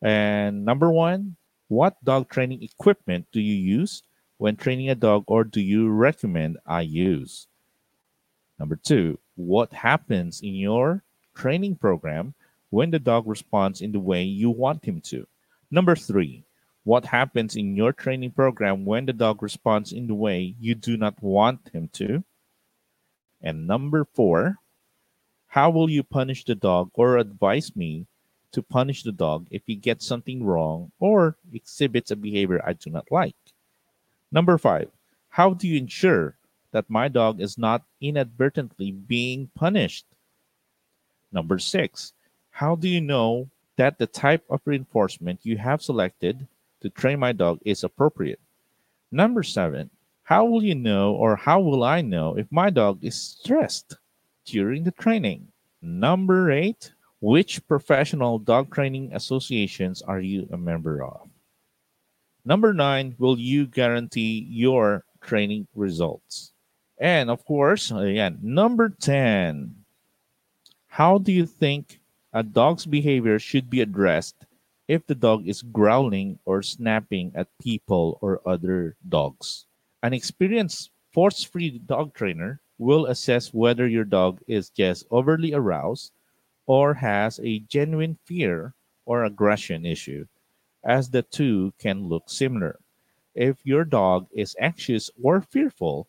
And 0.03 0.65
number 0.65 0.91
one, 0.91 1.37
what 1.69 2.03
dog 2.05 2.29
training 2.29 2.63
equipment 2.63 3.27
do 3.33 3.41
you 3.41 3.55
use 3.55 4.03
when 4.39 4.57
training 4.57 4.91
a 4.91 4.95
dog 4.95 5.25
or 5.27 5.45
do 5.45 5.61
you 5.61 5.89
recommend 5.89 6.59
I 6.67 6.83
use? 6.83 7.47
Number 8.59 8.77
two, 8.77 9.19
what 9.37 9.73
happens 9.73 10.41
in 10.41 10.55
your 10.55 11.03
training 11.35 11.77
program 11.77 12.35
when 12.71 12.91
the 12.91 12.99
dog 12.99 13.27
responds 13.27 13.81
in 13.81 13.93
the 13.93 14.01
way 14.01 14.23
you 14.23 14.51
want 14.51 14.85
him 14.85 15.01
to. 15.01 15.27
Number 15.71 15.97
three, 15.97 16.45
what 16.85 17.05
happens 17.05 17.57
in 17.57 17.77
your 17.77 17.93
training 17.93 18.31
program 18.31 18.85
when 18.85 19.07
the 19.07 19.13
dog 19.13 19.43
responds 19.43 19.93
in 19.93 20.07
the 20.07 20.15
way 20.15 20.55
you 20.59 20.75
do 20.75 20.97
not 20.97 21.21
want 21.23 21.69
him 21.73 21.89
to. 21.95 22.25
And 23.43 23.67
number 23.67 24.05
four, 24.05 24.57
how 25.49 25.71
will 25.71 25.91
you 25.91 26.03
punish 26.03 26.45
the 26.45 26.55
dog 26.55 26.91
or 26.95 27.19
advise 27.19 27.75
me 27.75 28.07
to 28.53 28.63
punish 28.63 29.03
the 29.03 29.13
dog 29.13 29.47
if 29.51 29.63
he 29.67 29.77
gets 29.77 30.07
something 30.07 30.45
wrong 30.45 30.93
or 30.99 31.37
exhibits 31.53 32.11
a 32.11 32.17
behavior 32.17 32.63
I 32.67 32.75
do 32.75 32.91
not 32.91 33.11
like? 33.11 33.37
Number 34.33 34.59
five, 34.59 34.91
how 35.29 35.55
do 35.55 35.69
you 35.69 35.79
ensure 35.79 36.37
that 36.73 36.91
my 36.91 37.09
dog 37.09 37.41
is 37.41 37.59
not 37.59 37.83
inadvertently 38.01 38.93
being 38.93 39.51
punished. 39.55 40.07
Number 41.33 41.59
six, 41.59 42.13
how 42.51 42.77
do 42.77 42.89
you 42.89 43.01
know 43.01 43.49
that 43.77 43.99
the 43.99 44.07
type 44.07 44.45
of 44.51 44.61
reinforcement 44.65 45.41
you 45.43 45.57
have 45.59 45.83
selected 45.83 46.47
to 46.81 46.91
train 46.91 47.19
my 47.19 47.33
dog 47.33 47.61
is 47.65 47.85
appropriate? 47.85 48.41
Number 49.11 49.43
seven, 49.43 49.91
how 50.23 50.45
will 50.45 50.63
you 50.63 50.75
know 50.75 51.15
or 51.15 51.37
how 51.37 51.61
will 51.61 51.83
I 51.83 52.01
know 52.03 52.37
if 52.37 52.51
my 52.51 52.71
dog 52.71 53.03
is 53.03 53.21
stressed 53.21 53.97
during 54.45 54.85
the 54.85 54.93
training? 54.93 55.49
Number 55.83 56.51
eight, 56.51 56.93
which 57.21 57.67
professional 57.69 58.39
dog 58.39 58.73
training 58.73 59.13
associations 59.13 60.01
are 60.03 60.21
you 60.21 60.49
a 60.51 60.57
member 60.57 61.05
of? 61.05 61.29
Number 62.45 62.73
nine, 62.73 63.15
will 63.19 63.39
you 63.39 63.67
guarantee 63.67 64.47
your 64.49 65.05
training 65.21 65.69
results? 65.75 66.53
And 66.99 67.31
of 67.31 67.45
course, 67.45 67.91
again, 67.91 68.39
number 68.43 68.89
10. 68.89 69.75
How 70.89 71.19
do 71.19 71.33
you 71.33 71.47
think 71.47 72.01
a 72.33 72.43
dog's 72.43 72.87
behavior 72.87 73.39
should 73.39 73.69
be 73.69 73.81
addressed 73.81 74.37
if 74.89 75.07
the 75.07 75.15
dog 75.15 75.47
is 75.47 75.63
growling 75.63 76.39
or 76.45 76.63
snapping 76.63 77.33
at 77.35 77.49
people 77.61 78.19
or 78.23 78.41
other 78.49 78.97
dogs? 79.09 79.67
An 80.03 80.15
experienced 80.15 80.91
force 81.13 81.45
free 81.45 81.79
dog 81.79 82.15
trainer 82.15 82.61
will 82.79 83.07
assess 83.07 83.53
whether 83.53 83.87
your 83.87 84.05
dog 84.05 84.41
is 84.47 84.71
just 84.71 85.05
overly 85.11 85.53
aroused 85.53 86.13
or 86.71 86.95
has 86.95 87.41
a 87.43 87.59
genuine 87.67 88.17
fear 88.25 88.73
or 89.05 89.25
aggression 89.25 89.85
issue, 89.85 90.25
as 90.85 91.11
the 91.11 91.21
two 91.21 91.75
can 91.81 92.07
look 92.07 92.31
similar. 92.31 92.79
If 93.35 93.59
your 93.65 93.85
dog 93.85 94.29
is 94.31 94.55
anxious 94.61 95.11
or 95.21 95.41
fearful, 95.41 96.07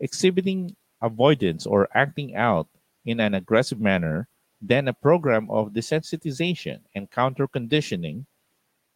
exhibiting 0.00 0.74
avoidance 1.02 1.66
or 1.66 1.90
acting 1.92 2.34
out 2.34 2.68
in 3.04 3.20
an 3.20 3.34
aggressive 3.34 3.82
manner, 3.82 4.28
then 4.62 4.88
a 4.88 4.94
program 4.94 5.50
of 5.50 5.74
desensitization 5.76 6.80
and 6.94 7.10
counter 7.10 7.46
conditioning 7.46 8.24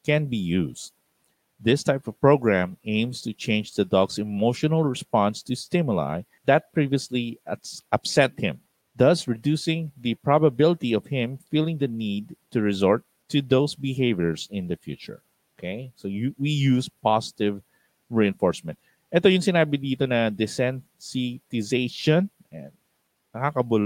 can 0.06 0.24
be 0.24 0.38
used. 0.38 0.92
This 1.60 1.84
type 1.84 2.08
of 2.08 2.18
program 2.22 2.78
aims 2.84 3.20
to 3.20 3.34
change 3.34 3.74
the 3.74 3.84
dog's 3.84 4.18
emotional 4.18 4.82
response 4.82 5.42
to 5.42 5.56
stimuli 5.56 6.22
that 6.46 6.72
previously 6.72 7.38
upset 7.92 8.32
him, 8.40 8.60
thus 9.02 9.26
reducing 9.26 9.90
the 9.98 10.14
probability 10.22 10.94
of 10.94 11.10
him 11.10 11.34
feeling 11.50 11.82
the 11.82 11.90
need 11.90 12.38
to 12.54 12.62
resort 12.62 13.02
to 13.26 13.42
those 13.42 13.74
behaviors 13.74 14.46
in 14.54 14.70
the 14.70 14.78
future. 14.78 15.26
Okay, 15.58 15.90
so 15.98 16.06
you, 16.06 16.30
we 16.38 16.50
use 16.50 16.88
positive 17.02 17.58
reinforcement. 18.06 18.78
Ito 19.10 19.26
yung 19.26 19.42
sinabi 19.42 19.82
dito 19.82 20.06
na 20.06 20.30
desensitization. 20.30 22.30
And 22.54 22.70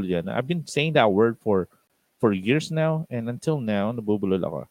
yan. 0.05 0.29
I've 0.29 0.47
been 0.47 0.69
saying 0.69 1.01
that 1.01 1.09
word 1.09 1.41
for 1.41 1.73
for 2.21 2.37
years 2.37 2.69
now 2.69 3.09
and 3.09 3.33
until 3.33 3.57
now, 3.57 3.97
nabubulol 3.97 4.45
ako. 4.45 4.69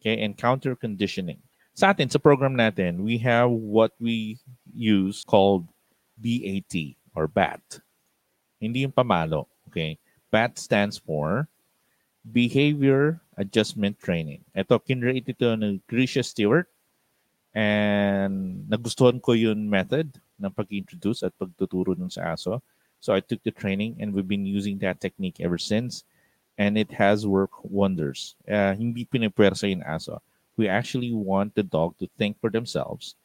Okay, 0.00 0.24
and 0.24 0.40
counter 0.40 0.72
conditioning. 0.72 1.44
Sa 1.76 1.92
atin, 1.92 2.08
sa 2.08 2.16
program 2.16 2.56
natin, 2.56 3.04
we 3.04 3.20
have 3.20 3.52
what 3.52 3.92
we 4.00 4.40
use 4.72 5.20
called 5.28 5.68
BAT 6.16 6.96
or 7.12 7.28
BAT. 7.28 7.84
Hindi 8.60 8.84
yung 8.84 8.94
pamalo. 8.94 9.48
Okay? 9.72 9.96
BAT 10.28 10.60
stands 10.60 11.00
for 11.00 11.48
Behavior 12.22 13.18
Adjustment 13.40 13.96
Training. 13.98 14.44
Ito, 14.52 14.78
kinrate 14.78 15.32
ito 15.32 15.56
ng 15.56 15.80
Grisha 15.88 16.20
Stewart 16.20 16.68
And 17.54 18.66
nagustuhan 18.70 19.18
ko 19.18 19.34
yung 19.34 19.66
method 19.66 20.14
ng 20.38 20.54
pag-introduce 20.54 21.26
at 21.26 21.34
pagtuturo 21.34 21.98
dun 21.98 22.10
sa 22.10 22.34
aso. 22.34 22.62
So 23.02 23.10
I 23.10 23.20
took 23.20 23.42
the 23.42 23.50
training 23.50 23.98
and 23.98 24.14
we've 24.14 24.28
been 24.28 24.46
using 24.46 24.78
that 24.80 25.00
technique 25.00 25.40
ever 25.40 25.58
since. 25.58 26.04
And 26.60 26.76
it 26.76 26.92
has 26.92 27.26
worked 27.26 27.64
wonders. 27.64 28.36
Uh, 28.46 28.76
hindi 28.76 29.08
pinipwersa 29.08 29.66
yung 29.66 29.82
aso. 29.82 30.20
We 30.60 30.68
actually 30.68 31.10
want 31.10 31.56
the 31.56 31.64
dog 31.64 31.96
to 31.98 32.06
think 32.20 32.36
for 32.38 32.52
themselves, 32.52 33.16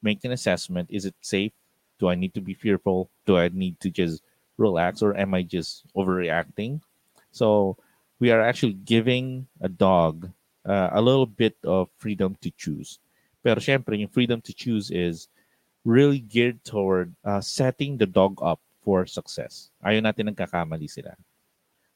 make 0.00 0.24
an 0.24 0.32
assessment. 0.32 0.88
Is 0.88 1.04
it 1.04 1.14
safe? 1.20 1.52
Do 2.00 2.08
I 2.08 2.16
need 2.16 2.32
to 2.34 2.40
be 2.40 2.54
fearful? 2.54 3.10
Do 3.28 3.36
I 3.36 3.52
need 3.52 3.78
to 3.84 3.90
just 3.92 4.24
relax 4.58 5.00
or 5.00 5.16
am 5.16 5.32
I 5.32 5.42
just 5.42 5.86
overreacting? 5.96 6.82
So 7.30 7.78
we 8.18 8.30
are 8.34 8.42
actually 8.42 8.74
giving 8.74 9.46
a 9.62 9.70
dog 9.70 10.28
uh, 10.66 10.90
a 10.92 11.00
little 11.00 11.26
bit 11.26 11.56
of 11.64 11.88
freedom 11.96 12.36
to 12.42 12.50
choose. 12.50 12.98
Pero 13.40 13.62
syempre, 13.62 13.94
yung 13.96 14.10
freedom 14.10 14.42
to 14.42 14.52
choose 14.52 14.90
is 14.90 15.30
really 15.86 16.18
geared 16.18 16.60
toward 16.66 17.14
uh, 17.24 17.40
setting 17.40 17.96
the 17.96 18.06
dog 18.06 18.36
up 18.42 18.60
for 18.82 19.06
success. 19.06 19.70
Ayaw 19.80 20.02
natin 20.02 20.34
nagkakamali 20.34 20.90
sila. 20.90 21.14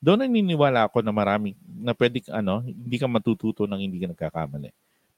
Doon 0.02 0.26
naniniwala 0.26 0.86
ako 0.86 1.02
na 1.02 1.14
marami 1.14 1.54
na 1.66 1.94
pwede 1.94 2.22
ano, 2.30 2.62
hindi 2.62 2.98
ka 2.98 3.06
matututo 3.06 3.66
ng 3.66 3.80
hindi 3.82 4.02
ka 4.02 4.10
nagkakamali. 4.10 4.70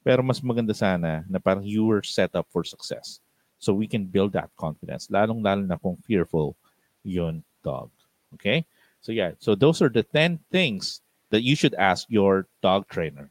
Pero 0.05 0.21
mas 0.21 0.37
maganda 0.41 0.73
sana 0.77 1.25
na 1.25 1.41
parang 1.41 1.65
you 1.65 1.85
were 1.85 2.05
set 2.05 2.33
up 2.37 2.45
for 2.53 2.61
success. 2.61 3.17
So 3.57 3.73
we 3.73 3.89
can 3.89 4.05
build 4.05 4.37
that 4.37 4.53
confidence. 4.53 5.09
Lalong-lalo 5.09 5.65
na 5.65 5.81
kung 5.81 5.97
fearful 6.05 6.53
yun 7.05 7.43
dog. 7.63 7.89
Okay? 8.33 8.65
So 9.01 9.11
yeah, 9.11 9.31
so 9.39 9.55
those 9.55 9.81
are 9.81 9.89
the 9.89 10.03
10 10.03 10.39
things 10.51 11.01
that 11.29 11.43
you 11.43 11.55
should 11.55 11.73
ask 11.75 12.07
your 12.09 12.47
dog 12.61 12.87
trainer. 12.89 13.29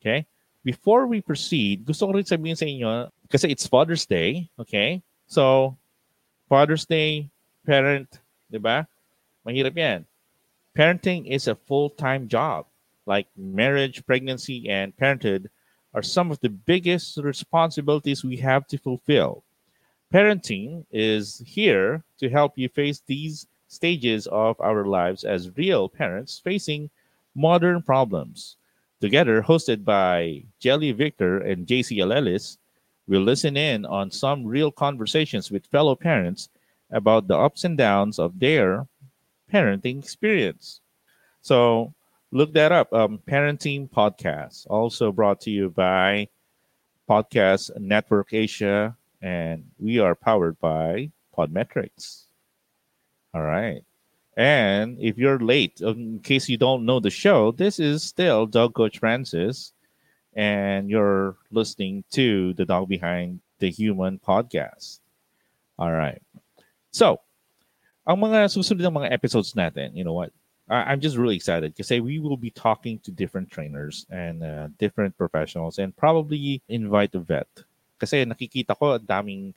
Okay? 0.00 0.26
Before 0.66 1.06
we 1.06 1.22
proceed, 1.22 1.86
gusto 1.86 2.10
ko 2.10 2.18
rin 2.18 2.26
sabihin 2.26 2.58
sa 2.58 2.66
inyo, 2.66 2.90
kasi 3.30 3.46
it's 3.54 3.70
Father's 3.70 4.02
Day, 4.02 4.50
okay? 4.58 4.98
So, 5.30 5.78
Father's 6.50 6.82
Day, 6.82 7.30
parent, 7.62 8.18
di 8.50 8.58
ba? 8.58 8.82
Mahirap 9.46 9.78
yan. 9.78 10.02
Parenting 10.74 11.30
is 11.30 11.46
a 11.46 11.54
full-time 11.54 12.26
job. 12.26 12.66
Like 13.06 13.30
marriage, 13.38 14.02
pregnancy, 14.10 14.66
and 14.66 14.90
parenthood 14.90 15.46
are 15.94 16.02
some 16.02 16.34
of 16.34 16.42
the 16.42 16.50
biggest 16.50 17.14
responsibilities 17.22 18.26
we 18.26 18.42
have 18.42 18.66
to 18.66 18.76
fulfill. 18.76 19.45
Parenting 20.12 20.84
is 20.90 21.42
here 21.44 22.04
to 22.18 22.30
help 22.30 22.56
you 22.56 22.68
face 22.68 23.02
these 23.06 23.46
stages 23.68 24.26
of 24.28 24.60
our 24.60 24.84
lives 24.84 25.24
as 25.24 25.56
real 25.56 25.88
parents 25.88 26.38
facing 26.38 26.90
modern 27.34 27.82
problems. 27.82 28.56
Together, 29.00 29.42
hosted 29.42 29.84
by 29.84 30.42
Jelly 30.58 30.92
Victor 30.92 31.38
and 31.38 31.66
JC 31.66 32.00
Ellis, 32.00 32.58
we'll 33.06 33.22
listen 33.22 33.56
in 33.56 33.84
on 33.84 34.10
some 34.10 34.46
real 34.46 34.70
conversations 34.70 35.50
with 35.50 35.66
fellow 35.66 35.94
parents 35.94 36.48
about 36.90 37.26
the 37.26 37.36
ups 37.36 37.64
and 37.64 37.76
downs 37.76 38.18
of 38.18 38.38
their 38.38 38.86
parenting 39.52 39.98
experience. 39.98 40.80
So 41.42 41.92
look 42.30 42.52
that 42.54 42.72
up. 42.72 42.92
Um, 42.92 43.20
Parenting 43.26 43.90
Podcast, 43.90 44.66
also 44.68 45.12
brought 45.12 45.40
to 45.42 45.50
you 45.50 45.70
by 45.70 46.28
Podcast 47.08 47.76
Network 47.78 48.32
Asia, 48.32 48.96
and 49.26 49.64
we 49.82 49.98
are 49.98 50.14
powered 50.14 50.54
by 50.60 51.10
Podmetrics. 51.36 52.26
All 53.34 53.42
right. 53.42 53.82
And 54.36 54.98
if 55.00 55.18
you're 55.18 55.40
late, 55.40 55.80
in 55.80 56.20
case 56.20 56.48
you 56.48 56.56
don't 56.56 56.86
know 56.86 57.00
the 57.00 57.10
show, 57.10 57.50
this 57.50 57.80
is 57.80 58.04
still 58.04 58.46
Dog 58.46 58.74
Coach 58.74 58.98
Francis, 58.98 59.72
and 60.34 60.88
you're 60.88 61.34
listening 61.50 62.04
to 62.12 62.54
the 62.54 62.64
Dog 62.64 62.88
Behind 62.88 63.40
the 63.58 63.70
Human 63.70 64.20
podcast. 64.20 65.00
All 65.76 65.90
right. 65.90 66.22
So, 66.92 67.18
ang 68.06 68.22
mga 68.22 68.46
susunod 68.46 68.86
ng 68.86 69.02
mga 69.02 69.10
episodes 69.10 69.58
natin, 69.58 69.96
you 69.98 70.04
know 70.04 70.14
what? 70.14 70.30
I- 70.70 70.94
I'm 70.94 71.00
just 71.00 71.16
really 71.18 71.34
excited 71.34 71.74
because 71.74 71.90
we 71.90 72.22
will 72.22 72.38
be 72.38 72.54
talking 72.54 73.02
to 73.02 73.10
different 73.10 73.50
trainers 73.50 74.06
and 74.06 74.44
uh, 74.44 74.68
different 74.78 75.18
professionals 75.18 75.82
and 75.82 75.96
probably 75.96 76.62
invite 76.68 77.18
a 77.18 77.20
vet. 77.20 77.65
Kasi 77.96 78.28
nakikita 78.28 78.76
ko 78.76 78.96
ang 78.96 79.04
daming 79.04 79.56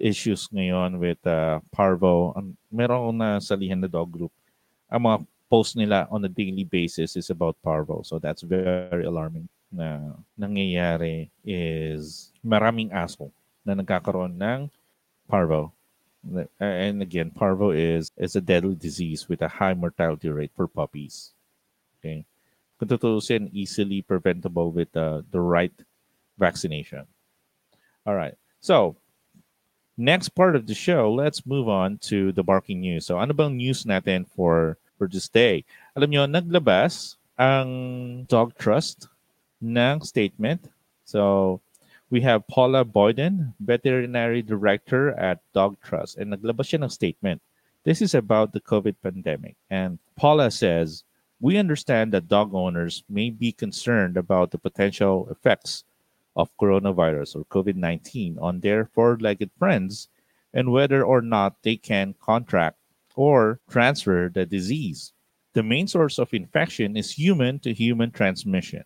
issues 0.00 0.48
ngayon 0.48 0.96
with 0.96 1.20
uh, 1.28 1.60
parvo. 1.68 2.32
Um, 2.32 2.56
meron 2.72 3.18
na 3.20 3.36
salihan 3.38 3.78
na 3.78 3.90
dog 3.90 4.08
group. 4.08 4.32
Ang 4.88 5.06
mga 5.06 5.18
post 5.50 5.76
nila 5.76 6.06
on 6.08 6.24
a 6.24 6.30
daily 6.30 6.64
basis 6.64 7.18
is 7.18 7.28
about 7.28 7.58
parvo. 7.60 8.00
So 8.02 8.22
that's 8.22 8.42
very 8.46 9.04
alarming 9.04 9.50
na 9.70 10.18
nangyayari 10.34 11.30
is 11.46 12.34
maraming 12.42 12.90
aso 12.90 13.30
na 13.62 13.74
nagkakaroon 13.78 14.34
ng 14.34 14.60
parvo. 15.30 15.70
And 16.58 17.00
again, 17.00 17.30
parvo 17.30 17.70
is 17.70 18.12
is 18.18 18.36
a 18.36 18.44
deadly 18.44 18.74
disease 18.74 19.24
with 19.30 19.40
a 19.40 19.48
high 19.48 19.72
mortality 19.72 20.28
rate 20.28 20.52
for 20.52 20.68
puppies. 20.68 21.32
Okay. 21.98 22.26
Kung 22.76 22.88
easily 23.52 24.00
preventable 24.00 24.72
with 24.72 24.92
uh, 24.96 25.20
the 25.30 25.40
right 25.40 25.74
vaccination. 26.36 27.04
All 28.06 28.14
right. 28.14 28.34
So, 28.60 28.96
next 30.00 30.30
part 30.30 30.56
of 30.56 30.66
the 30.66 30.74
show, 30.74 31.12
let's 31.12 31.44
move 31.44 31.68
on 31.68 31.98
to 32.08 32.32
the 32.32 32.42
barking 32.42 32.80
news. 32.80 33.06
So 33.06 33.18
ano 33.18 33.36
bang 33.36 33.56
news 33.56 33.84
natin 33.84 34.24
for 34.24 34.80
for 34.96 35.06
this 35.06 35.28
day? 35.28 35.64
Alam 35.94 36.10
nyo, 36.10 36.24
naglabas 36.24 37.20
ang 37.36 38.24
Dog 38.24 38.56
Trust 38.56 39.08
ng 39.60 40.00
statement. 40.00 40.72
So 41.04 41.60
we 42.08 42.24
have 42.24 42.48
Paula 42.48 42.84
Boyden, 42.84 43.52
veterinary 43.60 44.40
director 44.40 45.12
at 45.20 45.44
Dog 45.52 45.76
Trust, 45.84 46.16
and 46.16 46.32
naglabas 46.32 46.72
siya 46.72 46.80
ng 46.80 46.92
statement. 46.92 47.44
This 47.84 48.00
is 48.00 48.16
about 48.16 48.52
the 48.52 48.60
COVID 48.60 48.96
pandemic. 49.04 49.56
And 49.68 50.00
Paula 50.16 50.50
says, 50.50 51.04
we 51.40 51.56
understand 51.56 52.12
that 52.12 52.28
dog 52.28 52.52
owners 52.52 53.04
may 53.08 53.32
be 53.32 53.52
concerned 53.52 54.20
about 54.20 54.52
the 54.52 54.60
potential 54.60 55.28
effects 55.32 55.84
of 56.36 56.56
coronavirus 56.56 57.36
or 57.36 57.44
COVID 57.44 57.76
19 57.76 58.38
on 58.40 58.60
their 58.60 58.86
four 58.86 59.18
legged 59.20 59.50
friends 59.58 60.08
and 60.52 60.72
whether 60.72 61.04
or 61.04 61.20
not 61.20 61.62
they 61.62 61.76
can 61.76 62.14
contract 62.20 62.76
or 63.14 63.60
transfer 63.68 64.30
the 64.32 64.46
disease. 64.46 65.12
The 65.52 65.62
main 65.62 65.86
source 65.86 66.18
of 66.18 66.32
infection 66.32 66.96
is 66.96 67.12
human 67.12 67.58
to 67.60 67.74
human 67.74 68.12
transmission, 68.12 68.84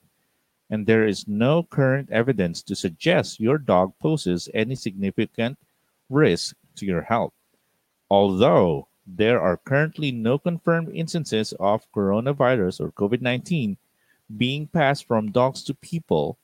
and 0.70 0.86
there 0.86 1.06
is 1.06 1.28
no 1.28 1.62
current 1.62 2.10
evidence 2.10 2.62
to 2.64 2.74
suggest 2.74 3.38
your 3.38 3.58
dog 3.58 3.92
poses 4.00 4.48
any 4.52 4.74
significant 4.74 5.58
risk 6.08 6.56
to 6.76 6.86
your 6.86 7.02
health. 7.02 7.32
Although 8.10 8.88
there 9.06 9.40
are 9.40 9.58
currently 9.58 10.10
no 10.10 10.38
confirmed 10.38 10.90
instances 10.94 11.52
of 11.60 11.86
coronavirus 11.92 12.80
or 12.80 12.90
COVID 12.90 13.20
19 13.20 13.76
being 14.36 14.66
passed 14.66 15.06
from 15.06 15.30
dogs 15.30 15.62
to 15.64 15.74
people, 15.74 16.38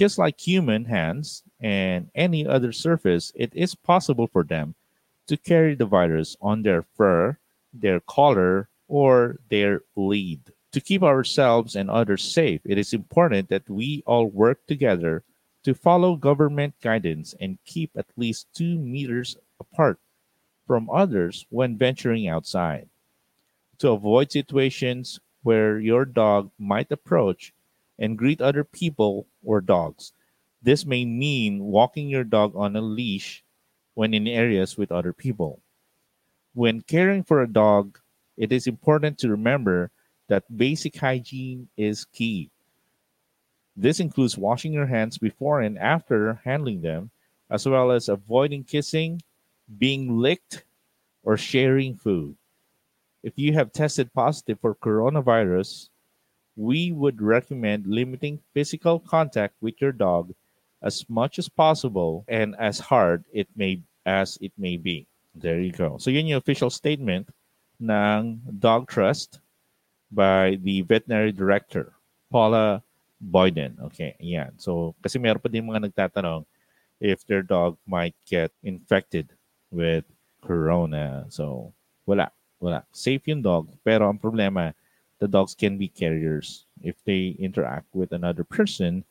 just 0.00 0.16
like 0.16 0.40
human 0.40 0.86
hands 0.86 1.42
and 1.60 2.08
any 2.14 2.46
other 2.46 2.72
surface, 2.72 3.30
it 3.34 3.52
is 3.54 3.74
possible 3.74 4.26
for 4.26 4.42
them 4.42 4.74
to 5.26 5.36
carry 5.36 5.74
the 5.74 5.84
virus 5.84 6.38
on 6.40 6.62
their 6.62 6.80
fur, 6.96 7.36
their 7.74 8.00
collar, 8.00 8.70
or 8.88 9.36
their 9.50 9.82
lead. 9.96 10.40
To 10.72 10.80
keep 10.80 11.02
ourselves 11.02 11.76
and 11.76 11.90
others 11.90 12.24
safe, 12.24 12.62
it 12.64 12.78
is 12.78 12.94
important 12.94 13.50
that 13.50 13.68
we 13.68 14.02
all 14.06 14.24
work 14.24 14.64
together 14.66 15.22
to 15.64 15.74
follow 15.74 16.16
government 16.16 16.72
guidance 16.80 17.34
and 17.38 17.58
keep 17.66 17.90
at 17.94 18.16
least 18.16 18.48
two 18.54 18.78
meters 18.78 19.36
apart 19.60 19.98
from 20.66 20.88
others 20.88 21.44
when 21.50 21.76
venturing 21.76 22.26
outside. 22.26 22.88
To 23.80 23.90
avoid 23.90 24.32
situations 24.32 25.20
where 25.42 25.78
your 25.78 26.06
dog 26.06 26.50
might 26.58 26.90
approach 26.90 27.52
and 28.00 28.18
greet 28.18 28.40
other 28.40 28.64
people 28.64 29.26
or 29.44 29.60
dogs. 29.60 30.12
This 30.62 30.84
may 30.84 31.04
mean 31.04 31.60
walking 31.60 32.08
your 32.08 32.24
dog 32.24 32.56
on 32.56 32.74
a 32.74 32.80
leash 32.80 33.44
when 33.94 34.14
in 34.14 34.26
areas 34.26 34.76
with 34.76 34.90
other 34.90 35.12
people. 35.12 35.60
When 36.54 36.80
caring 36.80 37.22
for 37.22 37.42
a 37.42 37.52
dog, 37.52 37.98
it 38.36 38.50
is 38.50 38.66
important 38.66 39.18
to 39.18 39.28
remember 39.28 39.90
that 40.28 40.56
basic 40.56 40.96
hygiene 40.96 41.68
is 41.76 42.06
key. 42.06 42.50
This 43.76 44.00
includes 44.00 44.36
washing 44.36 44.72
your 44.72 44.86
hands 44.86 45.18
before 45.18 45.60
and 45.60 45.78
after 45.78 46.40
handling 46.44 46.80
them, 46.80 47.10
as 47.50 47.66
well 47.66 47.90
as 47.90 48.08
avoiding 48.08 48.64
kissing, 48.64 49.22
being 49.78 50.18
licked, 50.18 50.64
or 51.22 51.36
sharing 51.36 51.94
food. 51.94 52.36
If 53.22 53.34
you 53.36 53.52
have 53.52 53.72
tested 53.72 54.12
positive 54.14 54.58
for 54.60 54.74
coronavirus, 54.74 55.88
we 56.56 56.92
would 56.92 57.20
recommend 57.22 57.86
limiting 57.86 58.40
physical 58.52 58.98
contact 58.98 59.54
with 59.60 59.80
your 59.80 59.92
dog 59.92 60.32
as 60.82 61.04
much 61.08 61.38
as 61.38 61.48
possible 61.48 62.24
and 62.28 62.56
as 62.58 62.78
hard 62.78 63.24
it 63.32 63.48
may 63.56 63.80
as 64.06 64.38
it 64.40 64.52
may 64.56 64.76
be. 64.76 65.06
There 65.34 65.60
you 65.60 65.72
go. 65.72 65.98
So 65.98 66.10
yun 66.10 66.26
yung 66.26 66.42
official 66.42 66.70
statement 66.70 67.28
ng 67.78 68.40
Dog 68.58 68.88
Trust 68.88 69.38
by 70.10 70.58
the 70.64 70.82
veterinary 70.82 71.30
director, 71.30 71.94
Paula 72.32 72.82
Boyden. 73.20 73.78
Okay, 73.92 74.16
yan. 74.18 74.58
So 74.58 74.96
kasi 75.04 75.20
meron 75.20 75.40
pa 75.40 75.48
din 75.48 75.68
mga 75.68 75.92
nagtatanong 75.92 76.44
if 77.00 77.24
their 77.24 77.42
dog 77.42 77.78
might 77.86 78.14
get 78.28 78.52
infected 78.62 79.32
with 79.70 80.04
corona. 80.44 81.24
So, 81.28 81.72
wala. 82.04 82.32
Wala. 82.60 82.84
Safe 82.92 83.24
yung 83.32 83.40
dog. 83.40 83.72
Pero 83.80 84.08
ang 84.08 84.20
problema, 84.20 84.76
the 85.20 85.28
dogs 85.28 85.54
can 85.54 85.76
be 85.76 85.86
carriers 85.86 86.66
if 86.82 86.96
they 87.04 87.36
interact 87.38 87.86
with 87.94 88.10
another 88.10 88.42
person 88.42 89.04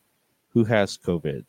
who 0.51 0.65
has 0.65 0.97
COVID. 0.97 1.45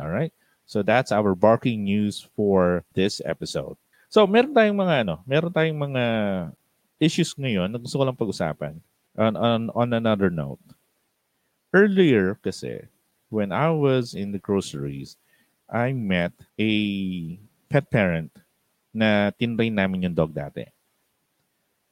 All 0.00 0.08
right? 0.08 0.32
So 0.64 0.82
that's 0.82 1.12
our 1.12 1.36
barking 1.36 1.84
news 1.84 2.26
for 2.34 2.82
this 2.96 3.20
episode. 3.24 3.76
So, 4.10 4.26
meron 4.26 4.50
tayong 4.50 4.74
mga 4.74 5.06
ano, 5.06 5.22
meron 5.22 5.54
tayong 5.54 5.78
mga 5.78 6.04
issues 6.98 7.30
ngayon 7.38 7.70
na 7.70 7.78
gusto 7.78 7.94
ko 7.94 8.02
lang 8.02 8.18
pag-usapan. 8.18 8.74
On, 9.14 9.34
on, 9.38 9.70
on 9.70 9.90
another 9.94 10.30
note. 10.30 10.62
Earlier 11.70 12.34
kasi, 12.42 12.90
when 13.30 13.54
I 13.54 13.70
was 13.70 14.18
in 14.18 14.34
the 14.34 14.42
groceries, 14.42 15.14
I 15.70 15.94
met 15.94 16.34
a 16.58 16.72
pet 17.70 17.86
parent 17.86 18.34
na 18.90 19.30
tinrain 19.30 19.78
namin 19.78 20.10
yung 20.10 20.18
dog 20.18 20.34
dati. 20.34 20.66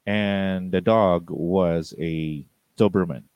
And 0.09 0.73
the 0.73 0.81
dog 0.81 1.29
was 1.29 1.93
a 2.01 2.41
Doberman. 2.81 3.29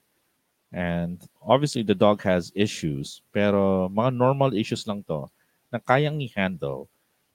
And 0.73 1.20
obviously 1.45 1.85
the 1.85 1.95
dog 1.95 2.25
has 2.25 2.49
issues, 2.57 3.20
pero 3.29 3.93
mga 3.93 4.16
normal 4.16 4.57
issues 4.57 4.89
lang 4.89 5.05
to 5.05 5.29
na 5.68 5.77
kayang 5.85 6.25
i-handle 6.25 6.89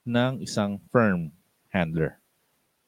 ng 0.09 0.41
isang 0.41 0.81
firm 0.89 1.29
handler. 1.69 2.17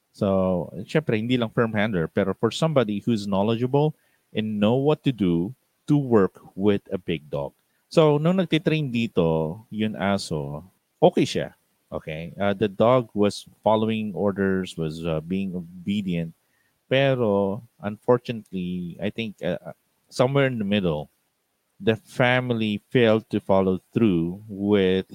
So, 0.09 0.73
syempre, 0.89 1.21
hindi 1.21 1.37
lang 1.37 1.53
firm 1.53 1.69
handler, 1.69 2.09
pero 2.09 2.33
for 2.33 2.49
somebody 2.49 2.97
who's 2.97 3.29
knowledgeable 3.29 3.93
and 4.33 4.57
know 4.57 4.73
what 4.73 5.05
to 5.05 5.13
do 5.13 5.53
to 5.85 6.01
work 6.01 6.41
with 6.57 6.81
a 6.89 6.97
big 6.97 7.29
dog. 7.29 7.53
So, 7.93 8.17
nung 8.17 8.41
nagtitrain 8.41 8.89
dito, 8.89 9.61
yun 9.69 9.93
aso, 9.97 10.65
okay 10.97 11.29
siya. 11.29 11.53
Okay? 11.93 12.33
Uh, 12.37 12.53
the 12.53 12.69
dog 12.69 13.09
was 13.13 13.45
following 13.61 14.13
orders, 14.13 14.77
was 14.77 15.05
uh, 15.05 15.21
being 15.21 15.53
obedient. 15.53 16.33
Pero, 16.89 17.61
unfortunately, 17.77 18.97
I 18.97 19.13
think 19.13 19.37
uh, 19.45 19.77
somewhere 20.09 20.49
in 20.49 20.57
the 20.57 20.65
middle, 20.65 21.13
the 21.79 21.95
family 21.95 22.81
failed 22.89 23.29
to 23.29 23.39
follow 23.39 23.79
through 23.93 24.41
with 24.49 25.05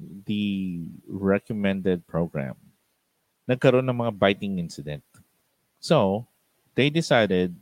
the 0.00 0.88
recommended 1.06 2.08
program. 2.08 2.56
Nagkaroon 3.46 3.86
ng 3.86 4.00
mga 4.02 4.18
biting 4.18 4.58
incident. 4.58 5.04
So, 5.78 6.26
they 6.74 6.90
decided 6.90 7.54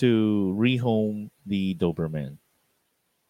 to 0.00 0.56
rehome 0.58 1.30
the 1.46 1.76
Doberman. 1.76 2.40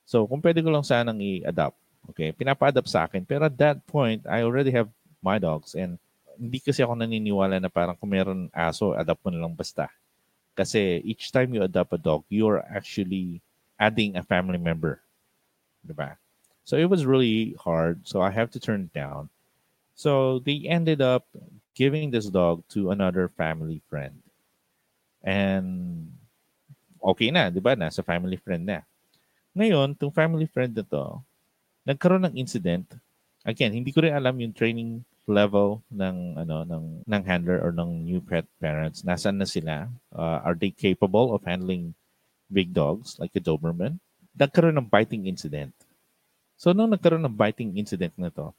So, 0.09 0.25
kung 0.25 0.41
pwede 0.41 0.65
ko 0.65 0.73
lang 0.73 0.87
sanang 0.87 1.21
i-adapt, 1.21 1.77
okay, 2.09 2.33
pinapa-adapt 2.33 2.89
sa 2.89 3.05
akin. 3.05 3.27
Pero 3.29 3.45
at 3.45 3.59
that 3.61 3.85
point, 3.85 4.25
I 4.25 4.41
already 4.41 4.73
have 4.73 4.89
my 5.21 5.37
dogs 5.37 5.75
and 5.75 6.01
hindi 6.39 6.63
kasi 6.63 6.81
ako 6.87 6.95
naniniwala 6.95 7.59
na 7.59 7.69
parang 7.69 7.99
kung 7.99 8.15
meron 8.15 8.47
aso, 8.55 8.95
adapt 8.95 9.21
mo 9.27 9.35
na 9.35 9.43
lang 9.43 9.53
basta. 9.53 9.91
Kasi 10.55 11.03
each 11.03 11.35
time 11.35 11.51
you 11.55 11.63
adopt 11.67 11.93
a 11.93 12.01
dog, 12.01 12.23
you're 12.31 12.63
actually 12.71 13.43
adding 13.79 14.15
a 14.15 14.23
family 14.23 14.59
member. 14.59 15.03
Diba? 15.83 16.15
So 16.63 16.79
it 16.79 16.87
was 16.87 17.07
really 17.07 17.59
hard. 17.59 18.07
So 18.07 18.23
I 18.23 18.31
have 18.31 18.51
to 18.55 18.61
turn 18.63 18.87
it 18.87 18.95
down. 18.95 19.31
So 19.99 20.39
they 20.39 20.67
ended 20.67 21.03
up 21.03 21.27
giving 21.75 22.11
this 22.11 22.31
dog 22.31 22.63
to 22.75 22.91
another 22.91 23.31
family 23.35 23.83
friend. 23.91 24.15
And 25.23 26.07
okay 27.03 27.31
na, 27.31 27.51
di 27.51 27.59
ba? 27.59 27.75
Nasa 27.75 28.03
family 28.03 28.39
friend 28.39 28.67
na. 28.67 28.87
Ngayon, 29.55 29.99
itong 29.99 30.15
family 30.15 30.47
friend 30.47 30.75
na 30.75 30.87
to, 30.87 31.19
nagkaroon 31.83 32.31
ng 32.31 32.39
incident. 32.39 32.87
Again, 33.43 33.75
hindi 33.75 33.91
ko 33.91 34.03
rin 34.03 34.15
alam 34.15 34.39
yung 34.39 34.55
training 34.55 35.03
level 35.29 35.85
ng 35.93 36.41
ano 36.41 36.65
ng 36.65 36.85
ng 37.05 37.23
handler 37.29 37.61
or 37.61 37.71
ng 37.71 38.09
new 38.09 38.19
pet 38.25 38.49
parents 38.59 39.05
nasaan 39.05 39.39
na 39.39 39.47
sila? 39.47 39.93
Uh, 40.11 40.41
are 40.43 40.57
they 40.57 40.73
capable 40.73 41.37
of 41.37 41.45
handling 41.45 41.93
big 42.49 42.73
dogs 42.73 43.21
like 43.21 43.37
a 43.37 43.43
doberman? 43.45 44.01
Nagkaroon 44.35 44.81
ng 44.81 44.89
biting 44.89 45.29
incident. 45.29 45.77
So 46.57 46.73
nung 46.73 46.91
nagkaroon 46.91 47.23
ng 47.23 47.37
biting 47.37 47.77
incident 47.77 48.17
na 48.17 48.33
to 48.33 48.57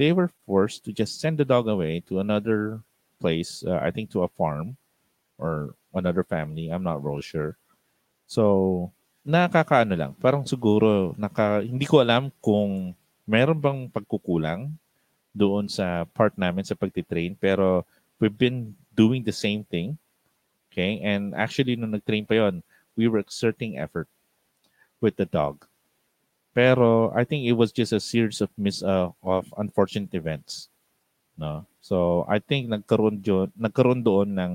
they 0.00 0.16
were 0.16 0.32
forced 0.48 0.80
to 0.88 0.96
just 0.96 1.20
send 1.20 1.36
the 1.36 1.44
dog 1.44 1.68
away 1.68 2.00
to 2.08 2.24
another 2.24 2.80
place 3.20 3.60
uh, 3.68 3.76
i 3.84 3.92
think 3.92 4.08
to 4.08 4.24
a 4.24 4.32
farm 4.32 4.72
or 5.36 5.76
another 5.92 6.24
family 6.24 6.72
i'm 6.72 6.80
not 6.80 7.04
really 7.04 7.20
sure. 7.20 7.60
So 8.24 8.88
nakakaano 9.28 9.92
lang 9.92 10.12
parang 10.16 10.48
siguro 10.48 11.12
naka 11.20 11.60
hindi 11.60 11.84
ko 11.84 12.00
alam 12.00 12.32
kung 12.40 12.96
meron 13.28 13.60
bang 13.60 13.80
pagkukulang 13.92 14.72
doon 15.34 15.70
sa 15.70 16.04
part 16.10 16.34
namin 16.36 16.66
sa 16.66 16.74
pagtitrain. 16.74 17.38
Pero 17.38 17.86
we've 18.18 18.36
been 18.36 18.74
doing 18.94 19.22
the 19.22 19.34
same 19.34 19.64
thing. 19.64 19.96
Okay? 20.70 21.00
And 21.02 21.34
actually, 21.34 21.74
nung 21.74 21.94
nag-train 21.94 22.26
pa 22.26 22.34
yon, 22.38 22.62
we 22.94 23.08
were 23.08 23.22
exerting 23.22 23.78
effort 23.78 24.06
with 25.00 25.16
the 25.16 25.26
dog. 25.26 25.66
Pero 26.52 27.14
I 27.14 27.24
think 27.24 27.46
it 27.46 27.54
was 27.54 27.70
just 27.70 27.94
a 27.94 28.02
series 28.02 28.42
of 28.42 28.50
mis 28.58 28.82
uh, 28.82 29.14
of 29.22 29.46
unfortunate 29.56 30.12
events. 30.14 30.68
No? 31.38 31.64
So 31.80 32.26
I 32.28 32.42
think 32.42 32.68
nagkaroon 32.68 33.22
doon, 33.22 33.54
nagkaroon 33.56 34.02
doon 34.02 34.34
ng 34.36 34.52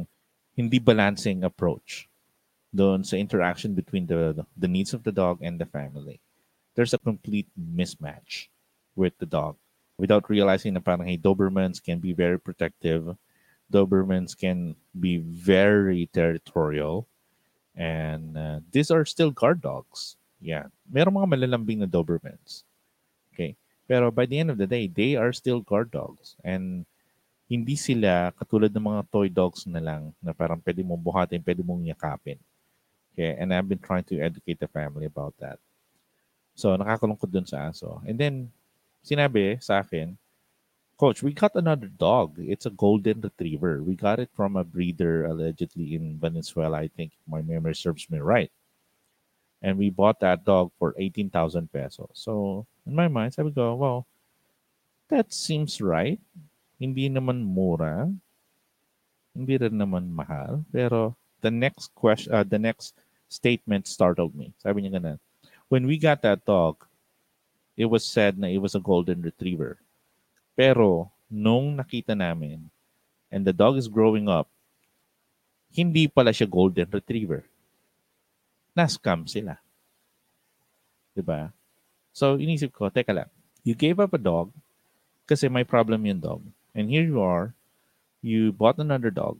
hindi 0.56 0.80
balancing 0.80 1.44
approach 1.44 2.08
doon 2.76 3.04
sa 3.08 3.16
interaction 3.16 3.72
between 3.72 4.06
the 4.06 4.36
the 4.60 4.68
needs 4.68 4.92
of 4.92 5.08
the 5.08 5.16
dog 5.16 5.40
and 5.40 5.56
the 5.56 5.68
family. 5.68 6.20
There's 6.76 6.92
a 6.92 7.00
complete 7.00 7.48
mismatch 7.56 8.52
with 9.00 9.16
the 9.18 9.28
dog 9.28 9.56
without 9.98 10.30
realizing 10.30 10.74
that 10.74 10.84
parang 10.84 11.08
hey, 11.08 11.18
Dobermans 11.18 11.84
can 11.84 12.00
be 12.00 12.14
very 12.14 12.40
protective. 12.40 13.16
Dobermans 13.72 14.38
can 14.38 14.76
be 14.98 15.18
very 15.18 16.08
territorial. 16.14 17.08
And 17.76 18.38
uh, 18.38 18.60
these 18.72 18.92
are 18.92 19.04
still 19.04 19.32
guard 19.32 19.62
dogs. 19.62 20.16
Yeah. 20.40 20.72
Meron 20.88 21.16
mga 21.16 21.32
malalambing 21.34 21.80
na 21.84 21.90
Dobermans. 21.90 22.64
Okay. 23.34 23.56
Pero 23.88 24.12
by 24.12 24.26
the 24.26 24.40
end 24.40 24.50
of 24.50 24.58
the 24.58 24.68
day, 24.68 24.88
they 24.88 25.16
are 25.16 25.34
still 25.34 25.60
guard 25.60 25.92
dogs. 25.92 26.36
And 26.44 26.86
hindi 27.46 27.78
sila 27.78 28.34
katulad 28.34 28.74
ng 28.74 28.86
mga 28.90 29.02
toy 29.14 29.30
dogs 29.30 29.70
na 29.70 29.78
lang 29.78 30.10
na 30.18 30.34
parang 30.34 30.58
pwede 30.66 30.82
mong 30.82 31.02
buhatin, 31.02 31.46
pwede 31.46 31.62
mong 31.62 31.86
yakapin. 31.86 32.42
Okay, 33.14 33.38
and 33.40 33.54
I've 33.54 33.70
been 33.70 33.80
trying 33.80 34.04
to 34.12 34.20
educate 34.20 34.60
the 34.60 34.68
family 34.68 35.08
about 35.08 35.38
that. 35.40 35.62
So, 36.58 36.76
nakakalungkot 36.76 37.32
dun 37.32 37.48
sa 37.48 37.72
aso. 37.72 38.04
And 38.04 38.20
then, 38.20 38.52
sinabi 39.06 39.62
sa 39.62 39.86
akin, 39.86 40.18
Coach, 40.98 41.22
we 41.22 41.36
got 41.36 41.54
another 41.56 41.92
dog. 41.92 42.40
It's 42.40 42.66
a 42.66 42.72
golden 42.72 43.20
retriever. 43.20 43.84
We 43.84 43.96
got 44.00 44.20
it 44.20 44.32
from 44.32 44.56
a 44.56 44.64
breeder 44.64 45.26
allegedly 45.28 45.94
in 45.94 46.18
Venezuela. 46.18 46.80
I 46.80 46.88
think 46.88 47.12
my 47.28 47.44
memory 47.44 47.76
serves 47.76 48.10
me 48.10 48.20
right. 48.20 48.50
And 49.62 49.78
we 49.78 49.90
bought 49.92 50.22
that 50.22 50.46
dog 50.46 50.72
for 50.80 50.96
18,000 50.98 51.68
pesos. 51.72 52.16
So, 52.16 52.66
in 52.88 52.96
my 52.96 53.10
mind, 53.10 53.36
I 53.38 53.44
would 53.44 53.56
go, 53.56 53.76
well, 53.76 54.08
that 55.10 55.34
seems 55.34 55.82
right. 55.82 56.20
Hindi 56.80 57.10
naman 57.10 57.44
mura. 57.44 58.08
Hindi 59.36 59.58
rin 59.60 59.76
naman 59.76 60.16
mahal. 60.16 60.64
Pero 60.72 61.16
the 61.42 61.52
next 61.52 61.92
question, 61.94 62.32
uh, 62.32 62.48
the 62.48 62.60
next 62.60 62.96
statement 63.28 63.88
startled 63.88 64.32
me. 64.32 64.56
Sabi 64.64 64.82
niya 64.82 64.96
ganun, 64.96 65.20
when 65.68 65.84
we 65.84 66.00
got 66.00 66.24
that 66.24 66.46
dog, 66.48 66.88
it 67.76 67.88
was 67.92 68.08
said 68.08 68.40
na 68.40 68.48
it 68.48 68.60
was 68.64 68.74
a 68.74 68.84
golden 68.84 69.22
retriever. 69.22 69.78
Pero 70.56 71.12
nung 71.28 71.76
nakita 71.76 72.16
namin 72.16 72.72
and 73.30 73.44
the 73.44 73.52
dog 73.52 73.76
is 73.76 73.92
growing 73.92 74.32
up, 74.32 74.48
hindi 75.76 76.08
pala 76.08 76.32
siya 76.32 76.48
golden 76.48 76.88
retriever. 76.88 77.44
Na-scam 78.72 79.28
sila. 79.28 79.60
Diba? 81.12 81.52
So, 82.16 82.40
inisip 82.40 82.72
ko, 82.72 82.88
teka 82.88 83.12
lang, 83.12 83.32
you 83.68 83.76
gave 83.76 84.00
up 84.00 84.16
a 84.16 84.20
dog 84.20 84.52
kasi 85.28 85.52
may 85.52 85.68
problem 85.68 86.08
yung 86.08 86.24
dog. 86.24 86.42
And 86.72 86.88
here 86.88 87.04
you 87.04 87.20
are, 87.20 87.52
you 88.24 88.56
bought 88.56 88.80
another 88.80 89.12
dog 89.12 89.36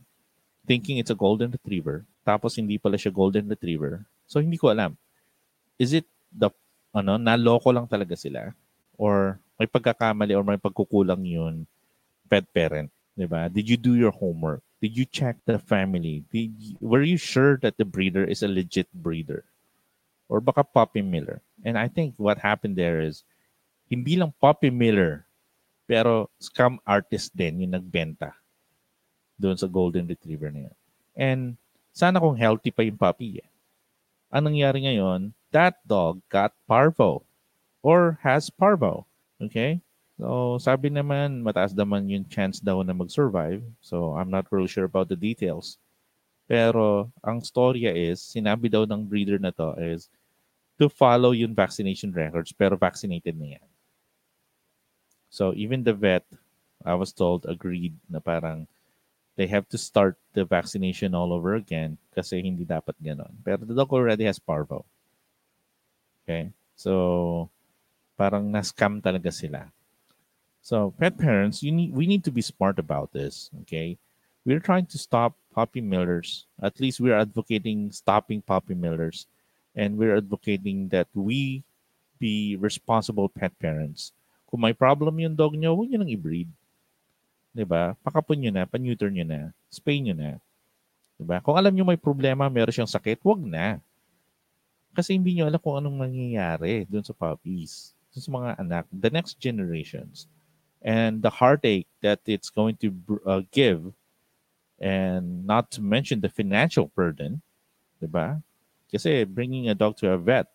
thinking 0.68 0.98
it's 1.00 1.14
a 1.14 1.16
golden 1.16 1.56
retriever, 1.56 2.04
tapos 2.26 2.58
hindi 2.58 2.76
pala 2.82 2.98
siya 3.00 3.14
golden 3.14 3.48
retriever. 3.48 4.04
So, 4.28 4.44
hindi 4.44 4.60
ko 4.60 4.76
alam. 4.76 4.98
Is 5.80 5.94
it 5.94 6.04
the 6.34 6.52
ano, 6.96 7.20
naloko 7.20 7.76
lang 7.76 7.92
talaga 7.92 8.16
sila 8.16 8.56
or 8.96 9.36
may 9.60 9.68
pagkakamali 9.68 10.32
or 10.32 10.48
may 10.48 10.56
pagkukulang 10.56 11.28
yun 11.28 11.68
pet 12.32 12.48
parent, 12.56 12.88
'di 13.20 13.28
ba? 13.28 13.52
Did 13.52 13.68
you 13.68 13.76
do 13.76 14.00
your 14.00 14.16
homework? 14.16 14.64
Did 14.80 14.96
you 14.96 15.04
check 15.04 15.36
the 15.44 15.60
family? 15.60 16.24
Did 16.32 16.56
you, 16.56 16.74
were 16.80 17.04
you 17.04 17.20
sure 17.20 17.60
that 17.60 17.76
the 17.76 17.88
breeder 17.88 18.24
is 18.24 18.44
a 18.44 18.50
legit 18.50 18.88
breeder? 18.96 19.44
Or 20.32 20.40
baka 20.40 20.64
Puppy 20.64 21.04
Miller? 21.04 21.44
And 21.62 21.78
I 21.78 21.92
think 21.92 22.16
what 22.18 22.40
happened 22.40 22.80
there 22.80 23.04
is 23.04 23.28
hindi 23.92 24.16
lang 24.16 24.34
Puppy 24.40 24.72
Miller 24.72 25.28
pero 25.86 26.34
scam 26.42 26.82
artist 26.82 27.30
din 27.38 27.62
yung 27.62 27.78
nagbenta 27.78 28.34
doon 29.38 29.54
sa 29.60 29.70
golden 29.70 30.10
retriever 30.10 30.50
na 30.50 30.70
yun. 30.70 30.78
And 31.14 31.42
sana 31.94 32.20
kung 32.20 32.36
healthy 32.36 32.74
pa 32.74 32.82
yung 32.82 32.98
puppy 32.98 33.40
eh. 33.40 33.48
Ang 34.36 34.52
nangyari 34.52 34.84
ngayon, 34.84 35.32
that 35.56 35.80
dog 35.88 36.20
got 36.28 36.52
parvo 36.68 37.24
or 37.80 38.20
has 38.20 38.52
parvo. 38.52 39.08
Okay? 39.40 39.80
So, 40.20 40.60
sabi 40.60 40.92
naman, 40.92 41.40
mataas 41.40 41.72
naman 41.72 42.12
yung 42.12 42.28
chance 42.28 42.60
daw 42.60 42.84
na 42.84 42.92
mag-survive. 42.92 43.64
So, 43.80 44.12
I'm 44.12 44.28
not 44.28 44.52
really 44.52 44.68
sure 44.68 44.84
about 44.84 45.08
the 45.08 45.16
details. 45.16 45.80
Pero, 46.52 47.08
ang 47.24 47.40
storya 47.40 47.96
is, 47.96 48.20
sinabi 48.20 48.68
daw 48.68 48.84
ng 48.84 49.08
breeder 49.08 49.40
na 49.40 49.56
to 49.56 49.72
is 49.80 50.12
to 50.76 50.92
follow 50.92 51.32
yung 51.32 51.56
vaccination 51.56 52.12
records, 52.12 52.52
pero 52.52 52.76
vaccinated 52.76 53.40
na 53.40 53.56
yan. 53.56 53.68
So, 55.32 55.56
even 55.56 55.84
the 55.88 55.96
vet, 55.96 56.28
I 56.84 56.96
was 57.00 57.16
told, 57.16 57.48
agreed 57.48 57.96
na 58.12 58.20
parang 58.20 58.68
they 59.36 59.48
have 59.48 59.68
to 59.70 59.78
start 59.78 60.16
the 60.34 60.44
vaccination 60.44 61.14
all 61.14 61.32
over 61.32 61.56
again 61.56 62.00
kasi 62.16 62.40
hindi 62.40 62.64
dapat 62.64 62.96
ganon. 63.04 63.32
Pero 63.44 63.64
the 63.64 63.76
dog 63.76 63.92
already 63.92 64.24
has 64.24 64.40
parvo. 64.40 64.84
Okay? 66.24 66.52
So, 66.76 67.48
parang 68.16 68.48
na-scam 68.48 69.04
talaga 69.04 69.32
sila. 69.32 69.68
So, 70.66 70.98
pet 70.98 71.14
parents, 71.14 71.62
you 71.62 71.70
need 71.70 71.94
we 71.94 72.10
need 72.10 72.26
to 72.26 72.34
be 72.34 72.42
smart 72.42 72.82
about 72.82 73.14
this. 73.14 73.54
Okay, 73.64 74.02
we're 74.42 74.64
trying 74.64 74.90
to 74.90 74.98
stop 74.98 75.38
puppy 75.54 75.78
millers. 75.78 76.50
At 76.58 76.82
least 76.82 76.98
we're 76.98 77.14
advocating 77.14 77.94
stopping 77.94 78.42
puppy 78.42 78.74
millers, 78.74 79.30
and 79.78 79.94
we're 79.94 80.18
advocating 80.18 80.90
that 80.90 81.06
we 81.14 81.62
be 82.18 82.58
responsible 82.58 83.30
pet 83.30 83.54
parents. 83.62 84.10
Kung 84.50 84.66
may 84.66 84.74
problem 84.74 85.22
yung 85.22 85.38
dog 85.38 85.54
nyo, 85.54 85.78
huwag 85.78 85.94
nyo 85.94 86.02
nang 86.02 86.10
i-breed. 86.10 86.50
Diba? 87.56 87.96
Pakapon 88.04 88.36
nyo 88.36 88.52
na, 88.52 88.68
pan-neuter 88.68 89.08
nyo 89.08 89.24
na, 89.24 89.56
spay 89.72 90.04
nyo 90.04 90.12
na. 90.12 90.36
Diba? 91.16 91.40
Kung 91.40 91.56
alam 91.56 91.72
nyo 91.72 91.88
may 91.88 91.96
problema, 91.96 92.52
meron 92.52 92.76
siyang 92.76 92.92
sakit, 92.92 93.24
wag 93.24 93.40
na. 93.40 93.80
Kasi 94.92 95.16
hindi 95.16 95.40
nyo 95.40 95.48
alam 95.48 95.64
kung 95.64 95.80
anong 95.80 96.04
nangyayari 96.04 96.84
dun 96.92 97.08
sa 97.08 97.16
puppies, 97.16 97.96
dun 98.12 98.24
sa 98.24 98.32
mga 98.36 98.50
anak, 98.60 98.84
the 98.92 99.08
next 99.08 99.40
generations 99.40 100.28
and 100.84 101.24
the 101.24 101.32
heartache 101.32 101.88
that 102.04 102.20
it's 102.28 102.52
going 102.52 102.76
to 102.78 102.92
uh, 103.24 103.42
give, 103.56 103.96
and 104.78 105.48
not 105.48 105.72
to 105.72 105.80
mention 105.80 106.20
the 106.20 106.30
financial 106.30 106.92
burden, 106.92 107.40
diba? 108.04 108.44
Kasi 108.92 109.24
bringing 109.24 109.72
a 109.72 109.76
dog 109.76 109.96
to 109.98 110.12
a 110.12 110.20
vet 110.20 110.52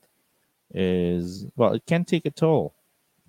is, 0.72 1.48
well, 1.56 1.72
it 1.72 1.84
can 1.88 2.04
take 2.04 2.28
a 2.28 2.30
toll. 2.30 2.76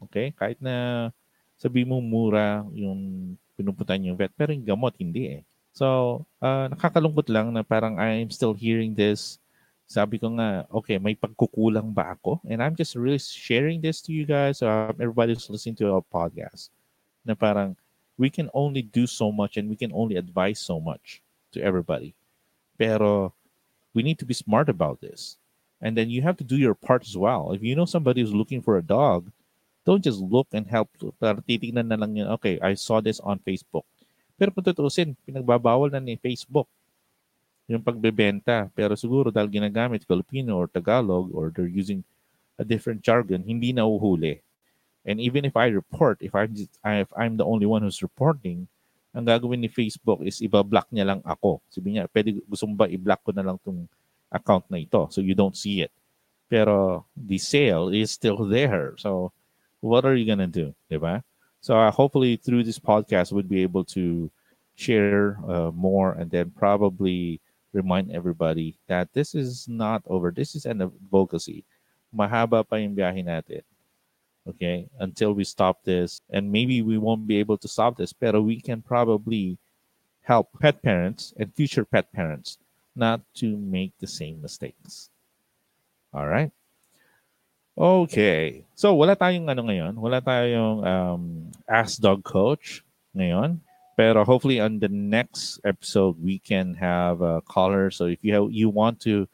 Okay? 0.08 0.36
Kahit 0.36 0.62
na 0.62 1.10
sabi 1.58 1.86
mo 1.86 2.02
mura 2.02 2.64
yung 2.76 3.34
pinupuntahan 3.62 4.02
yung 4.10 4.18
vet, 4.18 4.34
pero 4.34 4.50
yung 4.50 4.66
gamot, 4.66 4.98
hindi 4.98 5.38
eh. 5.38 5.42
So, 5.72 6.20
uh, 6.42 6.68
nakakalungkot 6.74 7.30
lang 7.30 7.54
na 7.54 7.62
parang 7.62 8.02
I'm 8.02 8.34
still 8.34 8.58
hearing 8.58 8.98
this. 8.98 9.38
Sabi 9.86 10.18
ko 10.18 10.34
nga, 10.36 10.66
okay, 10.72 10.98
may 10.98 11.14
pagkukulang 11.14 11.94
ba 11.94 12.18
ako? 12.18 12.42
And 12.50 12.60
I'm 12.64 12.74
just 12.74 12.98
really 12.98 13.22
sharing 13.22 13.80
this 13.80 14.02
to 14.08 14.12
you 14.12 14.26
guys. 14.26 14.60
Um, 14.66 14.96
everybody's 15.00 15.48
listening 15.48 15.78
to 15.84 15.92
our 15.94 16.04
podcast 16.04 16.74
na 17.24 17.36
parang 17.36 17.78
we 18.18 18.32
can 18.32 18.50
only 18.56 18.82
do 18.82 19.06
so 19.06 19.32
much 19.32 19.56
and 19.56 19.70
we 19.70 19.76
can 19.76 19.92
only 19.94 20.16
advise 20.16 20.60
so 20.60 20.80
much 20.80 21.22
to 21.52 21.60
everybody. 21.60 22.16
Pero 22.80 23.36
we 23.94 24.04
need 24.04 24.20
to 24.20 24.28
be 24.28 24.36
smart 24.36 24.68
about 24.68 25.00
this. 25.00 25.38
And 25.82 25.98
then 25.98 26.10
you 26.10 26.22
have 26.22 26.38
to 26.38 26.48
do 26.48 26.56
your 26.56 26.76
part 26.76 27.04
as 27.04 27.18
well. 27.18 27.52
If 27.52 27.64
you 27.64 27.76
know 27.76 27.90
somebody 27.90 28.22
who's 28.22 28.36
looking 28.36 28.62
for 28.62 28.78
a 28.78 28.86
dog, 28.86 29.32
don't 29.86 30.04
just 30.04 30.22
look 30.22 30.50
and 30.54 30.66
help. 30.70 30.90
Para 31.18 31.42
titignan 31.42 31.90
na 31.90 31.98
lang 31.98 32.14
yun, 32.14 32.30
okay, 32.38 32.62
I 32.62 32.78
saw 32.78 33.02
this 33.02 33.22
on 33.22 33.42
Facebook. 33.42 33.86
Pero 34.38 34.50
kung 34.54 34.66
tutusin, 34.66 35.14
pinagbabawal 35.26 35.94
na 35.94 36.02
ni 36.02 36.18
Facebook 36.18 36.66
yung 37.70 37.82
pagbebenta. 37.82 38.70
Pero 38.74 38.98
siguro 38.98 39.30
dahil 39.30 39.50
ginagamit 39.50 40.06
Filipino 40.06 40.58
or 40.58 40.68
Tagalog 40.70 41.30
or 41.34 41.50
they're 41.54 41.70
using 41.70 42.02
a 42.58 42.66
different 42.66 43.02
jargon, 43.02 43.42
hindi 43.42 43.74
na 43.74 43.86
uhuli. 43.86 44.42
And 45.02 45.18
even 45.18 45.50
if 45.50 45.58
I 45.58 45.74
report, 45.74 46.22
if 46.22 46.38
I'm, 46.38 46.54
if 46.58 47.10
I'm 47.18 47.38
the 47.38 47.48
only 47.48 47.66
one 47.66 47.82
who's 47.82 48.06
reporting, 48.06 48.70
ang 49.12 49.26
gagawin 49.28 49.60
ni 49.60 49.68
Facebook 49.68 50.22
is 50.24 50.40
iba-block 50.40 50.88
niya 50.94 51.10
lang 51.16 51.22
ako. 51.26 51.60
Sabi 51.68 51.98
niya, 51.98 52.08
pwede 52.14 52.38
gusto 52.46 52.70
mo 52.70 52.80
ba 52.80 52.88
i-block 52.88 53.22
ko 53.26 53.32
na 53.34 53.44
lang 53.44 53.58
tong 53.60 53.90
account 54.32 54.64
na 54.72 54.80
ito 54.80 55.10
so 55.12 55.20
you 55.20 55.36
don't 55.36 55.58
see 55.58 55.84
it. 55.84 55.92
Pero 56.48 57.04
the 57.18 57.36
sale 57.42 57.92
is 57.92 58.14
still 58.14 58.48
there. 58.48 58.96
So 58.96 59.36
what 59.82 60.06
are 60.06 60.16
you 60.16 60.26
gonna 60.26 60.48
do, 60.48 60.74
diba? 60.90 61.24
So 61.60 61.78
uh, 61.78 61.92
hopefully 61.92 62.38
through 62.38 62.64
this 62.64 62.80
podcast 62.80 63.32
we'd 63.32 63.50
be 63.50 63.62
able 63.62 63.84
to 63.98 64.32
share 64.76 65.38
uh, 65.48 65.72
more 65.72 66.14
and 66.14 66.32
then 66.32 66.52
probably 66.58 67.42
remind 67.74 68.12
everybody 68.12 68.78
that 68.88 69.14
this 69.14 69.36
is 69.36 69.68
not 69.68 70.02
over. 70.08 70.32
This 70.32 70.56
is 70.56 70.66
an 70.66 70.82
advocacy. 70.82 71.66
Mahaba 72.16 72.68
pa 72.68 72.76
yung 72.78 72.96
biyahe 72.96 73.24
natin 73.24 73.62
okay, 74.48 74.90
until 75.00 75.34
we 75.34 75.44
stop 75.44 75.84
this. 75.84 76.22
And 76.30 76.52
maybe 76.52 76.82
we 76.82 76.98
won't 76.98 77.28
be 77.28 77.38
able 77.38 77.58
to 77.58 77.68
stop 77.68 77.98
this, 77.98 78.14
but 78.14 78.40
we 78.42 78.62
can 78.62 78.82
probably 78.82 79.58
help 80.24 80.50
pet 80.60 80.82
parents 80.82 81.34
and 81.38 81.54
future 81.54 81.86
pet 81.86 82.12
parents 82.14 82.58
not 82.96 83.22
to 83.36 83.58
make 83.58 83.94
the 84.00 84.08
same 84.08 84.42
mistakes. 84.42 85.10
All 86.14 86.28
right. 86.28 86.52
Okay. 87.82 88.62
So, 88.78 88.94
wala 88.94 89.18
tayong 89.18 89.50
ano 89.50 89.66
ngayon. 89.66 89.98
Wala 89.98 90.22
tayong 90.22 90.86
um, 90.86 91.50
Ask 91.66 91.98
Dog 91.98 92.22
Coach 92.22 92.86
ngayon. 93.18 93.58
Pero 93.98 94.22
hopefully 94.22 94.62
on 94.62 94.78
the 94.78 94.88
next 94.88 95.58
episode, 95.66 96.14
we 96.22 96.38
can 96.38 96.78
have 96.78 97.26
a 97.26 97.42
caller. 97.42 97.90
So 97.90 98.06
if 98.06 98.22
you 98.22 98.34
have, 98.34 98.54
you 98.54 98.70
want 98.70 99.02
to 99.10 99.26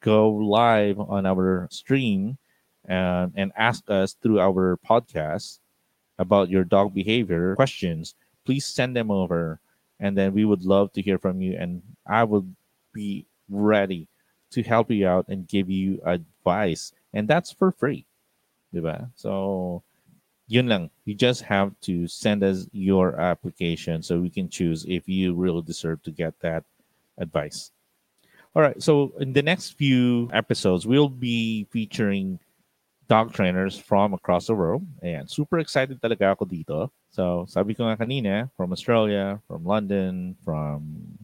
go 0.00 0.28
live 0.28 1.00
on 1.00 1.24
our 1.24 1.68
stream, 1.72 2.38
and, 2.84 3.32
and 3.34 3.52
ask 3.56 3.82
us 3.88 4.12
through 4.12 4.40
our 4.40 4.78
podcast 4.84 5.58
about 6.18 6.48
your 6.48 6.64
dog 6.64 6.94
behavior 6.94 7.56
questions, 7.56 8.14
please 8.44 8.64
send 8.64 8.96
them 8.96 9.10
over. 9.10 9.60
And 9.98 10.16
then 10.16 10.32
we 10.32 10.44
would 10.44 10.64
love 10.64 10.92
to 10.92 11.02
hear 11.02 11.18
from 11.18 11.40
you. 11.40 11.56
And 11.58 11.82
I 12.06 12.24
would 12.24 12.54
be 12.92 13.26
ready 13.48 14.08
to 14.50 14.62
help 14.62 14.90
you 14.90 15.06
out 15.06 15.26
and 15.28 15.48
give 15.48 15.70
you 15.70 16.00
advice. 16.04 16.92
And 17.14 17.28
that's 17.28 17.52
for 17.52 17.70
free. 17.70 18.06
Diba? 18.74 19.10
So, 19.14 19.82
yun 20.48 20.68
lang. 20.68 20.90
You 21.04 21.14
just 21.14 21.42
have 21.42 21.72
to 21.82 22.06
send 22.06 22.42
us 22.42 22.68
your 22.72 23.18
application 23.20 24.02
so 24.02 24.20
we 24.20 24.30
can 24.30 24.48
choose 24.48 24.84
if 24.88 25.08
you 25.08 25.34
really 25.34 25.62
deserve 25.62 26.02
to 26.04 26.10
get 26.10 26.38
that 26.40 26.64
advice. 27.18 27.72
All 28.54 28.62
right. 28.62 28.80
So, 28.82 29.12
in 29.20 29.32
the 29.32 29.42
next 29.42 29.76
few 29.76 30.30
episodes, 30.32 30.86
we'll 30.86 31.08
be 31.08 31.64
featuring 31.70 32.38
dog 33.08 33.32
trainers 33.32 33.78
from 33.78 34.14
across 34.14 34.46
the 34.46 34.54
world. 34.54 34.86
And 35.02 35.28
super 35.30 35.58
excited 35.58 36.00
talaga 36.00 36.32
ako 36.32 36.44
dito. 36.46 36.90
So, 37.10 37.46
sabi 37.48 37.74
ko 37.74 37.88
nga 37.88 37.96
kanina, 37.96 38.50
from 38.56 38.72
Australia, 38.72 39.40
from 39.46 39.64
London, 39.64 40.36
from 40.44 41.18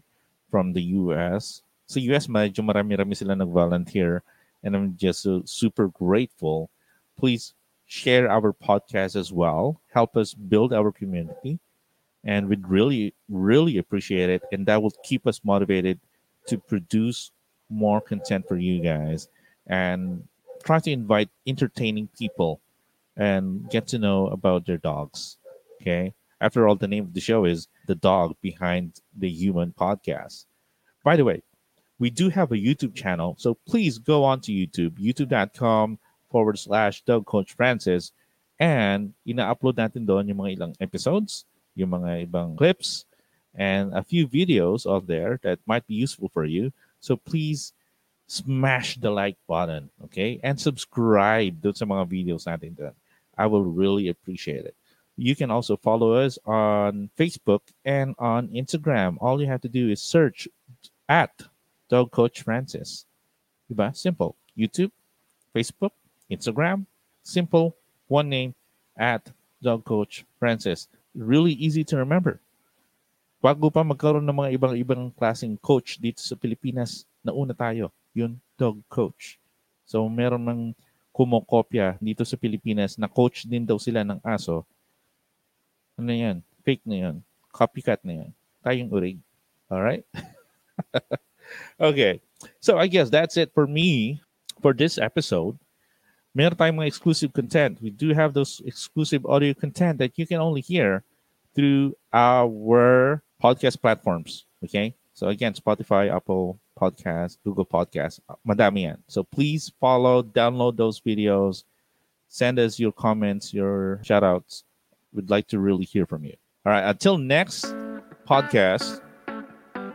from 0.53 0.73
the 0.73 1.01
US. 1.01 1.63
Sa 1.93 2.01
US, 2.13 2.25
medyo 2.27 2.65
marami-rami 2.65 3.13
sila 3.13 3.37
nag-volunteer. 3.37 4.25
And 4.65 4.75
I'm 4.75 4.97
just 4.97 5.29
super 5.45 5.89
grateful. 5.89 6.71
Please 7.19 7.53
share 7.85 8.31
our 8.31 8.57
podcast 8.57 9.17
as 9.17 9.29
well. 9.29 9.83
Help 9.93 10.17
us 10.17 10.33
build 10.33 10.73
our 10.73 10.91
community. 10.91 11.61
And 12.25 12.49
we'd 12.49 12.67
really, 12.67 13.13
really 13.29 13.77
appreciate 13.77 14.31
it. 14.31 14.43
And 14.53 14.65
that 14.67 14.81
will 14.81 14.95
keep 15.05 15.27
us 15.27 15.45
motivated 15.45 16.01
to 16.47 16.57
produce 16.57 17.31
more 17.69 18.01
content 18.01 18.49
for 18.49 18.57
you 18.57 18.81
guys. 18.81 19.29
And 19.67 20.25
try 20.65 20.79
to 20.81 20.91
invite 20.91 21.29
entertaining 21.47 22.09
people 22.17 22.61
and 23.19 23.69
get 23.69 23.87
to 23.89 23.99
know 23.99 24.29
about 24.29 24.65
their 24.65 24.79
dogs. 24.79 25.37
Okay. 25.81 26.15
After 26.41 26.67
all, 26.67 26.75
the 26.75 26.89
name 26.89 27.05
of 27.05 27.15
the 27.15 27.21
show 27.21 27.45
is 27.45 27.69
The 27.87 27.95
Dog 27.95 28.35
Behind 28.41 28.95
the 29.19 29.29
Human 29.29 29.75
Podcast. 29.75 30.47
By 31.05 31.17
the 31.17 31.25
way, 31.25 31.43
we 32.03 32.11
do 32.11 32.29
have 32.29 32.51
a 32.51 32.59
YouTube 32.59 32.99
channel. 32.99 33.37
So 33.39 33.55
please 33.63 34.03
go 34.03 34.25
on 34.25 34.41
to 34.43 34.51
YouTube, 34.51 34.99
youtube.com 34.99 36.03
forward 36.35 36.59
slash 36.59 37.03
Dog 37.03 37.27
Coach 37.27 37.55
Francis. 37.55 38.11
And 38.59 39.15
ina-upload 39.23 39.79
natin 39.79 40.03
doon 40.03 40.27
yung 40.27 40.43
mga 40.43 40.59
ilang 40.59 40.75
episodes, 40.83 41.47
yung 41.79 41.95
mga 41.95 42.27
ibang 42.27 42.59
clips, 42.59 43.07
and 43.55 43.95
a 43.95 44.03
few 44.03 44.27
videos 44.27 44.83
out 44.83 45.07
there 45.07 45.39
that 45.47 45.63
might 45.63 45.87
be 45.87 45.95
useful 45.95 46.27
for 46.27 46.43
you. 46.43 46.75
So 46.99 47.15
please 47.15 47.71
smash 48.27 48.99
the 48.99 49.11
like 49.15 49.39
button, 49.47 49.87
okay? 50.11 50.43
And 50.43 50.59
subscribe 50.59 51.63
to 51.63 51.71
sa 51.71 51.87
mga 51.87 52.11
videos 52.11 52.51
natin 52.51 52.75
dun. 52.75 52.99
I 53.39 53.47
will 53.47 53.63
really 53.63 54.11
appreciate 54.11 54.67
it. 54.67 54.75
You 55.15 55.39
can 55.39 55.55
also 55.55 55.79
follow 55.79 56.19
us 56.19 56.35
on 56.43 57.15
Facebook 57.15 57.63
and 57.87 58.19
on 58.19 58.51
Instagram. 58.51 59.23
All 59.23 59.39
you 59.39 59.47
have 59.47 59.63
to 59.63 59.71
do 59.71 59.87
is 59.87 60.03
search 60.03 60.51
at 61.07 61.31
Dog 61.93 62.09
Coach 62.09 62.41
Francis. 62.41 63.05
Diba? 63.69 63.93
Simple. 63.93 64.33
YouTube, 64.57 64.89
Facebook, 65.53 65.93
Instagram, 66.33 66.89
simple, 67.21 67.77
one 68.09 68.33
name, 68.33 68.57
at 68.97 69.29
Dog 69.61 69.85
Coach 69.85 70.25
Francis. 70.41 70.89
Really 71.13 71.53
easy 71.53 71.85
to 71.85 72.01
remember. 72.01 72.41
Bago 73.45 73.69
pa 73.69 73.85
magkaroon 73.85 74.25
ng 74.25 74.39
mga 74.41 74.51
ibang-ibang 74.57 75.13
klaseng 75.13 75.61
coach 75.61 76.01
dito 76.01 76.25
sa 76.25 76.33
Pilipinas, 76.33 77.05
nauna 77.21 77.53
tayo 77.53 77.93
yun 78.17 78.41
dog 78.57 78.81
coach. 78.89 79.37
So 79.85 80.07
meron 80.09 80.47
ng 80.47 80.63
kumokopya 81.13 82.01
dito 82.01 82.25
sa 82.25 82.39
Pilipinas 82.39 82.97
na 82.97 83.11
coach 83.11 83.45
din 83.45 83.67
daw 83.67 83.77
sila 83.77 84.07
ng 84.07 84.23
aso. 84.25 84.65
Ano 85.99 86.13
yan? 86.13 86.41
Fake 86.65 86.87
na 86.89 86.97
yan. 86.97 87.17
Copycat 87.53 88.01
na 88.07 88.25
yan. 88.25 88.31
Tayong 88.65 88.91
urig. 88.95 89.19
Alright? 89.69 90.07
okay. 91.81 92.21
So 92.61 92.79
I 92.79 92.87
guess 92.87 93.11
that's 93.11 93.37
it 93.37 93.53
for 93.55 93.67
me 93.67 94.21
for 94.61 94.73
this 94.73 94.99
episode. 94.99 95.59
Meron 96.35 96.57
tayong 96.57 96.81
mga 96.81 96.89
exclusive 96.89 97.33
content. 97.33 97.79
We 97.83 97.91
do 97.91 98.15
have 98.15 98.33
those 98.33 98.63
exclusive 98.65 99.27
audio 99.27 99.53
content 99.53 99.99
that 99.99 100.17
you 100.17 100.27
can 100.27 100.41
only 100.41 100.63
hear 100.63 101.05
through 101.55 101.95
our 102.13 103.23
podcast 103.43 103.81
platforms. 103.81 104.47
Okay? 104.65 104.95
So 105.13 105.29
again, 105.29 105.53
Spotify, 105.53 106.09
Apple 106.09 106.59
Podcast, 106.79 107.37
Google 107.45 107.67
Podcast, 107.67 108.21
madami 108.49 108.89
yan. 108.89 108.99
So 109.09 109.23
please 109.23 109.71
follow, 109.79 110.23
download 110.23 110.77
those 110.77 111.01
videos, 111.01 111.65
send 112.29 112.59
us 112.59 112.81
your 112.81 112.93
comments, 112.93 113.53
your 113.53 114.01
shout 114.03 114.25
outs. 114.25 114.65
We'd 115.13 115.29
like 115.29 115.47
to 115.49 115.61
really 115.61 115.85
hear 115.85 116.07
from 116.07 116.25
you. 116.25 116.35
All 116.65 116.73
right, 116.73 116.89
until 116.89 117.19
next 117.19 117.67
podcast, 118.27 119.03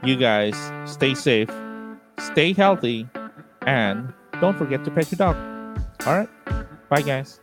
you 0.03 0.15
guys 0.15 0.55
stay 0.85 1.13
safe, 1.13 1.49
stay 2.19 2.53
healthy, 2.53 3.07
and 3.65 4.13
don't 4.41 4.57
forget 4.57 4.83
to 4.85 4.91
pet 4.91 5.11
your 5.11 5.17
dog. 5.17 5.35
All 6.05 6.17
right, 6.17 6.29
bye, 6.89 7.01
guys. 7.01 7.39